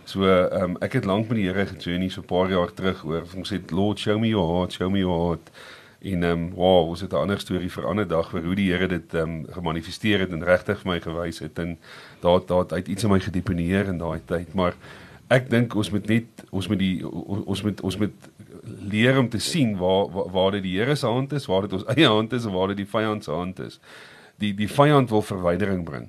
So 0.06 0.24
ehm 0.26 0.64
um, 0.64 0.78
ek 0.82 0.94
het 0.94 1.06
lank 1.06 1.28
met 1.30 1.38
die 1.38 1.48
Here 1.48 1.66
gejourney 1.66 2.10
so 2.10 2.22
'n 2.22 2.26
paar 2.26 2.50
jaar 2.50 2.74
terug 2.74 3.04
oor 3.06 3.24
ons 3.36 3.50
het 3.50 3.72
Lord 3.72 4.00
show 4.00 4.18
me 4.20 4.28
your 4.28 4.48
heart, 4.58 4.74
show 4.74 4.90
me 4.90 5.00
your 5.00 5.28
heart. 5.28 5.50
En 6.08 6.24
ehm 6.24 6.32
um, 6.32 6.50
wow, 6.56 6.88
ons 6.88 7.02
het 7.02 7.12
'n 7.12 7.24
ander 7.26 7.40
storie 7.40 7.72
vir 7.72 7.84
'n 7.84 7.90
ander 7.90 8.08
dag 8.08 8.30
vir 8.30 8.44
hoe 8.44 8.56
die 8.56 8.72
Here 8.72 8.88
dit 8.88 9.14
ehm 9.14 9.30
um, 9.30 9.46
gemanifesteer 9.52 10.20
het 10.20 10.32
en 10.32 10.44
regtig 10.44 10.80
vir 10.82 10.92
my 10.92 11.00
gewys 11.00 11.40
het 11.40 11.60
en 11.60 11.78
daar 12.22 12.46
daar 12.46 12.66
uit 12.72 12.88
iets 12.88 13.04
in 13.04 13.10
my 13.10 13.20
gedeponeer 13.20 13.88
in 13.88 13.98
daai 13.98 14.22
tyd, 14.26 14.54
maar 14.54 14.74
ek 15.28 15.50
dink 15.50 15.76
ons 15.76 15.90
moet 15.92 16.08
net 16.08 16.26
ons 16.52 16.68
moet 16.68 16.80
die 16.80 17.08
ons 17.46 17.64
moet 17.64 17.82
ons 17.82 17.98
moet 17.98 18.30
leer 18.90 19.18
om 19.20 19.30
te 19.30 19.40
sien 19.40 19.78
waar 19.78 20.12
waar, 20.12 20.30
waar 20.32 20.52
dit 20.52 20.64
die 20.64 20.78
Here 20.80 20.96
se 20.96 21.08
hand 21.08 21.34
is, 21.34 21.46
waar 21.46 21.62
dit 21.62 21.74
ons 21.74 21.86
eie 21.96 22.08
hand 22.08 22.34
is 22.34 22.46
en 22.46 22.52
waar 22.52 22.68
dit 22.68 22.78
die 22.78 22.92
vyand 22.92 23.24
se 23.24 23.32
hand 23.32 23.60
is. 23.60 23.80
Die 24.38 24.54
die 24.54 24.70
vyand 24.70 25.10
wil 25.10 25.22
verwydering 25.22 25.84
bring. 25.84 26.08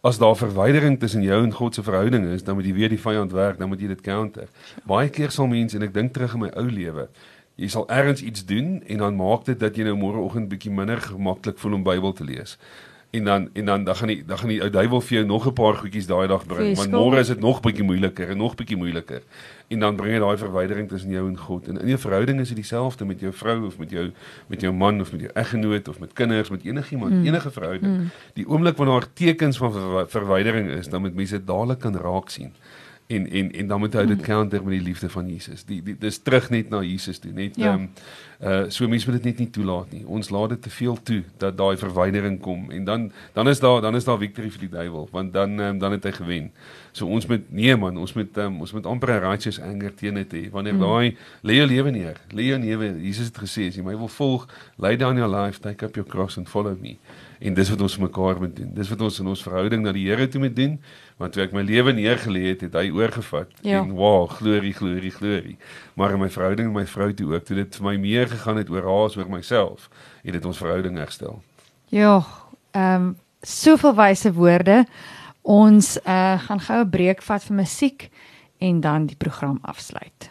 As 0.00 0.18
daar 0.18 0.36
verwydering 0.36 0.98
tussen 1.00 1.22
jou 1.22 1.42
en 1.44 1.52
God 1.52 1.74
se 1.74 1.82
verhouding 1.82 2.24
is, 2.32 2.42
dan 2.42 2.54
moet 2.56 2.64
jy 2.64 2.72
weer 2.72 2.88
die 2.88 3.00
vyand 3.00 3.32
werk, 3.32 3.58
dan 3.58 3.68
moet 3.68 3.80
jy 3.80 3.90
dit 3.92 4.00
counter. 4.00 4.48
Baie 4.88 5.10
keer 5.12 5.30
sal 5.30 5.46
mense 5.46 5.76
en 5.76 5.84
ek 5.84 5.92
dink 5.94 6.12
terug 6.12 6.34
in 6.34 6.40
my 6.40 6.48
ou 6.56 6.64
lewe, 6.64 7.08
jy 7.60 7.68
sal 7.68 7.88
ergens 7.92 8.22
iets 8.24 8.44
doen 8.48 8.78
en 8.86 9.02
dan 9.04 9.16
maak 9.16 9.44
dit 9.44 9.58
dat 9.60 9.76
jy 9.76 9.84
nou 9.84 9.98
môreoggend 10.00 10.48
bietjie 10.48 10.72
minder 10.72 11.00
gemaklik 11.04 11.58
voel 11.60 11.76
om 11.80 11.84
Bybel 11.84 12.16
te 12.16 12.24
lees. 12.24 12.56
En 13.10 13.24
dan 13.26 13.48
en 13.58 13.64
dan 13.64 13.84
dan 13.84 13.96
gaan 13.96 14.08
die 14.08 14.22
dan 14.24 14.38
gaan 14.38 14.52
die 14.52 14.60
ou 14.62 14.70
duiwel 14.70 15.00
vir 15.00 15.16
jou 15.16 15.26
nog 15.26 15.46
'n 15.46 15.52
paar 15.52 15.76
goedjies 15.76 16.06
daai 16.06 16.28
dag 16.28 16.46
bring, 16.46 16.76
want 16.76 16.90
môre 16.90 17.18
is 17.18 17.26
dit 17.26 17.40
nog 17.40 17.60
bietjie 17.60 17.84
moeiliker 17.84 18.28
en 18.28 18.36
nog 18.36 18.54
bietjie 18.54 18.76
moeiliker. 18.76 19.22
En 19.68 19.78
dan 19.78 19.96
bring 19.96 20.12
jy 20.14 20.20
daai 20.20 20.36
verwydering 20.36 20.88
tussen 20.88 21.10
jou 21.10 21.28
en 21.28 21.36
God. 21.38 21.68
En 21.68 21.80
in 21.80 21.92
'n 21.92 21.98
verhouding 21.98 22.40
is 22.40 22.48
dit 22.48 22.56
dieselfde 22.56 23.04
met 23.04 23.20
jou 23.20 23.32
vrou 23.32 23.66
of 23.66 23.78
met 23.78 23.90
jou 23.90 24.10
met 24.46 24.60
jou 24.60 24.72
man 24.72 25.00
of 25.00 25.12
met 25.12 25.20
jou 25.20 25.32
eggenoot 25.34 25.88
of 25.88 25.98
met 25.98 26.12
kinders, 26.12 26.50
met 26.50 26.64
enigiemand, 26.64 27.12
mm. 27.12 27.26
enige 27.26 27.50
verhouding. 27.50 27.96
Mm. 27.96 28.10
Die 28.34 28.48
oomblik 28.48 28.76
wanneer 28.76 29.00
daar 29.00 29.12
tekens 29.12 29.56
van 29.58 29.72
verwydering 30.08 30.70
is, 30.70 30.88
dan 30.88 31.00
moet 31.00 31.14
mense 31.14 31.36
dit 31.36 31.46
dadelik 31.46 31.78
kan 31.78 31.96
raak 31.96 32.28
sien 32.28 32.52
en 33.10 33.30
en 33.30 33.52
en 33.52 33.66
dan 33.66 33.78
moet 33.82 33.94
hy 33.98 34.04
dit 34.06 34.16
hmm. 34.16 34.26
counter 34.26 34.64
met 34.64 34.76
die 34.78 34.86
liefde 34.86 35.08
van 35.10 35.28
Jesus. 35.28 35.64
Die, 35.66 35.82
die 35.82 35.96
dis 35.98 36.18
terug 36.22 36.50
net 36.50 36.68
na 36.70 36.82
Jesus 36.86 37.18
toe, 37.18 37.32
net 37.34 37.56
ja. 37.56 37.72
ehm 37.72 37.80
ja. 37.80 37.86
um, 37.86 37.88
uh 38.40 38.70
so 38.72 38.88
mense 38.88 39.04
moet 39.10 39.18
dit 39.18 39.26
net 39.28 39.38
nie 39.42 39.50
toelaat 39.52 39.90
nie. 39.92 40.02
Ons 40.08 40.30
laat 40.32 40.54
dit 40.54 40.62
te 40.62 40.70
veel 40.72 40.96
toe 41.04 41.18
dat 41.42 41.56
daai 41.58 41.76
verwydering 41.76 42.38
kom 42.40 42.70
en 42.72 42.84
dan 42.84 43.08
dan 43.34 43.48
is 43.48 43.60
daar 43.60 43.82
dan 43.84 43.98
is 43.98 44.06
daar 44.08 44.18
victory 44.18 44.50
vir 44.50 44.62
die 44.64 44.70
duiwel 44.72 45.08
want 45.12 45.32
dan 45.32 45.58
um, 45.60 45.78
dan 45.78 45.92
het 45.92 46.06
hy 46.08 46.12
gewen. 46.12 46.50
So 46.92 47.06
ons 47.06 47.26
moet 47.26 47.50
nee 47.52 47.76
man, 47.76 47.98
ons 48.00 48.14
moet 48.16 48.38
um, 48.38 48.60
ons 48.60 48.72
moet 48.72 48.86
amper 48.86 49.12
righteous 49.20 49.60
anger 49.60 49.94
teen 49.94 50.22
dit 50.22 50.32
hê. 50.38 50.44
Wanneer 50.54 50.78
mm. 50.78 50.86
daai 50.86 51.16
lê 51.42 51.58
jou 51.60 51.66
lewe 51.66 51.90
neer. 51.90 52.22
Lê 52.32 52.48
jou 52.48 52.60
lewe. 52.62 52.94
Jesus 53.02 53.28
het 53.28 53.42
gesê 53.42 53.68
as 53.68 53.76
jy 53.76 53.84
my 53.84 53.96
wil 53.98 54.08
volg, 54.08 54.48
lay 54.78 54.96
down 54.96 55.20
your 55.20 55.30
life, 55.30 55.60
take 55.60 55.84
up 55.84 55.98
your 56.00 56.08
cross 56.08 56.38
and 56.40 56.48
follow 56.48 56.76
me. 56.80 56.96
En 57.40 57.54
dis 57.56 57.70
wat 57.72 57.80
ons 57.80 57.98
mekaar 57.98 58.40
moet 58.40 58.56
doen. 58.56 58.72
Dis 58.76 58.88
wat 58.88 59.00
ons 59.04 59.20
in 59.20 59.28
ons 59.32 59.42
verhouding 59.44 59.84
na 59.84 59.92
die 59.96 60.08
Here 60.08 60.28
toe 60.28 60.40
moet 60.40 60.56
doen 60.56 60.78
want 61.20 61.34
toe 61.36 61.42
ek 61.44 61.52
my 61.52 61.62
lewe 61.68 61.92
neergelê 61.92 62.46
het, 62.48 62.62
het 62.64 62.76
hy 62.80 62.88
oorgevat 62.96 63.52
ja. 63.60 63.82
en 63.82 63.92
wow, 63.98 64.24
glorie, 64.38 64.72
glorie, 64.72 65.12
glorie. 65.12 65.56
Maar 66.00 66.16
in 66.16 66.22
my 66.22 66.30
verhouding 66.32 66.72
met 66.72 66.82
my 66.82 66.86
vrou 66.88 67.10
toe 67.14 67.28
ook, 67.34 67.44
toe 67.44 67.58
dit 67.60 67.76
vir 67.76 67.86
my 67.90 67.96
meer 68.00 68.30
gegaan 68.30 68.60
het 68.62 68.72
oor 68.72 68.88
haar 68.88 69.06
as 69.10 69.18
oor 69.20 69.28
myself, 69.28 69.90
het 70.24 70.38
dit 70.38 70.48
ons 70.48 70.60
verhouding 70.62 70.96
herstel. 71.00 71.42
Ja, 71.92 72.22
ehm 72.72 73.10
um, 73.10 73.16
soveel 73.40 73.94
wyse 73.96 74.32
woorde. 74.36 74.84
Ons 75.42 75.96
uh, 76.04 76.36
gaan 76.44 76.60
gou 76.60 76.80
'n 76.84 76.90
breek 76.90 77.22
vat 77.22 77.44
vir 77.44 77.56
musiek 77.56 78.10
en 78.58 78.80
dan 78.80 79.06
die 79.06 79.16
program 79.16 79.58
afsluit. 79.62 80.30